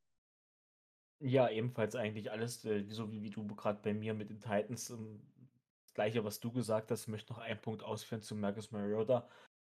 Ja, 1.20 1.50
ebenfalls 1.50 1.96
eigentlich 1.96 2.32
alles, 2.32 2.64
äh, 2.66 2.86
so 2.88 3.12
wie, 3.12 3.24
wie 3.24 3.30
du 3.30 3.46
gerade 3.56 3.80
bei 3.82 3.94
mir 3.94 4.14
mit 4.14 4.30
den 4.30 4.40
Titans. 4.40 4.90
Ähm, 4.90 5.22
das 5.84 5.94
gleiche, 5.94 6.24
was 6.24 6.40
du 6.40 6.52
gesagt 6.52 6.92
hast, 6.92 7.08
möchte 7.08 7.34
noch 7.34 7.40
einen 7.40 7.62
Punkt 7.62 7.84
ausführen 7.84 8.22
zu 8.22 8.36
Marcus 8.36 8.72
Mariota. 8.72 9.28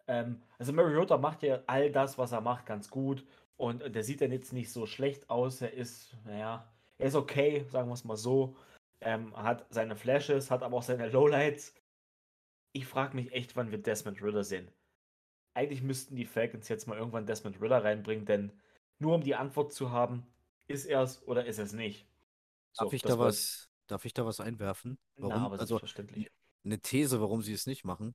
Ähm, 0.07 0.43
also 0.59 0.73
Mariota 0.73 1.19
macht 1.19 1.43
ja 1.43 1.63
all 1.67 1.91
das, 1.91 2.19
was 2.19 2.33
er 2.33 2.41
macht, 2.41 2.67
ganz 2.67 2.91
gut. 2.91 3.25
Und 3.57 3.95
der 3.95 4.03
sieht 4.05 4.21
dann 4.23 4.33
jetzt 4.33 4.53
nicht 4.53 4.73
so 4.73 4.87
schlecht 4.87 5.29
aus. 5.29 5.61
Er 5.61 5.73
ist, 5.73 6.17
naja, 6.25 6.67
er 6.99 7.07
ist 7.07 7.15
okay, 7.15 7.67
sagen 7.69 7.89
wir 7.89 7.95
es 7.95 8.05
mal 8.05 8.17
so. 8.17 8.57
Ähm, 9.03 9.35
hat 9.37 9.67
seine 9.71 9.97
Flashes, 9.97 10.51
hat 10.51 10.63
aber 10.63 10.77
auch 10.79 10.83
seine 10.83 11.09
Lowlights. 11.09 11.75
Ich 12.73 12.87
frage 12.87 13.17
mich 13.17 13.33
echt, 13.33 13.57
wann 13.57 13.71
wir 13.71 13.79
Desmond 13.79 14.23
Ritter 14.23 14.45
sehen. 14.45 14.71
Eigentlich 15.55 15.83
müssten 15.83 16.15
die 16.15 16.25
Falcons 16.25 16.69
jetzt 16.69 16.87
mal 16.87 16.97
irgendwann 16.97 17.27
Desmond 17.27 17.61
Ritter 17.61 17.83
reinbringen, 17.83 18.25
denn 18.25 18.53
nur 18.99 19.15
um 19.15 19.23
die 19.23 19.35
Antwort 19.35 19.73
zu 19.73 19.91
haben, 19.91 20.27
ist 20.69 20.87
er 20.87 21.03
es 21.03 21.27
oder 21.27 21.47
ist 21.47 21.59
es 21.59 21.73
nicht. 21.73 22.07
So, 22.73 22.85
darf, 22.85 22.93
ich 22.93 23.03
da 23.03 23.19
was, 23.19 23.69
darf 23.89 24.05
ich 24.05 24.15
da 24.15 24.25
was 24.25 24.41
einwerfen? 24.41 24.99
Warum? 25.17 25.35
Na, 25.35 25.47
aber 25.47 25.61
also, 25.61 25.81
eine 26.65 26.79
These, 26.81 27.21
warum 27.21 27.43
sie 27.43 27.53
es 27.53 27.67
nicht 27.67 27.85
machen. 27.85 28.15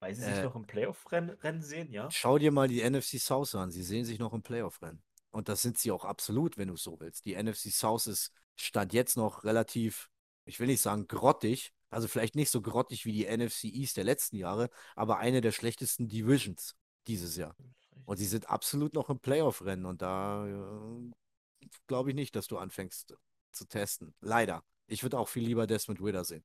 Weil 0.00 0.14
sie 0.14 0.22
sich 0.22 0.38
äh, 0.38 0.42
noch 0.42 0.56
im 0.56 0.66
Playoff-Rennen 0.66 1.62
sehen, 1.62 1.92
ja? 1.92 2.10
Schau 2.10 2.38
dir 2.38 2.50
mal 2.50 2.66
die 2.66 2.82
NFC 2.82 3.20
South 3.20 3.54
an. 3.54 3.70
Sie 3.70 3.84
sehen 3.84 4.04
sich 4.04 4.18
noch 4.18 4.32
im 4.32 4.42
Playoff-Rennen. 4.42 5.00
Und 5.30 5.48
das 5.48 5.62
sind 5.62 5.78
sie 5.78 5.92
auch 5.92 6.04
absolut, 6.04 6.58
wenn 6.58 6.68
du 6.68 6.74
es 6.74 6.82
so 6.82 6.98
willst. 6.98 7.24
Die 7.24 7.40
NFC 7.40 7.70
South 7.70 8.08
ist 8.08 8.32
Stand 8.56 8.92
jetzt 8.92 9.16
noch 9.16 9.44
relativ, 9.44 10.10
ich 10.44 10.58
will 10.58 10.66
nicht 10.66 10.82
sagen 10.82 11.06
grottig, 11.06 11.72
also 11.92 12.08
vielleicht 12.08 12.34
nicht 12.36 12.50
so 12.50 12.62
grottig 12.62 13.04
wie 13.06 13.12
die 13.12 13.26
NFC 13.26 13.64
East 13.64 13.96
der 13.96 14.04
letzten 14.04 14.36
Jahre, 14.36 14.70
aber 14.96 15.18
eine 15.18 15.40
der 15.40 15.52
schlechtesten 15.52 16.08
Divisions 16.08 16.76
dieses 17.06 17.36
Jahr. 17.36 17.56
Und 18.04 18.16
sie 18.18 18.26
sind 18.26 18.48
absolut 18.50 18.94
noch 18.94 19.10
im 19.10 19.20
Playoff-Rennen 19.20 19.86
und 19.86 20.02
da 20.02 20.46
äh, 20.46 21.66
glaube 21.86 22.10
ich 22.10 22.16
nicht, 22.16 22.34
dass 22.36 22.48
du 22.48 22.58
anfängst 22.58 23.16
zu 23.52 23.66
testen. 23.66 24.14
Leider. 24.20 24.64
Ich 24.86 25.02
würde 25.02 25.18
auch 25.18 25.28
viel 25.28 25.44
lieber 25.44 25.66
Desmond 25.66 26.00
Ritter 26.00 26.24
sehen. 26.24 26.44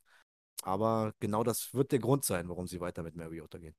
Aber 0.63 1.13
genau 1.19 1.43
das 1.43 1.73
wird 1.73 1.91
der 1.91 1.99
Grund 1.99 2.25
sein, 2.25 2.49
warum 2.49 2.67
sie 2.67 2.81
weiter 2.81 3.03
mit 3.03 3.15
Mariota 3.15 3.57
gehen. 3.59 3.75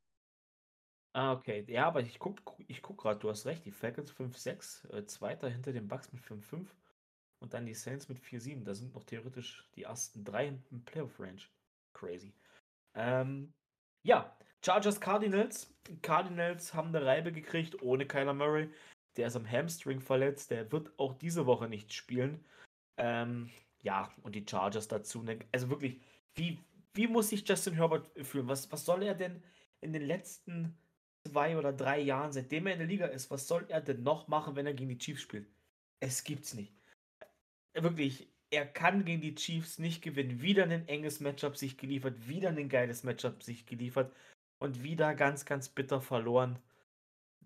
Ah, 1.13 1.33
okay. 1.33 1.65
Ja, 1.69 1.87
aber 1.87 2.01
ich 2.01 2.19
guck, 2.19 2.41
ich 2.67 2.81
guck 2.83 2.99
gerade, 2.99 3.19
du 3.21 3.29
hast 3.31 3.45
recht, 3.47 3.65
die 3.67 3.73
Falcons 3.73 4.11
5-6, 4.13 4.85
äh, 4.91 5.05
Zweiter 5.07 5.49
hinter 5.51 5.73
den 5.73 5.89
Bucks 5.89 6.13
mit 6.13 6.23
5-5. 6.23 6.75
und 7.41 7.55
dann 7.55 7.67
die 7.67 7.75
Saints 7.75 8.09
mit 8.09 8.21
4-7. 8.21 8.65
Da 8.65 8.75
sind 8.75 8.95
noch 8.95 9.05
theoretisch 9.05 9.69
die 9.77 9.85
ersten 9.85 10.25
drei 10.25 10.49
im 10.71 10.85
Playoff-Range. 10.85 11.43
Crazy. 11.99 12.33
Ähm, 12.95 13.53
ja, 14.03 14.37
Chargers 14.65 15.01
Cardinals. 15.01 15.75
Cardinals 16.03 16.75
haben 16.75 16.89
eine 16.89 17.05
Reibe 17.05 17.33
gekriegt 17.33 17.83
ohne 17.83 18.07
Kyler 18.07 18.35
Murray. 18.35 18.71
Der 19.17 19.27
ist 19.27 19.37
am 19.37 19.51
Hamstring 19.51 20.01
verletzt. 20.01 20.51
Der 20.51 20.71
wird 20.71 20.93
auch 20.99 21.15
diese 21.15 21.47
Woche 21.47 21.69
nicht 21.69 21.93
spielen. 21.93 22.45
Ähm, 22.97 23.51
ja, 23.83 24.13
und 24.23 24.35
die 24.35 24.47
Chargers 24.49 24.89
dazu. 24.89 25.25
Also 25.53 25.71
wirklich, 25.71 26.01
wie, 26.35 26.59
wie 26.95 27.07
muss 27.07 27.31
sich 27.31 27.49
Justin 27.49 27.75
Herbert 27.75 28.11
fühlen? 28.25 28.49
Was, 28.49 28.71
was 28.71 28.85
soll 28.85 29.03
er 29.03 29.15
denn 29.15 29.43
in 29.81 29.93
den 29.93 30.03
letzten 30.03 30.77
zwei 31.27 31.57
oder 31.57 31.73
drei 31.73 32.01
Jahren, 32.01 32.33
seitdem 32.33 32.67
er 32.67 32.75
in 32.75 32.79
der 32.79 32.89
Liga 32.89 33.07
ist, 33.07 33.31
was 33.31 33.47
soll 33.47 33.67
er 33.69 33.81
denn 33.81 34.03
noch 34.03 34.29
machen, 34.29 34.57
wenn 34.57 34.67
er 34.67 34.75
gegen 34.75 34.91
die 34.91 34.99
Chiefs 34.99 35.23
spielt? 35.23 35.49
Es 36.01 36.25
gibt's 36.25 36.55
nicht. 36.55 36.73
Wirklich, 37.75 38.29
er 38.51 38.67
kann 38.67 39.05
gegen 39.05 39.21
die 39.21 39.35
Chiefs 39.35 39.79
nicht 39.79 40.03
gewinnen. 40.03 40.41
Wieder 40.41 40.65
ein 40.65 40.89
enges 40.89 41.21
Matchup 41.21 41.57
sich 41.57 41.77
geliefert, 41.77 42.29
wieder 42.29 42.49
ein 42.51 42.69
geiles 42.69 43.05
Matchup 43.05 43.43
sich 43.43 43.67
geliefert 43.67 44.13
und 44.59 44.83
wieder 44.83 45.15
ganz, 45.15 45.45
ganz 45.45 45.69
bitter 45.69 46.01
verloren. 46.01 46.59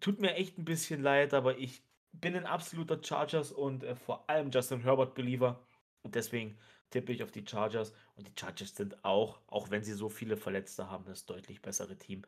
Tut 0.00 0.20
mir 0.20 0.34
echt 0.34 0.58
ein 0.58 0.64
bisschen 0.64 1.02
leid, 1.02 1.34
aber 1.34 1.58
ich 1.58 1.82
bin 2.12 2.36
ein 2.36 2.46
absoluter 2.46 3.02
Chargers 3.02 3.52
und 3.52 3.84
äh, 3.84 3.96
vor 3.96 4.28
allem 4.28 4.50
Justin 4.50 4.82
Herbert-Believer. 4.82 5.64
Und 6.02 6.14
deswegen 6.14 6.58
tippe 6.90 7.12
ich 7.12 7.22
auf 7.22 7.32
die 7.32 7.46
Chargers. 7.46 7.92
Und 8.16 8.28
die 8.28 8.32
Chargers 8.38 8.74
sind 8.74 9.04
auch, 9.04 9.40
auch 9.46 9.70
wenn 9.70 9.82
sie 9.82 9.94
so 9.94 10.08
viele 10.08 10.36
Verletzte 10.36 10.90
haben, 10.90 11.04
das 11.04 11.26
deutlich 11.26 11.62
bessere 11.62 11.96
Team 11.96 12.22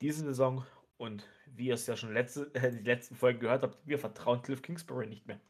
diese 0.00 0.24
Saison. 0.24 0.64
Und 0.96 1.26
wie 1.46 1.68
ihr 1.68 1.74
es 1.74 1.86
ja 1.86 1.96
schon 1.96 2.12
letzte, 2.12 2.50
äh, 2.54 2.70
die 2.76 2.84
letzten 2.84 3.16
Folgen 3.16 3.40
gehört 3.40 3.62
habt, 3.62 3.78
wir 3.86 3.98
vertrauen 3.98 4.42
Cliff 4.42 4.62
Kingsbury 4.62 5.06
nicht 5.06 5.26
mehr. 5.26 5.40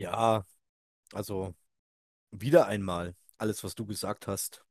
Ja, 0.00 0.44
also 1.12 1.54
wieder 2.32 2.66
einmal, 2.66 3.16
alles, 3.38 3.64
was 3.64 3.74
du 3.76 3.86
gesagt 3.86 4.26
hast, 4.28 4.64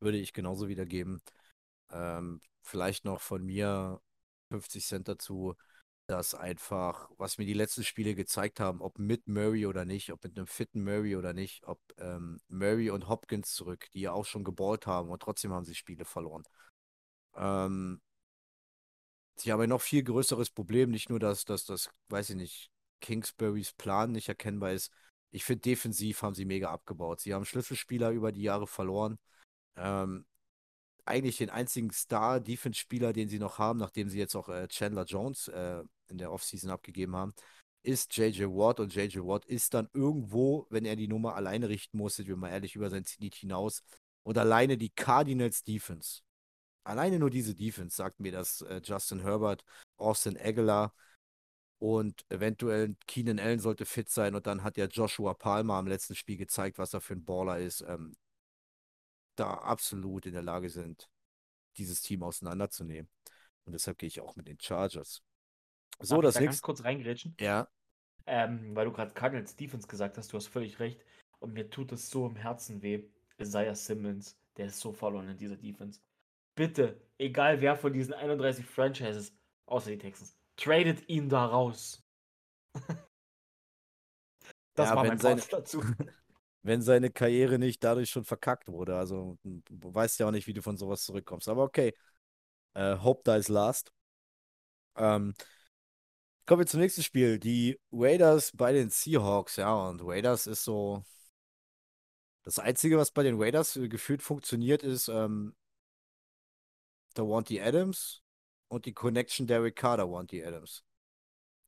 würde 0.00 0.18
ich 0.18 0.32
genauso 0.32 0.68
wiedergeben. 0.68 1.20
Ähm, 1.90 2.40
vielleicht 2.62 3.04
noch 3.04 3.20
von 3.20 3.44
mir 3.44 4.00
50 4.50 4.86
Cent 4.86 5.08
dazu, 5.08 5.54
dass 6.06 6.34
einfach, 6.34 7.10
was 7.18 7.38
mir 7.38 7.46
die 7.46 7.54
letzten 7.54 7.84
Spiele 7.84 8.14
gezeigt 8.14 8.60
haben, 8.60 8.82
ob 8.82 8.98
mit 8.98 9.28
Murray 9.28 9.66
oder 9.66 9.84
nicht, 9.84 10.12
ob 10.12 10.24
mit 10.24 10.36
einem 10.38 10.46
fitten 10.48 10.84
Murray 10.84 11.16
oder 11.16 11.34
nicht, 11.34 11.64
ob 11.66 11.80
ähm, 11.98 12.40
Murray 12.48 12.90
und 12.90 13.08
Hopkins 13.08 13.54
zurück, 13.54 13.88
die 13.94 14.02
ja 14.02 14.12
auch 14.12 14.26
schon 14.26 14.44
geballt 14.44 14.86
haben 14.86 15.10
und 15.10 15.22
trotzdem 15.22 15.52
haben 15.52 15.64
sie 15.64 15.74
Spiele 15.74 16.04
verloren. 16.04 16.44
Ähm, 17.36 18.00
sie 19.36 19.52
haben 19.52 19.60
ein 19.60 19.68
noch 19.70 19.80
viel 19.80 20.02
größeres 20.02 20.50
Problem, 20.50 20.90
nicht 20.90 21.08
nur, 21.10 21.18
dass, 21.18 21.44
dass 21.44 21.64
das, 21.64 21.90
weiß 22.08 22.30
ich 22.30 22.36
nicht, 22.36 22.70
Kingsburys 23.00 23.72
Plan 23.72 24.12
nicht 24.12 24.28
erkennbar 24.28 24.72
ist. 24.72 24.92
Ich 25.30 25.44
finde, 25.44 25.62
defensiv 25.62 26.22
haben 26.22 26.34
sie 26.34 26.44
mega 26.44 26.70
abgebaut. 26.70 27.20
Sie 27.20 27.34
haben 27.34 27.44
Schlüsselspieler 27.44 28.10
über 28.10 28.32
die 28.32 28.42
Jahre 28.42 28.66
verloren. 28.66 29.18
Ähm, 29.76 30.26
eigentlich 31.04 31.36
den 31.38 31.50
einzigen 31.50 31.90
Star-Defense-Spieler, 31.90 33.12
den 33.12 33.28
sie 33.28 33.38
noch 33.38 33.58
haben, 33.58 33.78
nachdem 33.78 34.08
sie 34.08 34.18
jetzt 34.18 34.34
auch 34.34 34.48
äh, 34.48 34.66
Chandler 34.68 35.04
Jones 35.04 35.48
äh, 35.48 35.82
in 36.08 36.18
der 36.18 36.32
Offseason 36.32 36.70
abgegeben 36.70 37.14
haben, 37.14 37.34
ist 37.82 38.16
JJ 38.16 38.44
Watt. 38.44 38.80
Und 38.80 38.94
JJ 38.94 39.20
Watt 39.20 39.44
ist 39.44 39.74
dann 39.74 39.88
irgendwo, 39.92 40.66
wenn 40.70 40.84
er 40.84 40.96
die 40.96 41.08
Nummer 41.08 41.36
alleine 41.36 41.68
richten 41.68 41.98
muss, 41.98 42.16
sind 42.16 42.28
wir 42.28 42.36
mal 42.36 42.50
ehrlich, 42.50 42.74
über 42.74 42.90
sein 42.90 43.04
Zenit 43.04 43.36
hinaus. 43.36 43.82
Und 44.24 44.36
alleine 44.38 44.76
die 44.76 44.90
Cardinals 44.90 45.62
Defense, 45.62 46.22
alleine 46.82 47.18
nur 47.18 47.30
diese 47.30 47.54
Defense 47.54 47.96
sagt 47.96 48.18
mir, 48.18 48.32
dass 48.32 48.62
äh, 48.62 48.80
Justin 48.82 49.20
Herbert, 49.20 49.64
Austin 49.96 50.36
Aguilar 50.36 50.92
und 51.78 52.24
eventuell 52.30 52.96
Keenan 53.06 53.38
Allen 53.38 53.60
sollte 53.60 53.84
fit 53.84 54.08
sein. 54.08 54.34
Und 54.34 54.46
dann 54.46 54.62
hat 54.62 54.76
ja 54.76 54.86
Joshua 54.86 55.34
Palmer 55.34 55.74
am 55.74 55.86
letzten 55.86 56.14
Spiel 56.14 56.36
gezeigt, 56.36 56.78
was 56.78 56.94
er 56.94 57.00
für 57.00 57.14
ein 57.14 57.24
Baller 57.24 57.58
ist. 57.58 57.82
Ähm, 57.82 58.16
da 59.36 59.54
absolut 59.54 60.26
in 60.26 60.32
der 60.32 60.42
Lage 60.42 60.70
sind, 60.70 61.10
dieses 61.76 62.00
Team 62.00 62.22
auseinanderzunehmen. 62.22 63.10
Und 63.64 63.74
deshalb 63.74 63.98
gehe 63.98 64.06
ich 64.06 64.20
auch 64.20 64.36
mit 64.36 64.48
den 64.48 64.58
Chargers. 64.58 65.22
So, 66.00 66.16
Darf 66.16 66.24
das 66.24 66.34
ich 66.36 66.40
da 66.40 66.44
ganz 66.46 66.62
kurz 66.62 66.84
reingrätschen? 66.84 67.36
Ja. 67.38 67.68
Ähm, 68.26 68.74
weil 68.74 68.86
du 68.86 68.92
gerade 68.92 69.12
Cardinals 69.12 69.56
Defense 69.56 69.86
gesagt 69.86 70.16
hast, 70.16 70.32
du 70.32 70.36
hast 70.36 70.46
völlig 70.46 70.80
recht. 70.80 71.04
Und 71.38 71.52
mir 71.52 71.68
tut 71.68 71.92
es 71.92 72.08
so 72.08 72.26
im 72.26 72.36
Herzen 72.36 72.82
weh. 72.82 73.04
Isaiah 73.38 73.74
Simmons, 73.74 74.36
der 74.56 74.66
ist 74.66 74.80
so 74.80 74.92
verloren 74.92 75.28
in 75.28 75.36
dieser 75.36 75.56
Defense. 75.56 76.00
Bitte, 76.54 76.98
egal 77.18 77.60
wer 77.60 77.76
von 77.76 77.92
diesen 77.92 78.14
31 78.14 78.64
Franchises, 78.64 79.34
außer 79.66 79.90
die 79.90 79.98
Texans, 79.98 80.38
tradet 80.56 81.08
ihn 81.08 81.28
da 81.28 81.46
raus. 81.46 82.02
das 84.74 84.90
ja, 84.90 84.96
war 84.96 85.04
mein 85.04 85.18
seine, 85.18 85.42
dazu. 85.50 85.82
wenn 86.62 86.82
seine 86.82 87.10
Karriere 87.10 87.58
nicht 87.58 87.84
dadurch 87.84 88.10
schon 88.10 88.24
verkackt 88.24 88.68
wurde. 88.68 88.96
Also 88.96 89.38
du 89.44 89.94
weißt 89.94 90.18
ja 90.18 90.26
auch 90.26 90.32
nicht, 90.32 90.46
wie 90.48 90.52
du 90.52 90.62
von 90.62 90.76
sowas 90.76 91.04
zurückkommst. 91.04 91.48
Aber 91.48 91.62
okay. 91.62 91.94
Äh, 92.74 92.98
hope 92.98 93.22
dies 93.24 93.48
last. 93.48 93.92
Ähm, 94.96 95.34
kommen 96.44 96.60
wir 96.60 96.66
zum 96.66 96.80
nächsten 96.80 97.02
Spiel. 97.02 97.38
Die 97.38 97.80
Raiders 97.92 98.52
bei 98.52 98.72
den 98.72 98.90
Seahawks. 98.90 99.56
Ja, 99.56 99.74
und 99.88 100.02
Raiders 100.02 100.46
ist 100.46 100.64
so. 100.64 101.04
Das 102.42 102.58
Einzige, 102.58 102.96
was 102.98 103.10
bei 103.10 103.22
den 103.22 103.40
Raiders 103.40 103.78
gefühlt 103.88 104.22
funktioniert, 104.22 104.82
ist 104.82 105.08
ähm, 105.08 105.54
der 107.16 107.24
Wanty 107.24 107.60
Adams 107.60 108.22
und 108.68 108.86
die 108.86 108.94
Connection 108.94 109.46
Derek 109.46 109.76
Carter 109.76 110.10
Wanty 110.10 110.44
Adams. 110.44 110.84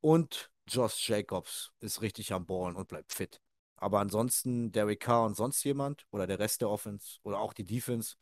Und 0.00 0.50
Josh 0.66 1.08
Jacobs 1.08 1.72
ist 1.80 2.02
richtig 2.02 2.32
am 2.32 2.46
Ballen 2.46 2.76
und 2.76 2.88
bleibt 2.88 3.12
fit. 3.12 3.40
Aber 3.76 4.00
ansonsten 4.00 4.72
Derek 4.72 5.00
Carr 5.00 5.26
und 5.26 5.36
sonst 5.36 5.62
jemand 5.64 6.06
oder 6.10 6.26
der 6.26 6.38
Rest 6.38 6.60
der 6.60 6.68
Offense 6.68 7.18
oder 7.22 7.38
auch 7.38 7.52
die 7.52 7.64
Defense. 7.64 8.16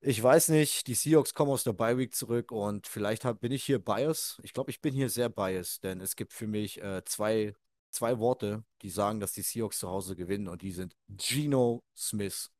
Ich 0.00 0.22
weiß 0.22 0.48
nicht, 0.48 0.86
die 0.86 0.94
Seahawks 0.94 1.34
kommen 1.34 1.50
aus 1.50 1.64
der 1.64 1.72
Bye 1.72 1.96
Week 1.98 2.14
zurück 2.14 2.52
und 2.52 2.86
vielleicht 2.86 3.24
hab, 3.24 3.40
bin 3.40 3.52
ich 3.52 3.64
hier 3.64 3.78
biased. 3.78 4.40
Ich 4.42 4.52
glaube, 4.52 4.70
ich 4.70 4.80
bin 4.80 4.94
hier 4.94 5.08
sehr 5.08 5.28
biased, 5.28 5.82
denn 5.84 6.00
es 6.00 6.16
gibt 6.16 6.32
für 6.32 6.46
mich 6.46 6.82
äh, 6.82 7.02
zwei, 7.04 7.54
zwei 7.90 8.18
Worte, 8.18 8.64
die 8.82 8.90
sagen, 8.90 9.20
dass 9.20 9.32
die 9.32 9.42
Seahawks 9.42 9.78
zu 9.78 9.88
Hause 9.88 10.16
gewinnen 10.16 10.48
und 10.48 10.62
die 10.62 10.72
sind 10.72 10.96
Geno 11.08 11.84
Smith. 11.96 12.50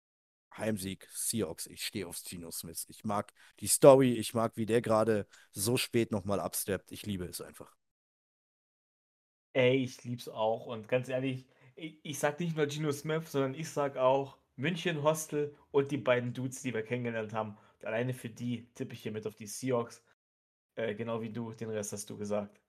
Heimsieg 0.56 1.08
Seahawks. 1.10 1.66
Ich 1.66 1.84
stehe 1.84 2.06
aufs 2.06 2.24
Geno 2.24 2.50
Smith. 2.50 2.86
Ich 2.88 3.04
mag 3.04 3.32
die 3.60 3.66
Story, 3.66 4.14
ich 4.14 4.34
mag, 4.34 4.56
wie 4.56 4.66
der 4.66 4.82
gerade 4.82 5.26
so 5.52 5.76
spät 5.76 6.10
nochmal 6.10 6.40
absteppt. 6.40 6.92
Ich 6.92 7.06
liebe 7.06 7.24
es 7.24 7.40
einfach. 7.40 7.74
Ey, 9.52 9.76
ich 9.84 10.02
lieb's 10.04 10.28
auch. 10.28 10.66
Und 10.66 10.88
ganz 10.88 11.08
ehrlich, 11.08 11.46
ich, 11.76 11.98
ich 12.04 12.18
sag 12.18 12.40
nicht 12.40 12.56
nur 12.56 12.66
Geno 12.66 12.92
Smith, 12.92 13.30
sondern 13.30 13.54
ich 13.54 13.70
sag 13.70 13.96
auch 13.96 14.38
München 14.56 15.02
Hostel 15.02 15.56
und 15.70 15.90
die 15.90 15.98
beiden 15.98 16.32
Dudes, 16.32 16.62
die 16.62 16.74
wir 16.74 16.82
kennengelernt 16.82 17.32
haben. 17.32 17.56
Und 17.78 17.86
alleine 17.86 18.14
für 18.14 18.30
die 18.30 18.66
tippe 18.74 18.94
ich 18.94 19.02
hier 19.02 19.12
mit 19.12 19.26
auf 19.26 19.34
die 19.36 19.46
Seahawks. 19.46 20.02
Äh, 20.76 20.94
genau 20.94 21.20
wie 21.22 21.30
du, 21.32 21.52
den 21.54 21.70
Rest 21.70 21.92
hast 21.92 22.10
du 22.10 22.16
gesagt. 22.16 22.60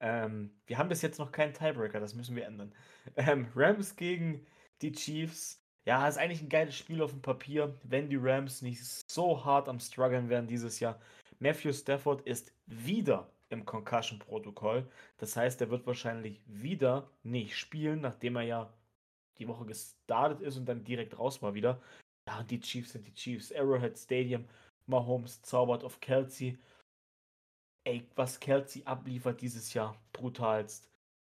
Ähm, 0.00 0.52
wir 0.66 0.78
haben 0.78 0.88
bis 0.88 1.02
jetzt 1.02 1.18
noch 1.18 1.32
keinen 1.32 1.54
Tiebreaker, 1.54 2.00
das 2.00 2.14
müssen 2.14 2.36
wir 2.36 2.46
ändern. 2.46 2.74
Ähm, 3.16 3.48
Rams 3.54 3.96
gegen 3.96 4.46
die 4.82 4.92
Chiefs. 4.92 5.63
Ja, 5.86 6.08
ist 6.08 6.16
eigentlich 6.16 6.40
ein 6.40 6.48
geiles 6.48 6.76
Spiel 6.76 7.02
auf 7.02 7.10
dem 7.10 7.20
Papier, 7.20 7.78
wenn 7.82 8.08
die 8.08 8.16
Rams 8.16 8.62
nicht 8.62 8.82
so 9.10 9.44
hart 9.44 9.68
am 9.68 9.80
struggeln 9.80 10.30
werden 10.30 10.46
dieses 10.46 10.80
Jahr. 10.80 10.98
Matthew 11.40 11.72
Stafford 11.72 12.22
ist 12.22 12.52
wieder 12.66 13.30
im 13.50 13.66
Concussion-Protokoll. 13.66 14.88
Das 15.18 15.36
heißt, 15.36 15.60
er 15.60 15.70
wird 15.70 15.86
wahrscheinlich 15.86 16.40
wieder 16.46 17.10
nicht 17.22 17.56
spielen, 17.56 18.00
nachdem 18.00 18.36
er 18.36 18.42
ja 18.42 18.74
die 19.38 19.48
Woche 19.48 19.66
gestartet 19.66 20.40
ist 20.40 20.56
und 20.56 20.66
dann 20.66 20.84
direkt 20.84 21.18
raus 21.18 21.42
war 21.42 21.54
wieder. 21.54 21.82
Ja, 22.26 22.42
die 22.42 22.60
Chiefs 22.60 22.92
sind 22.92 23.06
die 23.06 23.14
Chiefs. 23.14 23.52
Arrowhead 23.52 23.98
Stadium, 23.98 24.46
Mahomes 24.86 25.42
zaubert 25.42 25.84
auf 25.84 26.00
Kelsey. 26.00 26.58
Ey, 27.84 28.08
was 28.14 28.40
Kelsey 28.40 28.82
abliefert 28.84 29.40
dieses 29.42 29.74
Jahr, 29.74 30.00
brutalst. 30.12 30.90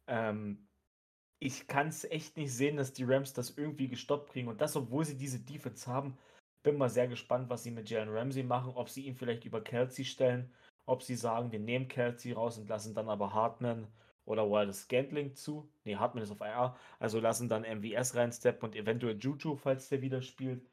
Ähm, 0.06 0.65
ich 1.38 1.66
kann 1.66 1.88
es 1.88 2.04
echt 2.04 2.36
nicht 2.36 2.52
sehen, 2.52 2.76
dass 2.76 2.92
die 2.92 3.04
Rams 3.04 3.32
das 3.32 3.50
irgendwie 3.56 3.88
gestoppt 3.88 4.30
kriegen. 4.30 4.48
Und 4.48 4.60
das, 4.60 4.76
obwohl 4.76 5.04
sie 5.04 5.16
diese 5.16 5.40
Defense 5.40 5.86
haben. 5.86 6.16
Bin 6.62 6.78
mal 6.78 6.90
sehr 6.90 7.08
gespannt, 7.08 7.48
was 7.48 7.62
sie 7.62 7.70
mit 7.70 7.88
Jalen 7.88 8.08
Ramsey 8.08 8.42
machen. 8.42 8.72
Ob 8.74 8.88
sie 8.88 9.06
ihn 9.06 9.14
vielleicht 9.14 9.44
über 9.44 9.60
Kelsey 9.62 10.04
stellen 10.04 10.50
ob 10.86 11.02
sie 11.02 11.16
sagen, 11.16 11.52
wir 11.52 11.58
nehmen 11.58 11.88
Kelsey 11.88 12.32
raus 12.32 12.58
und 12.58 12.68
lassen 12.68 12.94
dann 12.94 13.08
aber 13.08 13.34
Hartman 13.34 13.88
oder 14.24 14.48
Wildes 14.48 14.82
Scantling 14.82 15.34
zu. 15.34 15.68
Ne, 15.84 15.98
Hartman 15.98 16.22
ist 16.22 16.30
auf 16.30 16.40
IR. 16.40 16.76
Also 16.98 17.20
lassen 17.20 17.48
dann 17.48 17.62
MVS 17.62 18.14
reinsteppen 18.14 18.68
und 18.68 18.76
eventuell 18.76 19.18
Juju, 19.18 19.56
falls 19.56 19.88
der 19.88 20.00
wieder 20.00 20.22
spielt. 20.22 20.64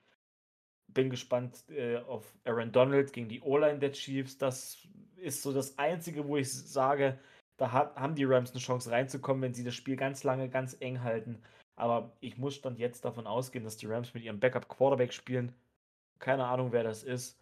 Bin 0.87 1.09
gespannt 1.09 1.67
äh, 1.69 1.97
auf 1.97 2.35
Aaron 2.45 2.71
Donald 2.71 3.11
gegen 3.13 3.27
die 3.27 3.41
O-Line 3.41 3.79
der 3.79 3.91
Chiefs. 3.91 4.37
Das 4.37 4.87
ist 5.17 5.41
so 5.41 5.51
das 5.51 5.77
Einzige, 5.79 6.27
wo 6.27 6.37
ich 6.37 6.51
sage, 6.51 7.19
da 7.63 7.71
hat, 7.71 7.95
haben 7.95 8.15
die 8.15 8.25
Rams 8.25 8.51
eine 8.51 8.59
Chance 8.59 8.91
reinzukommen, 8.91 9.41
wenn 9.41 9.53
sie 9.53 9.63
das 9.63 9.75
Spiel 9.75 9.95
ganz 9.95 10.23
lange, 10.23 10.49
ganz 10.49 10.75
eng 10.79 11.01
halten. 11.01 11.41
Aber 11.75 12.11
ich 12.19 12.37
muss 12.37 12.61
dann 12.61 12.77
jetzt 12.77 13.05
davon 13.05 13.25
ausgehen, 13.27 13.63
dass 13.63 13.77
die 13.77 13.87
Rams 13.87 14.13
mit 14.13 14.23
ihrem 14.23 14.39
Backup-Quarterback 14.39 15.13
spielen. 15.13 15.53
Keine 16.19 16.45
Ahnung, 16.45 16.71
wer 16.71 16.83
das 16.83 17.03
ist. 17.03 17.39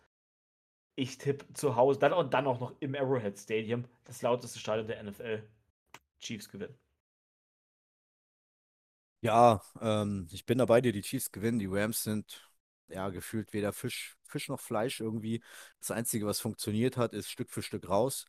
Ich 0.96 1.18
tippe 1.18 1.52
zu 1.54 1.76
Hause, 1.76 2.00
dann 2.00 2.14
und 2.14 2.34
dann 2.34 2.48
auch 2.48 2.60
noch 2.60 2.74
im 2.80 2.96
Arrowhead 2.96 3.38
Stadium, 3.38 3.86
das 4.06 4.22
lauteste 4.22 4.60
Stadion 4.60 4.88
der 4.88 5.04
NFL. 5.04 5.44
Chiefs 6.20 6.50
gewinnen. 6.50 6.76
Ja, 9.22 9.62
ähm, 9.82 10.28
ich 10.32 10.46
bin 10.46 10.58
dabei 10.58 10.82
dir, 10.82 10.92
die 10.92 11.02
Chiefs 11.02 11.32
gewinnen. 11.32 11.60
Die 11.60 11.68
Rams 11.68 12.04
sind 12.04 12.48
ja 12.90 13.10
gefühlt 13.10 13.54
weder 13.54 13.74
Fisch, 13.74 14.18
Fisch 14.24 14.50
noch 14.50 14.60
Fleisch 14.60 15.00
irgendwie. 15.00 15.44
Das 15.80 15.92
Einzige, 15.92 16.26
was 16.26 16.40
funktioniert 16.40 16.98
hat, 16.98 17.14
ist 17.14 17.30
Stück 17.30 17.50
für 17.50 17.62
Stück 17.64 17.90
raus. 17.90 18.26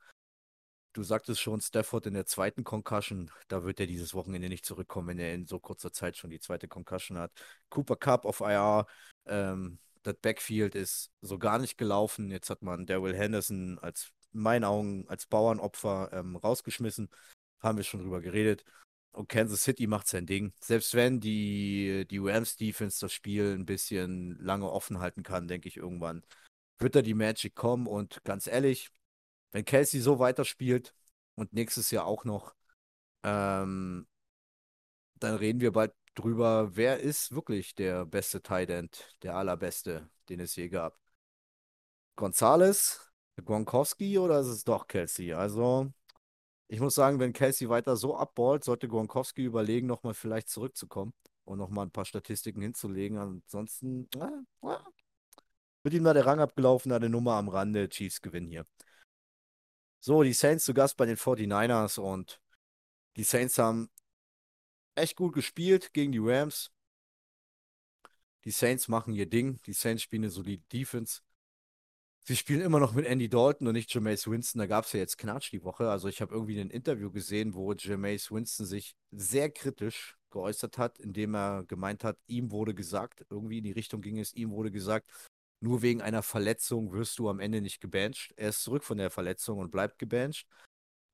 Du 0.93 1.03
sagtest 1.03 1.41
schon, 1.41 1.61
Stafford 1.61 2.07
in 2.07 2.15
der 2.15 2.27
zweiten 2.27 2.65
Concussion, 2.65 3.31
da 3.49 3.65
wird 3.65 3.81
er 3.81 3.87
dieses 3.87 4.13
Wochenende 4.13 4.51
nicht 4.51 4.67
zurückkommen, 4.67 5.09
wenn 5.09 5.19
er 5.19 5.33
in 5.35 5.47
so 5.47 5.59
kurzer 5.59 5.91
Zeit 5.91 6.19
schon 6.19 6.29
die 6.31 6.41
zweite 6.41 6.69
Concussion 6.69 7.17
hat. 7.17 7.33
Cooper 7.71 7.97
Cup 7.97 8.27
auf 8.27 8.41
IR, 8.41 8.87
ähm, 9.25 9.79
das 10.03 10.17
Backfield 10.21 10.75
ist 10.75 11.11
so 11.23 11.39
gar 11.39 11.59
nicht 11.59 11.79
gelaufen. 11.79 12.31
Jetzt 12.31 12.51
hat 12.51 12.63
man 12.63 12.85
Daryl 12.85 13.17
Henderson 13.17 13.79
als, 13.79 14.13
in 14.33 14.41
meinen 14.41 14.65
Augen, 14.65 15.09
als 15.09 15.27
Bauernopfer 15.27 16.11
ähm, 16.13 16.37
rausgeschmissen. 16.37 17.09
Haben 17.61 17.79
wir 17.79 17.85
schon 17.85 18.01
drüber 18.01 18.21
geredet. 18.21 18.65
Und 19.13 19.29
Kansas 19.29 19.63
City 19.63 19.87
macht 19.87 20.09
sein 20.09 20.27
Ding. 20.27 20.53
Selbst 20.61 20.95
wenn 20.95 21.21
die, 21.21 22.07
die 22.11 22.19
Rams 22.19 22.57
Defense 22.57 23.01
das 23.01 23.13
Spiel 23.13 23.55
ein 23.55 23.67
bisschen 23.67 24.39
lange 24.41 24.71
offen 24.71 25.01
halten 25.01 25.23
kann, 25.23 25.49
denke 25.49 25.69
ich 25.69 25.77
irgendwann, 25.77 26.23
wird 26.79 26.97
da 26.97 27.03
die 27.03 27.15
Magic 27.15 27.55
kommen. 27.55 27.87
Und 27.87 28.25
ganz 28.25 28.47
ehrlich, 28.47 28.91
wenn 29.53 29.65
Kelsey 29.65 30.01
so 30.01 30.19
weiterspielt 30.19 30.95
und 31.35 31.53
nächstes 31.53 31.91
Jahr 31.91 32.07
auch 32.07 32.25
noch, 32.25 32.55
ähm, 33.23 34.07
dann 35.17 35.37
reden 35.37 35.61
wir 35.61 35.73
bald 35.73 35.95
drüber, 36.15 36.77
wer 36.77 37.01
ist 37.01 37.33
wirklich 37.35 37.75
der 37.75 38.05
beste 38.05 38.43
Tight 38.43 38.71
End, 38.71 39.17
der 39.23 39.37
allerbeste, 39.37 40.11
den 40.29 40.41
es 40.41 40.57
je 40.57 40.69
gab. 40.69 40.99
Gonzales, 42.17 43.13
Gronkowski 43.43 44.19
oder 44.19 44.41
ist 44.41 44.49
es 44.49 44.65
doch 44.65 44.87
Kelsey? 44.87 45.33
Also, 45.33 45.91
ich 46.69 46.81
muss 46.81 46.95
sagen, 46.95 47.21
wenn 47.21 47.33
Kelsey 47.33 47.69
weiter 47.69 47.97
so 47.97 48.17
abballt, 48.17 48.65
sollte 48.65 48.89
Gronkowski 48.89 49.45
überlegen, 49.45 49.87
nochmal 49.87 50.15
vielleicht 50.15 50.49
zurückzukommen 50.49 51.15
und 51.45 51.59
nochmal 51.59 51.87
ein 51.87 51.91
paar 51.91 52.05
Statistiken 52.05 52.63
hinzulegen. 52.63 53.19
Ansonsten 53.19 54.09
äh, 54.15 54.69
äh, 54.69 54.79
wird 55.83 55.95
ihm 55.95 56.05
da 56.05 56.15
der 56.15 56.27
Rang 56.27 56.41
abgelaufen, 56.41 56.93
eine 56.93 57.09
Nummer 57.09 57.35
am 57.35 57.49
Rande. 57.49 57.89
Chiefs 57.89 58.21
gewinnen 58.21 58.49
hier. 58.49 58.67
So, 60.05 60.25
die 60.25 60.33
Saints 60.33 60.65
zu 60.65 60.75
Gast 60.75 60.97
bei 60.97 61.07
den 61.07 61.17
49ers 61.17 62.01
und 62.01 62.41
die 63.17 63.23
Saints 63.23 63.57
haben 63.59 63.89
echt 64.97 65.15
gut 65.15 65.33
gespielt 65.33 65.93
gegen 65.93 66.11
die 66.11 66.19
Rams. 66.19 66.73
Die 68.45 68.51
Saints 68.51 68.89
machen 68.89 69.15
ihr 69.15 69.27
Ding. 69.27 69.61
Die 69.65 69.73
Saints 69.73 70.03
spielen 70.03 70.25
eine 70.25 70.31
solide 70.31 70.65
Defense. 70.73 71.21
Sie 72.25 72.35
spielen 72.35 72.63
immer 72.63 72.81
noch 72.81 72.95
mit 72.95 73.07
Andy 73.07 73.29
Dalton 73.29 73.69
und 73.69 73.75
nicht 73.75 73.95
Jameis 73.95 74.27
Winston. 74.27 74.59
Da 74.59 74.67
gab 74.67 74.87
es 74.87 74.93
ja 74.93 74.99
jetzt 74.99 75.19
Knatsch 75.19 75.53
die 75.53 75.63
Woche. 75.63 75.89
Also 75.89 76.09
ich 76.09 76.21
habe 76.21 76.35
irgendwie 76.35 76.61
ein 76.61 76.71
Interview 76.71 77.13
gesehen, 77.13 77.55
wo 77.55 77.73
Jameis 77.73 78.33
Winston 78.33 78.67
sich 78.67 78.97
sehr 79.13 79.51
kritisch 79.51 80.19
geäußert 80.31 80.79
hat, 80.79 80.99
indem 80.99 81.37
er 81.37 81.63
gemeint 81.63 82.03
hat, 82.03 82.19
ihm 82.27 82.51
wurde 82.51 82.75
gesagt, 82.75 83.25
irgendwie 83.31 83.59
in 83.59 83.65
die 83.65 83.71
Richtung 83.71 84.01
ging 84.01 84.19
es, 84.19 84.35
ihm 84.35 84.51
wurde 84.51 84.73
gesagt, 84.73 85.09
nur 85.63 85.83
wegen 85.83 86.03
einer 86.03 86.23
Verletzung 86.23 86.93
wirst 86.93 87.19
du 87.19 87.29
am 87.29 87.39
Ende 87.39 87.61
nicht 87.61 87.81
gebancht. 87.81 88.35
Er 88.37 88.49
ist 88.49 88.63
zurück 88.63 88.83
von 88.83 88.99
der 88.99 89.11
Verletzung 89.11 89.59
und 89.59 89.71
bleibt 89.71 89.99
gebancht. 89.99 90.47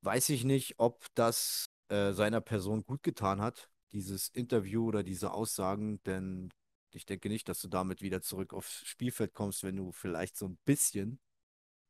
Weiß 0.02 0.30
ich 0.30 0.44
nicht, 0.44 0.78
ob 0.78 1.04
das 1.14 1.66
äh, 1.88 2.12
seiner 2.12 2.40
Person 2.40 2.82
gut 2.84 3.02
getan 3.02 3.42
hat, 3.42 3.68
dieses 3.92 4.28
Interview 4.28 4.86
oder 4.86 5.02
diese 5.02 5.32
Aussagen, 5.32 6.02
denn 6.04 6.50
ich 6.94 7.04
denke 7.04 7.28
nicht, 7.28 7.48
dass 7.48 7.60
du 7.60 7.68
damit 7.68 8.00
wieder 8.00 8.22
zurück 8.22 8.54
aufs 8.54 8.86
Spielfeld 8.86 9.34
kommst, 9.34 9.62
wenn 9.64 9.76
du 9.76 9.92
vielleicht 9.92 10.36
so 10.36 10.46
ein 10.46 10.58
bisschen 10.64 11.20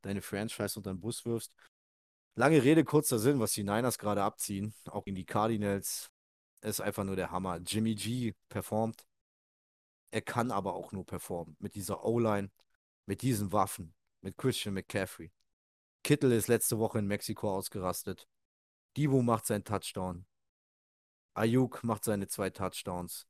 deine 0.03 0.21
Franchise 0.23 0.79
unter 0.79 0.93
den 0.93 1.01
Bus 1.01 1.25
wirfst. 1.25 1.53
Lange 2.35 2.63
Rede, 2.63 2.85
kurzer 2.85 3.19
Sinn, 3.19 3.39
was 3.39 3.53
die 3.53 3.63
Niners 3.63 3.99
gerade 3.99 4.23
abziehen, 4.23 4.75
auch 4.87 5.07
in 5.07 5.15
die 5.15 5.27
Cardinals, 5.27 6.09
ist 6.63 6.81
einfach 6.81 7.05
nur 7.05 7.17
der 7.17 7.31
Hammer. 7.31 7.59
Jimmy 7.59 7.95
G 7.95 8.35
performt. 8.49 9.08
Er 10.11 10.23
kann 10.23 10.51
aber 10.51 10.75
auch 10.75 10.93
nur 10.93 11.05
performen. 11.05 11.57
Mit 11.59 11.75
dieser 11.75 12.05
O-Line, 12.05 12.51
mit 13.07 13.23
diesen 13.23 13.53
Waffen, 13.53 13.95
mit 14.21 14.37
Christian 14.37 14.75
McCaffrey. 14.75 15.33
Kittel 16.03 16.33
ist 16.33 16.49
letzte 16.49 16.79
Woche 16.79 16.99
in 16.99 17.07
Mexiko 17.07 17.55
ausgerastet. 17.55 18.29
Divo 18.97 19.23
macht 19.23 19.47
seinen 19.47 19.65
Touchdown. 19.65 20.27
Ayuk 21.35 21.85
macht 21.85 22.05
seine 22.05 22.27
zwei 22.27 22.51
Touchdowns. 22.51 23.27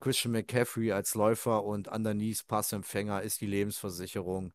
Christian 0.00 0.32
McCaffrey 0.32 0.92
als 0.92 1.14
Läufer 1.14 1.64
und 1.64 1.88
underneath 1.88 2.46
Passempfänger 2.46 3.22
ist 3.22 3.40
die 3.40 3.46
Lebensversicherung. 3.46 4.52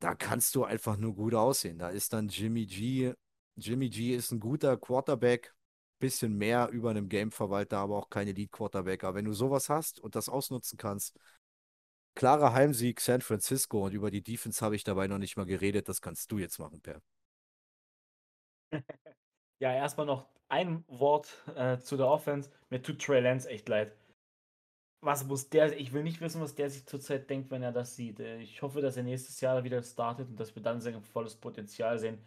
Da 0.00 0.14
kannst 0.14 0.56
du 0.56 0.64
einfach 0.64 0.96
nur 0.96 1.14
gut 1.14 1.34
aussehen. 1.34 1.78
Da 1.78 1.90
ist 1.90 2.12
dann 2.12 2.28
Jimmy 2.28 2.66
G. 2.66 3.14
Jimmy 3.56 3.90
G 3.90 4.16
ist 4.16 4.32
ein 4.32 4.40
guter 4.40 4.76
Quarterback, 4.76 5.54
bisschen 6.02 6.36
mehr 6.36 6.68
über 6.70 6.90
einem 6.90 7.08
Gameverwalter, 7.08 7.78
aber 7.78 7.96
auch 7.96 8.10
kein 8.10 8.28
Elite-Quarterback. 8.28 9.04
Aber 9.04 9.16
wenn 9.16 9.24
du 9.24 9.32
sowas 9.32 9.68
hast 9.68 10.00
und 10.00 10.14
das 10.14 10.28
ausnutzen 10.28 10.76
kannst, 10.76 11.18
klarer 12.14 12.52
Heimsieg 12.52 13.00
San 13.00 13.22
Francisco 13.22 13.86
und 13.86 13.94
über 13.94 14.10
die 14.10 14.22
Defense 14.22 14.64
habe 14.64 14.76
ich 14.76 14.84
dabei 14.84 15.06
noch 15.06 15.18
nicht 15.18 15.36
mal 15.36 15.46
geredet. 15.46 15.88
Das 15.88 16.00
kannst 16.00 16.30
du 16.30 16.38
jetzt 16.38 16.58
machen, 16.58 16.80
Per. 16.80 17.00
Ja, 19.60 19.72
erstmal 19.72 20.06
noch 20.06 20.26
ein 20.48 20.84
Wort 20.88 21.40
äh, 21.54 21.78
zu 21.78 21.96
der 21.96 22.08
Offense. 22.08 22.50
Mir 22.68 22.82
tut 22.82 23.00
Trey 23.00 23.20
Lance 23.20 23.48
echt 23.48 23.68
leid 23.68 23.96
was 25.02 25.24
muss 25.26 25.48
der, 25.50 25.76
ich 25.78 25.92
will 25.92 26.04
nicht 26.04 26.20
wissen, 26.20 26.40
was 26.40 26.54
der 26.54 26.70
sich 26.70 26.86
zurzeit 26.86 27.28
denkt, 27.28 27.50
wenn 27.50 27.62
er 27.62 27.72
das 27.72 27.96
sieht. 27.96 28.20
Äh, 28.20 28.38
ich 28.40 28.62
hoffe, 28.62 28.80
dass 28.80 28.96
er 28.96 29.02
nächstes 29.02 29.40
Jahr 29.40 29.64
wieder 29.64 29.82
startet 29.82 30.28
und 30.28 30.38
dass 30.38 30.54
wir 30.54 30.62
dann 30.62 30.80
sein 30.80 31.02
volles 31.02 31.36
Potenzial 31.36 31.98
sehen. 31.98 32.18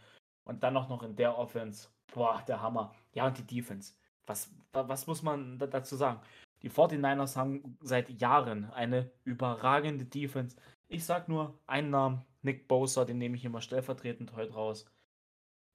Und 0.43 0.61
dann 0.61 0.77
auch 0.77 0.89
noch 0.89 1.01
in 1.01 1.15
der 1.15 1.37
Offense. 1.37 1.87
Boah, 2.15 2.41
der 2.47 2.61
Hammer. 2.61 2.95
Ja, 3.13 3.27
und 3.27 3.37
die 3.37 3.43
Defense. 3.43 3.93
Was, 4.25 4.49
was 4.71 5.05
muss 5.05 5.21
man 5.21 5.59
dazu 5.59 5.97
sagen? 5.97 6.21
Die 6.61 6.69
49ers 6.69 7.35
haben 7.35 7.77
seit 7.81 8.09
Jahren 8.21 8.71
eine 8.71 9.11
überragende 9.25 10.05
Defense. 10.05 10.55
Ich 10.87 11.03
sag 11.03 11.27
nur 11.27 11.59
einen 11.67 11.89
Namen, 11.89 12.25
Nick 12.41 12.69
Bosa, 12.69 13.03
den 13.03 13.17
nehme 13.17 13.35
ich 13.35 13.43
immer 13.43 13.59
stellvertretend 13.59 14.33
heute 14.33 14.53
raus. 14.53 14.85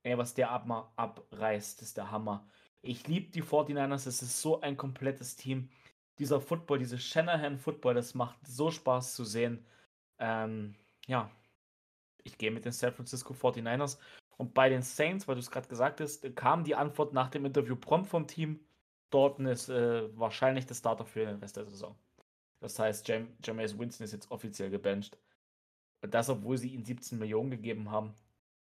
Ey, 0.03 0.17
was 0.17 0.33
der 0.33 0.51
ab 0.51 0.93
abreißt, 0.97 1.83
ist 1.83 1.99
der 1.99 2.11
Hammer. 2.11 2.49
Ich 2.81 3.07
liebe 3.07 3.31
die 3.31 3.43
49ers, 3.43 4.09
es 4.09 4.23
ist 4.23 4.41
so 4.41 4.63
ein 4.63 4.79
komplettes 4.79 5.37
Team 5.37 5.69
dieser 6.19 6.41
Football, 6.41 6.79
diese 6.79 6.99
Shanahan-Football, 6.99 7.95
das 7.95 8.15
macht 8.15 8.39
so 8.47 8.71
Spaß 8.71 9.15
zu 9.15 9.25
sehen. 9.25 9.67
Ähm, 10.19 10.75
ja, 11.07 11.31
ich 12.25 12.39
gehe 12.39 12.51
mit 12.51 12.65
den 12.65 12.73
San 12.73 12.93
Francisco 12.95 13.35
49ers. 13.35 13.99
Und 14.41 14.55
bei 14.55 14.71
den 14.71 14.81
Saints, 14.81 15.29
weil 15.29 15.35
du 15.35 15.41
es 15.41 15.51
gerade 15.51 15.69
gesagt 15.69 16.01
hast, 16.01 16.35
kam 16.35 16.65
die 16.65 16.75
Antwort 16.75 17.13
nach 17.13 17.29
dem 17.29 17.45
Interview 17.45 17.77
prompt 17.77 18.09
vom 18.09 18.27
Team. 18.27 18.59
Dorton 19.11 19.45
ist 19.45 19.69
äh, 19.69 20.09
wahrscheinlich 20.19 20.65
der 20.65 20.77
Starter 20.77 21.05
für 21.05 21.27
den 21.27 21.41
Rest 21.41 21.59
der 21.59 21.67
Saison. 21.67 21.95
Das 22.59 22.79
heißt, 22.79 23.07
Jam 23.07 23.29
Jameis 23.45 23.79
Winston 23.79 24.07
ist 24.07 24.15
jetzt 24.15 24.31
offiziell 24.31 24.71
gebencht. 24.71 25.19
Und 26.01 26.15
das, 26.15 26.31
obwohl 26.31 26.57
sie 26.57 26.71
ihm 26.71 26.83
17 26.83 27.19
Millionen 27.19 27.51
gegeben 27.51 27.91
haben. 27.91 28.15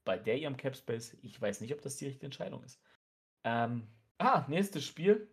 Bei 0.07 0.17
der 0.17 0.39
ihrem 0.39 0.57
Cap 0.57 0.75
Space, 0.75 1.19
ich 1.21 1.39
weiß 1.39 1.61
nicht, 1.61 1.75
ob 1.75 1.83
das 1.83 1.99
die 1.99 2.07
richtige 2.07 2.25
Entscheidung 2.25 2.65
ist. 2.65 2.81
Ähm, 3.45 3.87
ah, 4.17 4.47
nächstes 4.49 4.87
Spiel. 4.87 5.29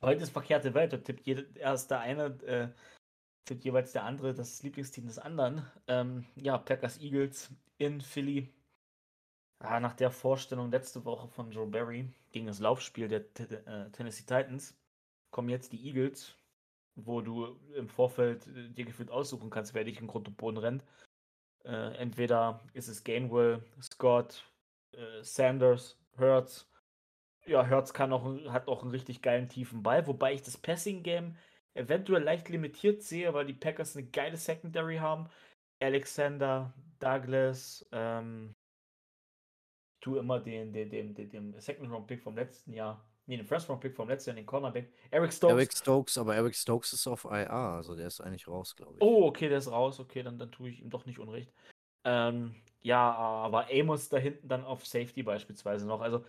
Heute 0.00 0.22
ist 0.22 0.30
verkehrte 0.30 0.74
Welt, 0.74 0.92
da 0.92 0.98
tippt 0.98 1.26
jeder, 1.26 1.42
erst 1.56 1.90
der 1.90 1.98
eine, 1.98 2.26
äh, 2.44 2.68
tippt 3.46 3.64
jeweils 3.64 3.90
der 3.90 4.04
andere 4.04 4.32
das 4.32 4.62
Lieblingsteam 4.62 5.06
des 5.08 5.18
anderen. 5.18 5.66
Ähm, 5.88 6.24
ja, 6.36 6.56
Packers 6.56 7.00
Eagles 7.00 7.50
in 7.78 8.00
Philly. 8.00 8.48
Ja, 9.62 9.80
nach 9.80 9.94
der 9.94 10.10
Vorstellung 10.10 10.70
letzte 10.70 11.04
Woche 11.04 11.28
von 11.28 11.50
Joe 11.50 11.66
Barry 11.66 12.08
gegen 12.30 12.46
das 12.46 12.60
Laufspiel 12.60 13.08
der 13.08 13.20
äh, 13.20 13.90
Tennessee 13.90 14.24
Titans 14.26 14.76
kommen 15.30 15.48
jetzt 15.48 15.72
die 15.72 15.86
Eagles, 15.86 16.36
wo 16.94 17.20
du 17.20 17.58
im 17.74 17.88
Vorfeld 17.88 18.46
äh, 18.48 18.68
dir 18.68 18.84
gefühlt 18.84 19.10
aussuchen 19.10 19.50
kannst, 19.50 19.74
wer 19.74 19.84
dich 19.84 20.00
in 20.00 20.06
Grund 20.06 20.28
und 20.28 20.36
Boden 20.36 20.58
rennt. 20.58 20.84
Äh, 21.64 21.96
entweder 21.96 22.60
ist 22.74 22.88
es 22.88 23.02
Gainwell, 23.02 23.62
Scott, 23.80 24.44
äh, 24.92 25.22
Sanders, 25.22 25.98
Hurts 26.18 26.68
ja, 27.46 27.64
Hertz 27.64 27.92
kann 27.92 28.12
auch, 28.12 28.24
hat 28.48 28.68
auch 28.68 28.82
einen 28.82 28.90
richtig 28.90 29.22
geilen 29.22 29.48
tiefen 29.48 29.82
Ball, 29.82 30.06
wobei 30.06 30.34
ich 30.34 30.42
das 30.42 30.58
Passing-Game 30.58 31.36
eventuell 31.74 32.22
leicht 32.22 32.48
limitiert 32.48 33.02
sehe, 33.02 33.32
weil 33.34 33.46
die 33.46 33.54
Packers 33.54 33.96
eine 33.96 34.06
geile 34.06 34.36
Secondary 34.36 34.96
haben. 34.96 35.28
Alexander, 35.80 36.72
Douglas, 36.98 37.86
ähm, 37.92 38.54
tue 40.06 40.20
immer 40.20 40.38
den, 40.38 40.72
den, 40.72 40.88
den, 40.88 41.14
den, 41.14 41.30
den 41.30 41.60
Second-Round-Pick 41.60 42.22
vom 42.22 42.36
letzten 42.36 42.72
Jahr, 42.72 43.04
nee, 43.26 43.36
den 43.36 43.44
First-Round-Pick 43.44 43.96
vom 43.96 44.08
letzten 44.08 44.30
Jahr, 44.30 44.36
den 44.36 44.46
Cornerback, 44.46 44.88
Eric 45.10 45.32
Stokes. 45.32 45.52
Eric 45.52 45.72
Stokes, 45.72 46.18
aber 46.18 46.36
Eric 46.36 46.54
Stokes 46.54 46.92
ist 46.92 47.08
auf 47.08 47.24
IA, 47.24 47.76
also 47.76 47.96
der 47.96 48.06
ist 48.06 48.20
eigentlich 48.20 48.46
raus, 48.46 48.76
glaube 48.76 48.94
ich. 48.94 49.02
Oh, 49.02 49.26
okay, 49.26 49.48
der 49.48 49.58
ist 49.58 49.70
raus, 49.70 49.98
okay, 49.98 50.22
dann, 50.22 50.38
dann 50.38 50.52
tue 50.52 50.68
ich 50.68 50.80
ihm 50.80 50.90
doch 50.90 51.06
nicht 51.06 51.18
unrecht. 51.18 51.52
Ähm, 52.04 52.54
ja, 52.82 53.12
aber 53.12 53.66
Amos 53.72 54.08
da 54.08 54.18
hinten 54.18 54.46
dann 54.46 54.64
auf 54.64 54.86
Safety 54.86 55.24
beispielsweise 55.24 55.88
noch. 55.88 56.00
Also 56.00 56.24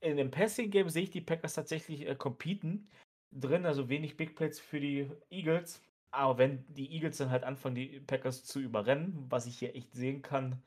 in 0.00 0.16
dem 0.16 0.30
Passing-Game 0.30 0.88
sehe 0.88 1.02
ich 1.02 1.10
die 1.10 1.20
Packers 1.20 1.54
tatsächlich 1.54 2.06
äh, 2.06 2.14
competen 2.14 2.88
drin, 3.32 3.66
also 3.66 3.88
wenig 3.88 4.16
Big 4.16 4.36
Plays 4.36 4.60
für 4.60 4.78
die 4.78 5.10
Eagles. 5.30 5.82
Aber 6.12 6.38
wenn 6.38 6.64
die 6.68 6.92
Eagles 6.92 7.16
dann 7.16 7.30
halt 7.30 7.42
anfangen, 7.42 7.74
die 7.74 7.98
Packers 7.98 8.44
zu 8.44 8.60
überrennen, 8.60 9.26
was 9.28 9.46
ich 9.46 9.58
hier 9.58 9.74
echt 9.74 9.92
sehen 9.94 10.22
kann, 10.22 10.62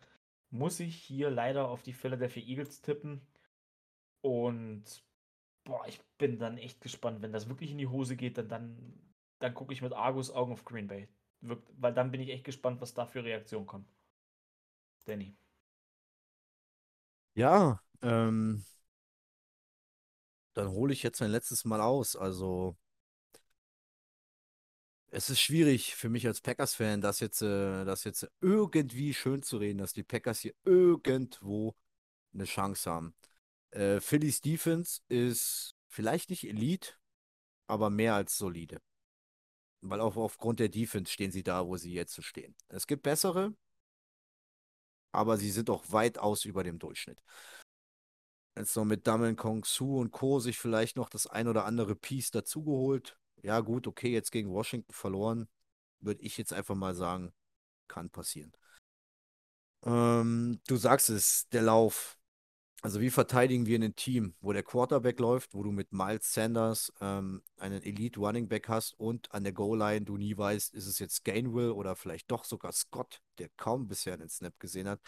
muss 0.51 0.79
ich 0.79 0.95
hier 0.95 1.29
leider 1.29 1.67
auf 1.69 1.81
die 1.83 1.93
vier 1.93 2.11
Eagles 2.37 2.81
tippen. 2.81 3.21
Und 4.21 4.83
boah, 5.63 5.85
ich 5.87 6.01
bin 6.17 6.39
dann 6.39 6.57
echt 6.57 6.81
gespannt, 6.81 7.21
wenn 7.21 7.33
das 7.33 7.49
wirklich 7.49 7.71
in 7.71 7.77
die 7.77 7.87
Hose 7.87 8.15
geht, 8.15 8.37
dann, 8.37 8.49
dann, 8.49 8.99
dann 9.39 9.53
gucke 9.53 9.73
ich 9.73 9.81
mit 9.81 9.93
Argus 9.93 10.31
Augen 10.31 10.53
auf 10.53 10.65
Green 10.65 10.87
Bay. 10.87 11.07
Weil 11.41 11.93
dann 11.93 12.11
bin 12.11 12.21
ich 12.21 12.29
echt 12.29 12.43
gespannt, 12.43 12.81
was 12.81 12.93
da 12.93 13.05
für 13.05 13.23
Reaktionen 13.23 13.65
kommen. 13.65 13.87
Danny. 15.05 15.35
Ja, 17.35 17.79
ähm, 18.01 18.63
dann 20.53 20.69
hole 20.69 20.93
ich 20.93 21.03
jetzt 21.03 21.19
mein 21.21 21.31
letztes 21.31 21.65
Mal 21.65 21.81
aus. 21.81 22.15
Also, 22.15 22.75
es 25.11 25.29
ist 25.29 25.41
schwierig 25.41 25.95
für 25.95 26.09
mich 26.09 26.25
als 26.25 26.41
Packers-Fan, 26.41 27.01
das 27.01 27.19
jetzt, 27.19 27.41
äh, 27.41 27.83
das 27.85 28.05
jetzt 28.05 28.29
irgendwie 28.39 29.13
schön 29.13 29.43
zu 29.43 29.57
reden, 29.57 29.79
dass 29.79 29.93
die 29.93 30.03
Packers 30.03 30.39
hier 30.39 30.53
irgendwo 30.63 31.75
eine 32.33 32.45
Chance 32.45 32.89
haben. 32.89 33.13
Äh, 33.71 33.99
Phillies 33.99 34.41
Defense 34.41 35.01
ist 35.09 35.75
vielleicht 35.87 36.29
nicht 36.29 36.47
Elite, 36.47 36.93
aber 37.67 37.89
mehr 37.89 38.15
als 38.15 38.37
solide. 38.37 38.81
Weil 39.81 39.99
auch 39.99 40.15
aufgrund 40.15 40.59
der 40.59 40.69
Defense 40.69 41.11
stehen 41.11 41.31
sie 41.31 41.43
da, 41.43 41.67
wo 41.67 41.75
sie 41.75 41.93
jetzt 41.93 42.13
so 42.13 42.21
stehen. 42.21 42.55
Es 42.69 42.87
gibt 42.87 43.03
bessere, 43.03 43.53
aber 45.11 45.37
sie 45.37 45.51
sind 45.51 45.69
auch 45.69 45.83
weitaus 45.91 46.45
über 46.45 46.63
dem 46.63 46.79
Durchschnitt. 46.79 47.21
Jetzt 48.57 48.75
noch 48.77 48.85
mit 48.85 49.07
Damen 49.07 49.35
Kong 49.35 49.65
Su 49.65 49.99
und 49.99 50.11
Co. 50.11 50.39
sich 50.39 50.57
vielleicht 50.57 50.95
noch 50.95 51.09
das 51.09 51.27
ein 51.27 51.47
oder 51.49 51.65
andere 51.65 51.95
Piece 51.95 52.31
dazugeholt. 52.31 53.17
Ja, 53.43 53.59
gut, 53.59 53.87
okay, 53.87 54.09
jetzt 54.11 54.31
gegen 54.31 54.51
Washington 54.51 54.93
verloren. 54.93 55.47
Würde 55.99 56.21
ich 56.21 56.37
jetzt 56.37 56.53
einfach 56.53 56.75
mal 56.75 56.95
sagen, 56.95 57.33
kann 57.87 58.09
passieren. 58.09 58.51
Ähm, 59.83 60.59
du 60.67 60.77
sagst 60.77 61.09
es, 61.09 61.47
der 61.49 61.63
Lauf. 61.63 62.17
Also 62.83 62.99
wie 62.99 63.11
verteidigen 63.11 63.67
wir 63.67 63.79
ein 63.79 63.95
Team, 63.95 64.35
wo 64.41 64.53
der 64.53 64.63
Quarterback 64.63 65.19
läuft, 65.19 65.53
wo 65.53 65.61
du 65.61 65.71
mit 65.71 65.93
Miles 65.93 66.33
Sanders 66.33 66.91
ähm, 66.99 67.43
einen 67.57 67.83
Elite 67.83 68.19
Running 68.19 68.47
Back 68.47 68.69
hast 68.69 68.99
und 68.99 69.31
an 69.31 69.43
der 69.43 69.53
Goal-Line 69.53 70.03
du 70.05 70.17
nie 70.17 70.35
weißt, 70.35 70.73
ist 70.73 70.87
es 70.87 70.97
jetzt 70.97 71.23
Gainwell 71.23 71.71
oder 71.71 71.95
vielleicht 71.95 72.31
doch 72.31 72.43
sogar 72.43 72.71
Scott, 72.71 73.21
der 73.37 73.49
kaum 73.57 73.87
bisher 73.87 74.15
einen 74.15 74.29
Snap 74.29 74.59
gesehen 74.59 74.87
hat. 74.87 74.99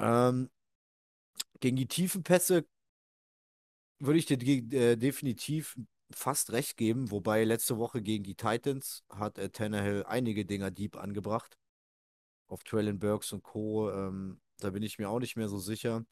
Ähm, 0.00 0.50
gegen 1.60 1.76
die 1.76 1.86
tiefen 1.86 2.24
Pässe 2.24 2.64
würde 4.00 4.18
ich 4.18 4.26
dir 4.26 4.38
äh, 4.72 4.96
definitiv 4.96 5.76
fast 6.10 6.52
recht 6.52 6.76
geben, 6.76 7.10
wobei 7.10 7.44
letzte 7.44 7.78
Woche 7.78 8.02
gegen 8.02 8.24
die 8.24 8.34
Titans 8.34 9.04
hat 9.10 9.38
äh, 9.38 9.50
Tannehill 9.50 10.04
einige 10.06 10.44
Dinger 10.44 10.70
deep 10.70 10.96
angebracht. 10.96 11.58
Auf 12.46 12.64
Traylon 12.64 12.98
Burks 12.98 13.32
und 13.32 13.42
Co. 13.42 13.90
Ähm, 13.90 14.40
da 14.58 14.70
bin 14.70 14.82
ich 14.82 14.98
mir 14.98 15.10
auch 15.10 15.20
nicht 15.20 15.36
mehr 15.36 15.48
so 15.48 15.58
sicher. 15.58 16.04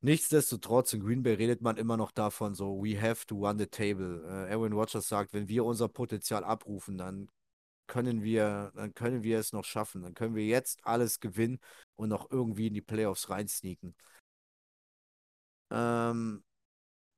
Nichtsdestotrotz, 0.00 0.92
in 0.92 1.00
Green 1.00 1.22
Bay 1.22 1.34
redet 1.34 1.60
man 1.60 1.76
immer 1.76 1.96
noch 1.96 2.12
davon, 2.12 2.54
so, 2.54 2.80
we 2.82 3.00
have 3.00 3.26
to 3.26 3.36
run 3.36 3.58
the 3.58 3.66
table. 3.66 4.22
Äh, 4.24 4.52
Aaron 4.52 4.72
Rodgers 4.72 5.08
sagt, 5.08 5.32
wenn 5.32 5.48
wir 5.48 5.64
unser 5.64 5.88
Potenzial 5.88 6.44
abrufen, 6.44 6.98
dann 6.98 7.28
können 7.88 8.22
wir, 8.22 8.72
dann 8.76 8.94
können 8.94 9.22
wir 9.24 9.38
es 9.38 9.52
noch 9.52 9.64
schaffen. 9.64 10.02
Dann 10.02 10.14
können 10.14 10.36
wir 10.36 10.46
jetzt 10.46 10.80
alles 10.84 11.20
gewinnen 11.20 11.58
und 11.96 12.10
noch 12.10 12.30
irgendwie 12.30 12.68
in 12.68 12.74
die 12.74 12.82
Playoffs 12.82 13.28
reinsneaken. 13.30 13.94
Ähm, 15.70 16.44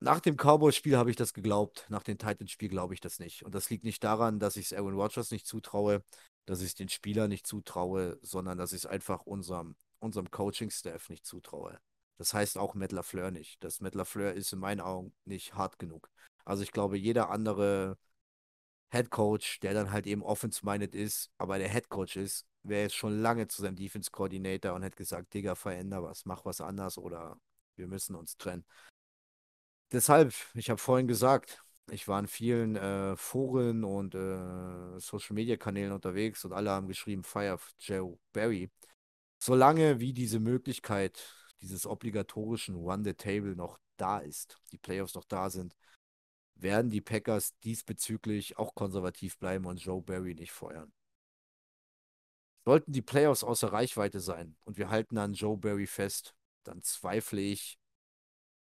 nach 0.01 0.20
dem 0.20 0.36
Cowboys-Spiel 0.36 0.96
habe 0.96 1.11
ich 1.11 1.16
das 1.16 1.34
geglaubt. 1.34 1.86
Nach 1.88 2.03
dem 2.03 2.18
Titans-Spiel 2.18 2.68
glaube 2.68 2.94
ich 2.94 3.01
das 3.01 3.18
nicht. 3.18 3.44
Und 3.44 3.55
das 3.55 3.70
liegt 3.70 3.84
nicht 3.84 4.03
daran, 4.03 4.38
dass 4.38 4.57
ich 4.57 4.66
es 4.66 4.72
Aaron 4.72 4.94
Rodgers 4.94 5.30
nicht 5.30 5.46
zutraue, 5.46 6.03
dass 6.46 6.61
ich 6.61 6.68
es 6.68 6.74
den 6.74 6.88
Spielern 6.88 7.28
nicht 7.28 7.46
zutraue, 7.46 8.18
sondern 8.22 8.59
dass 8.59 8.72
ich 8.72 8.78
es 8.78 8.86
einfach 8.86 9.22
unserem, 9.26 9.76
unserem 9.98 10.30
Coaching-Staff 10.30 11.11
nicht 11.11 11.26
zutraue. 11.26 11.78
Das 12.16 12.34
heißt 12.34 12.59
auch 12.59 12.74
Matt 12.74 12.92
LaFleur 12.92 13.30
nicht. 13.30 13.62
Das 13.62 13.80
Matt 13.80 13.94
LaFleur 13.94 14.32
ist 14.32 14.53
in 14.53 14.59
meinen 14.59 14.80
Augen 14.80 15.14
nicht 15.24 15.55
hart 15.55 15.78
genug. 15.78 16.11
Also 16.44 16.62
ich 16.62 16.72
glaube, 16.72 16.98
jeder 16.98 17.30
andere 17.30 17.98
Head 18.90 19.11
Coach, 19.11 19.61
der 19.61 19.74
dann 19.74 19.92
halt 19.92 20.07
eben 20.07 20.22
offense-minded 20.22 20.94
ist, 20.94 21.30
aber 21.38 21.59
der 21.59 21.68
Head 21.68 21.88
Coach 21.88 22.16
ist, 22.16 22.46
wäre 22.62 22.82
jetzt 22.82 22.96
schon 22.96 23.20
lange 23.20 23.48
zu 23.48 23.62
seinem 23.62 23.76
Defense 23.76 24.11
Coordinator 24.11 24.74
und 24.74 24.82
hätte 24.82 24.96
gesagt, 24.96 25.32
Digga, 25.32 25.55
veränder 25.55 26.03
was, 26.03 26.24
mach 26.24 26.44
was 26.44 26.61
anders 26.61 26.98
oder 26.98 27.38
wir 27.76 27.86
müssen 27.86 28.14
uns 28.14 28.36
trennen. 28.36 28.64
Deshalb, 29.93 30.32
ich 30.55 30.70
habe 30.70 30.78
vorhin 30.78 31.09
gesagt, 31.09 31.62
ich 31.91 32.07
war 32.07 32.20
in 32.20 32.28
vielen 32.28 32.76
äh, 32.76 33.16
Foren 33.16 33.82
und 33.82 34.14
äh, 34.14 35.01
Social 35.01 35.34
Media 35.34 35.57
Kanälen 35.57 35.93
unterwegs 35.93 36.45
und 36.45 36.53
alle 36.53 36.70
haben 36.70 36.86
geschrieben, 36.86 37.24
Fire 37.24 37.59
Joe 37.78 38.18
Barry. 38.32 38.70
Solange 39.43 39.99
wie 39.99 40.12
diese 40.12 40.38
Möglichkeit 40.38 41.34
dieses 41.61 41.86
obligatorischen 41.86 42.76
Run 42.76 43.05
the 43.05 43.14
Table 43.14 43.57
noch 43.57 43.78
da 43.97 44.18
ist, 44.18 44.61
die 44.70 44.78
Playoffs 44.78 45.14
noch 45.14 45.24
da 45.24 45.51
sind, 45.51 45.76
werden 46.55 46.91
die 46.91 47.01
Packers 47.01 47.59
diesbezüglich 47.61 48.59
auch 48.59 48.74
konservativ 48.74 49.38
bleiben 49.38 49.66
und 49.66 49.82
Joe 49.82 50.03
Barry 50.03 50.34
nicht 50.34 50.53
feuern. 50.53 50.93
Sollten 52.64 52.93
die 52.93 53.03
Playoffs 53.03 53.43
außer 53.43 53.72
Reichweite 53.72 54.20
sein 54.20 54.57
und 54.64 54.76
wir 54.76 54.91
halten 54.91 55.18
an 55.18 55.32
Joe 55.32 55.57
Barry 55.57 55.86
fest, 55.86 56.34
dann 56.62 56.82
zweifle 56.82 57.41
ich, 57.41 57.78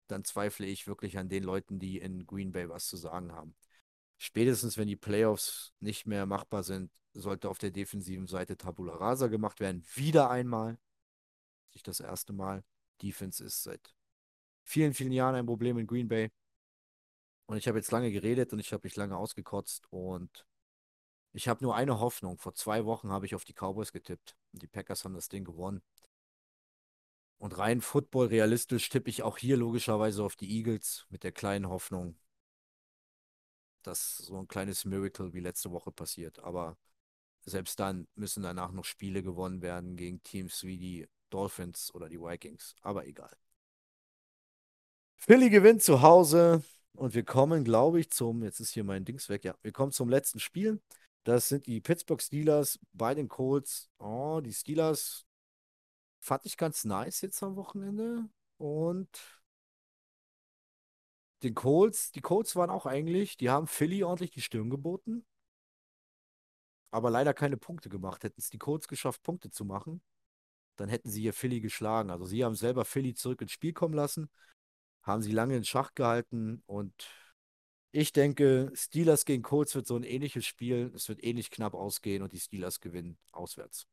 dann 0.07 0.23
zweifle 0.23 0.65
ich 0.65 0.87
wirklich 0.87 1.17
an 1.17 1.29
den 1.29 1.43
Leuten, 1.43 1.79
die 1.79 1.99
in 1.99 2.25
Green 2.25 2.51
Bay 2.51 2.69
was 2.69 2.87
zu 2.87 2.97
sagen 2.97 3.31
haben. 3.33 3.55
Spätestens 4.17 4.77
wenn 4.77 4.87
die 4.87 4.95
Playoffs 4.95 5.73
nicht 5.79 6.07
mehr 6.07 6.25
machbar 6.25 6.63
sind, 6.63 6.91
sollte 7.13 7.49
auf 7.49 7.57
der 7.57 7.71
defensiven 7.71 8.27
Seite 8.27 8.57
Tabula 8.57 8.95
Rasa 8.95 9.27
gemacht 9.27 9.59
werden. 9.59 9.83
Wieder 9.95 10.29
einmal. 10.29 10.77
Nicht 11.73 11.87
das 11.87 11.99
erste 11.99 12.33
Mal. 12.33 12.63
Defense 13.01 13.43
ist 13.43 13.63
seit 13.63 13.93
vielen, 14.63 14.93
vielen 14.93 15.11
Jahren 15.11 15.35
ein 15.35 15.45
Problem 15.45 15.77
in 15.77 15.87
Green 15.87 16.07
Bay. 16.07 16.31
Und 17.45 17.57
ich 17.57 17.67
habe 17.67 17.77
jetzt 17.77 17.91
lange 17.91 18.11
geredet 18.11 18.51
und 18.53 18.59
ich 18.59 18.73
habe 18.73 18.81
mich 18.83 18.95
lange 18.95 19.15
ausgekotzt 19.17 19.85
und 19.91 20.45
ich 21.33 21.47
habe 21.47 21.63
nur 21.63 21.75
eine 21.75 21.99
Hoffnung. 21.99 22.37
Vor 22.37 22.53
zwei 22.55 22.85
Wochen 22.85 23.09
habe 23.09 23.25
ich 23.25 23.35
auf 23.35 23.45
die 23.45 23.53
Cowboys 23.53 23.91
getippt 23.91 24.35
und 24.51 24.61
die 24.61 24.67
Packers 24.67 25.05
haben 25.05 25.13
das 25.13 25.29
Ding 25.29 25.45
gewonnen. 25.45 25.81
Und 27.37 27.57
rein 27.57 27.81
Football 27.81 28.27
realistisch 28.27 28.89
tippe 28.89 29.09
ich 29.09 29.21
auch 29.23 29.37
hier 29.37 29.57
logischerweise 29.57 30.23
auf 30.23 30.35
die 30.35 30.49
Eagles 30.49 31.05
mit 31.09 31.23
der 31.23 31.31
kleinen 31.31 31.69
Hoffnung, 31.69 32.17
dass 33.83 34.17
so 34.17 34.37
ein 34.39 34.47
kleines 34.47 34.85
Miracle 34.85 35.33
wie 35.33 35.39
letzte 35.39 35.71
Woche 35.71 35.91
passiert. 35.91 36.39
Aber 36.39 36.77
selbst 37.45 37.79
dann 37.79 38.07
müssen 38.15 38.43
danach 38.43 38.71
noch 38.71 38.85
Spiele 38.85 39.21
gewonnen 39.21 39.61
werden 39.61 39.95
gegen 39.95 40.23
Teams 40.23 40.63
wie 40.63 40.77
die 40.77 41.07
Dolphins 41.29 41.93
oder 41.93 42.09
die 42.09 42.19
Vikings. 42.19 42.75
Aber 42.81 43.05
egal. 43.05 43.35
Philly 45.15 45.49
gewinnt 45.49 45.83
zu 45.83 46.01
Hause 46.01 46.63
und 46.93 47.13
wir 47.13 47.23
kommen, 47.23 47.63
glaube 47.63 47.99
ich, 47.99 48.09
zum, 48.11 48.43
jetzt 48.43 48.59
ist 48.59 48.71
hier 48.71 48.83
mein 48.83 49.05
Dings 49.05 49.29
weg, 49.29 49.43
ja, 49.43 49.55
wir 49.61 49.71
kommen 49.71 49.91
zum 49.91 50.09
letzten 50.09 50.39
Spiel. 50.39 50.81
Das 51.23 51.49
sind 51.49 51.67
die 51.67 51.81
Pittsburgh 51.81 52.21
Steelers 52.21 52.79
bei 52.93 53.13
den 53.13 53.27
Colts. 53.27 53.89
Oh, 53.99 54.39
die 54.41 54.53
Steelers 54.53 55.26
fand 56.19 56.45
ich 56.45 56.57
ganz 56.57 56.85
nice 56.85 57.21
jetzt 57.21 57.41
am 57.43 57.55
Wochenende. 57.55 58.29
Und 58.57 59.09
den 61.43 61.53
Colts, 61.53 62.11
die 62.11 62.21
Colts 62.21 62.55
waren 62.55 62.69
auch 62.69 62.85
eigentlich, 62.85 63.37
die 63.37 63.49
haben 63.49 63.67
Philly 63.67 64.03
ordentlich 64.03 64.31
die 64.31 64.41
Stirn 64.41 64.69
geboten. 64.69 65.25
Aber 66.91 67.09
leider 67.09 67.33
keine 67.33 67.57
Punkte 67.57 67.89
gemacht. 67.89 68.23
Hätten 68.23 68.39
es 68.39 68.49
die 68.49 68.57
Colts 68.57 68.87
geschafft, 68.87 69.21
Punkte 69.23 69.51
zu 69.51 69.65
machen, 69.65 70.01
dann 70.77 70.89
hätten 70.89 71.09
sie 71.09 71.21
hier 71.21 71.33
Philly 71.33 71.61
geschlagen. 71.61 72.09
Also 72.09 72.25
sie 72.25 72.43
haben 72.43 72.55
selber 72.55 72.85
Philly 72.85 73.13
zurück 73.13 73.41
ins 73.41 73.51
Spiel 73.51 73.73
kommen 73.73 73.93
lassen, 73.93 74.29
haben 75.03 75.21
sie 75.21 75.31
lange 75.31 75.55
in 75.57 75.65
Schach 75.65 75.93
gehalten 75.95 76.63
und 76.65 76.93
ich 77.91 78.13
denke, 78.13 78.71
Steelers 78.75 79.25
gegen 79.25 79.43
Colts 79.43 79.73
wird 79.73 79.87
so 79.87 79.95
ein 79.95 80.03
ähnliches 80.03 80.45
Spiel. 80.45 80.91
Es 80.95 81.09
wird 81.09 81.23
ähnlich 81.23 81.49
knapp 81.49 81.73
ausgehen 81.73 82.21
und 82.21 82.33
die 82.33 82.39
Steelers 82.39 82.79
gewinnen 82.79 83.17
auswärts. 83.31 83.87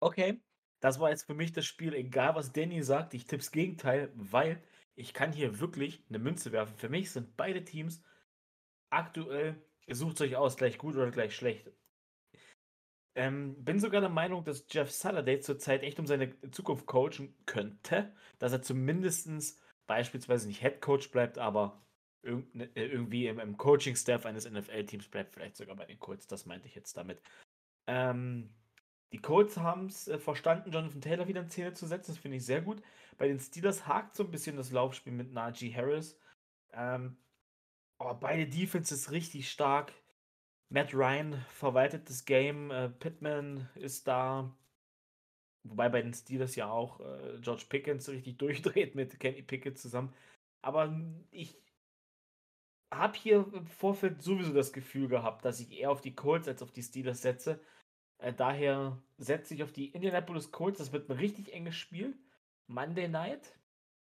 Okay, 0.00 0.40
das 0.80 1.00
war 1.00 1.10
jetzt 1.10 1.24
für 1.24 1.34
mich 1.34 1.52
das 1.52 1.64
Spiel, 1.64 1.94
egal 1.94 2.34
was 2.34 2.52
Danny 2.52 2.82
sagt, 2.82 3.14
ich 3.14 3.26
tipp's 3.26 3.50
Gegenteil, 3.50 4.10
weil 4.14 4.62
ich 4.94 5.14
kann 5.14 5.32
hier 5.32 5.60
wirklich 5.60 6.02
eine 6.08 6.18
Münze 6.18 6.52
werfen. 6.52 6.76
Für 6.76 6.88
mich 6.88 7.10
sind 7.10 7.36
beide 7.36 7.64
Teams 7.64 8.02
aktuell, 8.90 9.56
sucht 9.88 10.20
euch 10.20 10.36
aus, 10.36 10.56
gleich 10.56 10.78
gut 10.78 10.96
oder 10.96 11.10
gleich 11.10 11.34
schlecht. 11.34 11.70
Ähm, 13.14 13.64
bin 13.64 13.80
sogar 13.80 14.02
der 14.02 14.10
Meinung, 14.10 14.44
dass 14.44 14.66
Jeff 14.70 14.90
Saturday 14.90 15.40
zurzeit 15.40 15.82
echt 15.82 15.98
um 15.98 16.06
seine 16.06 16.38
Zukunft 16.50 16.86
coachen 16.86 17.34
könnte, 17.46 18.14
dass 18.38 18.52
er 18.52 18.60
zumindest 18.60 19.58
beispielsweise 19.86 20.46
nicht 20.46 20.60
Head 20.60 20.82
Coach 20.82 21.10
bleibt, 21.10 21.38
aber 21.38 21.82
äh, 22.22 22.42
irgendwie 22.74 23.26
im, 23.28 23.38
im 23.38 23.56
Coaching-Staff 23.56 24.26
eines 24.26 24.50
NFL-Teams 24.50 25.08
bleibt, 25.08 25.32
vielleicht 25.32 25.56
sogar 25.56 25.76
bei 25.76 25.86
den 25.86 25.98
Colts, 25.98 26.26
das 26.26 26.44
meinte 26.44 26.68
ich 26.68 26.74
jetzt 26.74 26.96
damit. 26.96 27.22
Ähm, 27.86 28.50
die 29.12 29.18
Colts 29.18 29.56
haben 29.56 29.86
es 29.86 30.08
äh, 30.08 30.18
verstanden, 30.18 30.72
Jonathan 30.72 31.00
Taylor 31.00 31.28
wieder 31.28 31.40
in 31.40 31.50
Szene 31.50 31.74
zu 31.74 31.86
setzen, 31.86 32.12
das 32.12 32.18
finde 32.18 32.38
ich 32.38 32.44
sehr 32.44 32.60
gut. 32.62 32.82
Bei 33.18 33.28
den 33.28 33.38
Steelers 33.38 33.86
hakt 33.86 34.14
so 34.16 34.24
ein 34.24 34.30
bisschen 34.30 34.56
das 34.56 34.72
Laufspiel 34.72 35.12
mit 35.12 35.32
Najee 35.32 35.72
Harris. 35.72 36.18
Ähm, 36.72 37.16
aber 37.98 38.14
beide 38.14 38.46
Defenses 38.46 39.10
richtig 39.10 39.50
stark. 39.50 39.92
Matt 40.68 40.92
Ryan 40.92 41.44
verwaltet 41.48 42.10
das 42.10 42.24
Game, 42.24 42.70
äh, 42.70 42.88
Pittman 42.88 43.68
ist 43.76 44.08
da. 44.08 44.52
Wobei 45.62 45.88
bei 45.88 46.02
den 46.02 46.14
Steelers 46.14 46.56
ja 46.56 46.68
auch 46.70 47.00
äh, 47.00 47.38
George 47.40 47.64
Pickens 47.68 48.08
richtig 48.08 48.36
durchdreht 48.38 48.94
mit 48.94 49.18
Kenny 49.20 49.42
Pickett 49.42 49.78
zusammen. 49.78 50.12
Aber 50.62 50.94
ich 51.30 51.56
habe 52.92 53.16
hier 53.16 53.46
im 53.52 53.66
Vorfeld 53.66 54.22
sowieso 54.22 54.52
das 54.52 54.72
Gefühl 54.72 55.08
gehabt, 55.08 55.44
dass 55.44 55.60
ich 55.60 55.72
eher 55.72 55.90
auf 55.90 56.00
die 56.00 56.14
Colts 56.14 56.48
als 56.48 56.62
auf 56.62 56.72
die 56.72 56.82
Steelers 56.82 57.22
setze. 57.22 57.60
Äh, 58.18 58.32
daher 58.32 59.02
setze 59.18 59.54
ich 59.54 59.62
auf 59.62 59.72
die 59.72 59.88
Indianapolis 59.88 60.50
Colts. 60.50 60.78
Das 60.78 60.92
wird 60.92 61.08
ein 61.08 61.16
richtig 61.16 61.52
enges 61.52 61.76
Spiel. 61.76 62.18
Monday 62.66 63.08
Night. 63.08 63.58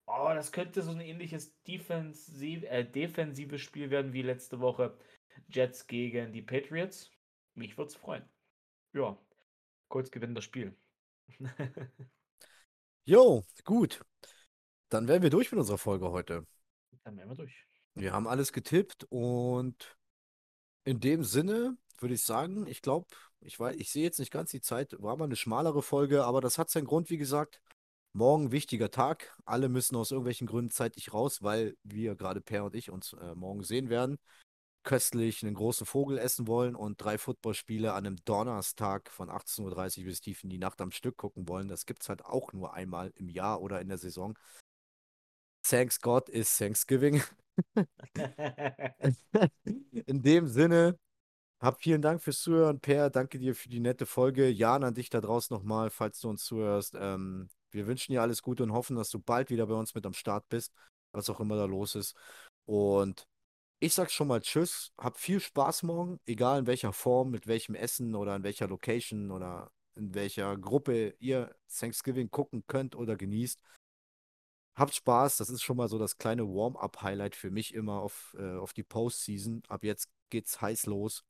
Oh, 0.07 0.29
das 0.33 0.51
könnte 0.51 0.81
so 0.81 0.91
ein 0.91 0.99
ähnliches 0.99 1.59
Defensiv 1.63 2.63
äh, 2.63 2.83
defensives 2.83 3.61
Spiel 3.61 3.89
werden 3.89 4.13
wie 4.13 4.21
letzte 4.21 4.59
Woche. 4.59 4.97
Jets 5.49 5.87
gegen 5.87 6.31
die 6.31 6.41
Patriots. 6.41 7.11
Mich 7.55 7.77
würde 7.77 7.89
es 7.89 7.95
freuen. 7.95 8.23
Ja, 8.93 9.17
Colts 9.89 10.11
gewinnen 10.11 10.35
das 10.35 10.43
Spiel. 10.43 10.75
Jo, 13.07 13.45
gut. 13.65 14.03
Dann 14.89 15.07
wären 15.07 15.21
wir 15.21 15.29
durch 15.29 15.51
mit 15.51 15.59
unserer 15.59 15.77
Folge 15.77 16.09
heute. 16.09 16.47
Dann 17.03 17.15
wären 17.17 17.29
wir 17.29 17.35
durch. 17.35 17.67
Wir 17.93 18.13
haben 18.13 18.27
alles 18.27 18.51
getippt 18.51 19.05
und 19.09 19.95
in 20.85 20.99
dem 20.99 21.23
Sinne 21.23 21.77
würde 22.01 22.15
ich 22.15 22.23
sagen, 22.23 22.67
ich 22.67 22.81
glaube, 22.81 23.07
ich 23.41 23.59
weiß, 23.59 23.75
ich 23.77 23.91
sehe 23.91 24.03
jetzt 24.03 24.19
nicht 24.19 24.31
ganz 24.31 24.51
die 24.51 24.61
Zeit, 24.61 24.95
war 25.01 25.17
mal 25.17 25.25
eine 25.25 25.35
schmalere 25.35 25.81
Folge, 25.81 26.25
aber 26.25 26.41
das 26.41 26.57
hat 26.57 26.69
seinen 26.69 26.85
Grund, 26.85 27.09
wie 27.09 27.17
gesagt. 27.17 27.61
Morgen 28.13 28.51
wichtiger 28.51 28.91
Tag. 28.91 29.37
Alle 29.43 29.67
müssen 29.67 29.97
aus 29.97 30.11
irgendwelchen 30.11 30.47
Gründen 30.47 30.71
zeitig 30.71 31.13
raus, 31.13 31.43
weil 31.43 31.75
wir 31.83 32.15
gerade 32.15 32.39
Per 32.39 32.63
und 32.63 32.73
ich 32.73 32.89
uns 32.89 33.11
äh, 33.13 33.35
morgen 33.35 33.63
sehen 33.63 33.89
werden. 33.89 34.17
Köstlich 34.83 35.43
einen 35.43 35.55
großen 35.55 35.85
Vogel 35.85 36.17
essen 36.17 36.47
wollen 36.47 36.75
und 36.75 36.95
drei 36.95 37.17
Footballspiele 37.17 37.91
an 37.91 38.05
einem 38.05 38.17
Donnerstag 38.23 39.11
von 39.11 39.29
18.30 39.29 39.99
Uhr 39.99 40.05
bis 40.05 40.21
tief 40.21 40.43
in 40.43 40.49
die 40.49 40.59
Nacht 40.59 40.79
am 40.79 40.91
Stück 40.91 41.17
gucken 41.17 41.49
wollen. 41.49 41.67
Das 41.67 41.85
gibt 41.85 42.03
es 42.03 42.09
halt 42.09 42.23
auch 42.23 42.53
nur 42.53 42.73
einmal 42.73 43.11
im 43.15 43.27
Jahr 43.27 43.61
oder 43.61 43.81
in 43.81 43.89
der 43.89 43.97
Saison. 43.97 44.37
Thanks 45.63 45.99
God 45.99 46.29
is 46.29 46.57
Thanksgiving. 46.57 47.21
in 50.05 50.21
dem 50.21 50.47
Sinne, 50.47 50.97
hab 51.59 51.81
vielen 51.81 52.01
Dank 52.01 52.21
fürs 52.21 52.41
Zuhören, 52.41 52.79
Per. 52.79 53.09
Danke 53.09 53.39
dir 53.39 53.55
für 53.55 53.69
die 53.69 53.79
nette 53.79 54.05
Folge. 54.05 54.49
Jan, 54.49 54.83
an 54.83 54.93
dich 54.93 55.09
da 55.09 55.21
draußen 55.21 55.55
nochmal, 55.55 55.89
falls 55.89 56.19
du 56.19 56.29
uns 56.29 56.43
zuhörst. 56.43 56.95
Ähm, 56.99 57.49
wir 57.71 57.87
wünschen 57.87 58.13
dir 58.13 58.21
alles 58.21 58.41
Gute 58.41 58.63
und 58.63 58.73
hoffen, 58.73 58.95
dass 58.95 59.09
du 59.09 59.19
bald 59.19 59.49
wieder 59.49 59.67
bei 59.67 59.73
uns 59.75 59.95
mit 59.95 60.05
am 60.05 60.13
Start 60.13 60.47
bist, 60.49 60.73
was 61.11 61.29
auch 61.29 61.39
immer 61.39 61.55
da 61.55 61.65
los 61.65 61.95
ist. 61.95 62.15
Und 62.65 63.27
ich 63.79 63.93
sag 63.93 64.11
schon 64.11 64.27
mal 64.27 64.41
Tschüss, 64.41 64.91
hab 64.97 65.19
viel 65.19 65.39
Spaß 65.39 65.83
morgen, 65.83 66.19
egal 66.25 66.59
in 66.59 66.67
welcher 66.67 66.93
Form, 66.93 67.31
mit 67.31 67.47
welchem 67.47 67.75
Essen 67.75 68.15
oder 68.15 68.35
in 68.35 68.43
welcher 68.43 68.67
Location 68.67 69.31
oder 69.31 69.71
in 69.95 70.13
welcher 70.13 70.57
Gruppe 70.57 71.15
ihr 71.19 71.55
Thanksgiving 71.73 72.29
gucken 72.29 72.63
könnt 72.67 72.95
oder 72.95 73.15
genießt. 73.15 73.61
Habt 74.75 74.93
Spaß, 74.93 75.37
das 75.37 75.49
ist 75.49 75.63
schon 75.63 75.77
mal 75.77 75.87
so 75.87 75.97
das 75.97 76.17
kleine 76.17 76.43
Warm-up-Highlight 76.43 77.35
für 77.35 77.49
mich 77.49 77.73
immer 77.73 78.01
auf, 78.01 78.35
äh, 78.37 78.57
auf 78.57 78.73
die 78.73 78.83
Postseason. 78.83 79.63
Ab 79.69 79.83
jetzt 79.83 80.09
geht's 80.29 80.59
heiß 80.61 80.85
los. 80.87 81.23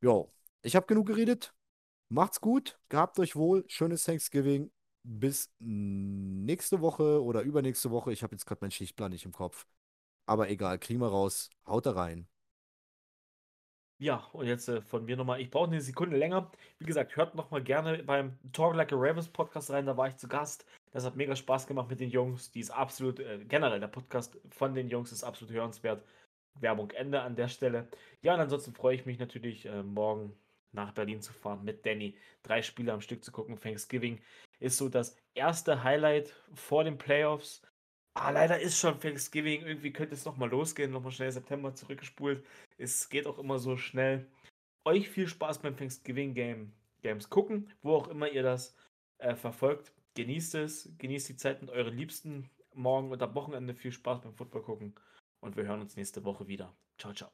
Jo, 0.00 0.32
ich 0.62 0.76
habe 0.76 0.86
genug 0.86 1.08
geredet. 1.08 1.54
Macht's 2.08 2.40
gut, 2.40 2.78
gehabt 2.88 3.18
euch 3.18 3.34
wohl, 3.34 3.64
schönes 3.68 4.04
Thanksgiving. 4.04 4.70
Bis 5.02 5.50
nächste 5.58 6.80
Woche 6.80 7.22
oder 7.22 7.42
übernächste 7.42 7.90
Woche. 7.90 8.12
Ich 8.12 8.22
habe 8.22 8.34
jetzt 8.34 8.46
gerade 8.46 8.60
meinen 8.62 8.70
Schichtplan 8.70 9.10
nicht 9.10 9.24
im 9.24 9.32
Kopf. 9.32 9.66
Aber 10.26 10.50
egal, 10.50 10.78
kriegen 10.78 11.00
wir 11.00 11.08
raus. 11.08 11.50
Haut 11.66 11.86
da 11.86 11.92
rein. 11.92 12.28
Ja, 14.00 14.18
und 14.32 14.46
jetzt 14.46 14.68
äh, 14.68 14.80
von 14.80 15.04
mir 15.04 15.16
nochmal, 15.16 15.40
ich 15.40 15.50
brauche 15.50 15.66
eine 15.68 15.80
Sekunde 15.80 16.16
länger. 16.16 16.52
Wie 16.78 16.84
gesagt, 16.84 17.16
hört 17.16 17.34
nochmal 17.34 17.62
gerne 17.64 18.04
beim 18.04 18.38
Talk 18.52 18.76
Like 18.76 18.92
a 18.92 18.96
Ravens 18.96 19.28
Podcast 19.28 19.70
rein, 19.70 19.86
da 19.86 19.96
war 19.96 20.08
ich 20.08 20.16
zu 20.16 20.28
Gast. 20.28 20.64
Das 20.92 21.04
hat 21.04 21.16
mega 21.16 21.36
Spaß 21.36 21.66
gemacht 21.66 21.90
mit 21.90 22.00
den 22.00 22.10
Jungs. 22.10 22.50
Die 22.50 22.60
ist 22.60 22.70
absolut, 22.70 23.20
äh, 23.20 23.44
generell 23.44 23.80
der 23.80 23.88
Podcast 23.88 24.38
von 24.50 24.74
den 24.74 24.88
Jungs 24.88 25.12
ist 25.12 25.24
absolut 25.24 25.54
hörenswert. 25.54 26.04
Werbung 26.60 26.90
Ende 26.90 27.20
an 27.20 27.36
der 27.36 27.48
Stelle. 27.48 27.88
Ja, 28.22 28.34
und 28.34 28.40
ansonsten 28.40 28.72
freue 28.72 28.94
ich 28.94 29.06
mich 29.06 29.18
natürlich, 29.18 29.66
äh, 29.66 29.82
morgen 29.82 30.36
nach 30.72 30.92
Berlin 30.92 31.20
zu 31.20 31.32
fahren 31.32 31.64
mit 31.64 31.86
Danny. 31.86 32.16
Drei 32.42 32.62
Spiele 32.62 32.92
am 32.92 33.00
Stück 33.00 33.24
zu 33.24 33.32
gucken. 33.32 33.58
Thanksgiving 33.58 34.20
ist 34.58 34.76
so 34.76 34.88
das 34.88 35.16
erste 35.34 35.84
Highlight 35.84 36.34
vor 36.54 36.84
den 36.84 36.98
Playoffs. 36.98 37.62
Ah, 38.14 38.30
leider 38.30 38.58
ist 38.58 38.78
schon 38.78 38.98
Thanksgiving. 39.00 39.62
Irgendwie 39.64 39.92
könnte 39.92 40.14
es 40.14 40.24
nochmal 40.24 40.50
losgehen. 40.50 40.90
Nochmal 40.90 41.12
schnell 41.12 41.30
September 41.30 41.74
zurückgespult. 41.74 42.44
Es 42.76 43.08
geht 43.08 43.26
auch 43.26 43.38
immer 43.38 43.58
so 43.58 43.76
schnell. 43.76 44.26
Euch 44.84 45.08
viel 45.08 45.28
Spaß 45.28 45.60
beim 45.60 45.76
Thanksgiving 45.76 46.34
Game 46.34 46.72
Games 47.02 47.30
gucken, 47.30 47.72
wo 47.82 47.94
auch 47.94 48.08
immer 48.08 48.28
ihr 48.28 48.42
das 48.42 48.74
äh, 49.18 49.36
verfolgt. 49.36 49.92
Genießt 50.18 50.56
es, 50.56 50.90
genießt 50.98 51.28
die 51.28 51.36
Zeit 51.36 51.60
mit 51.62 51.70
euren 51.70 51.96
Liebsten. 51.96 52.50
Morgen 52.74 53.12
und 53.12 53.22
am 53.22 53.36
Wochenende 53.36 53.72
viel 53.72 53.92
Spaß 53.92 54.22
beim 54.22 54.34
Football 54.34 54.62
gucken. 54.62 54.96
Und 55.38 55.56
wir 55.56 55.62
hören 55.62 55.80
uns 55.80 55.94
nächste 55.94 56.24
Woche 56.24 56.48
wieder. 56.48 56.76
Ciao, 56.98 57.12
ciao. 57.12 57.30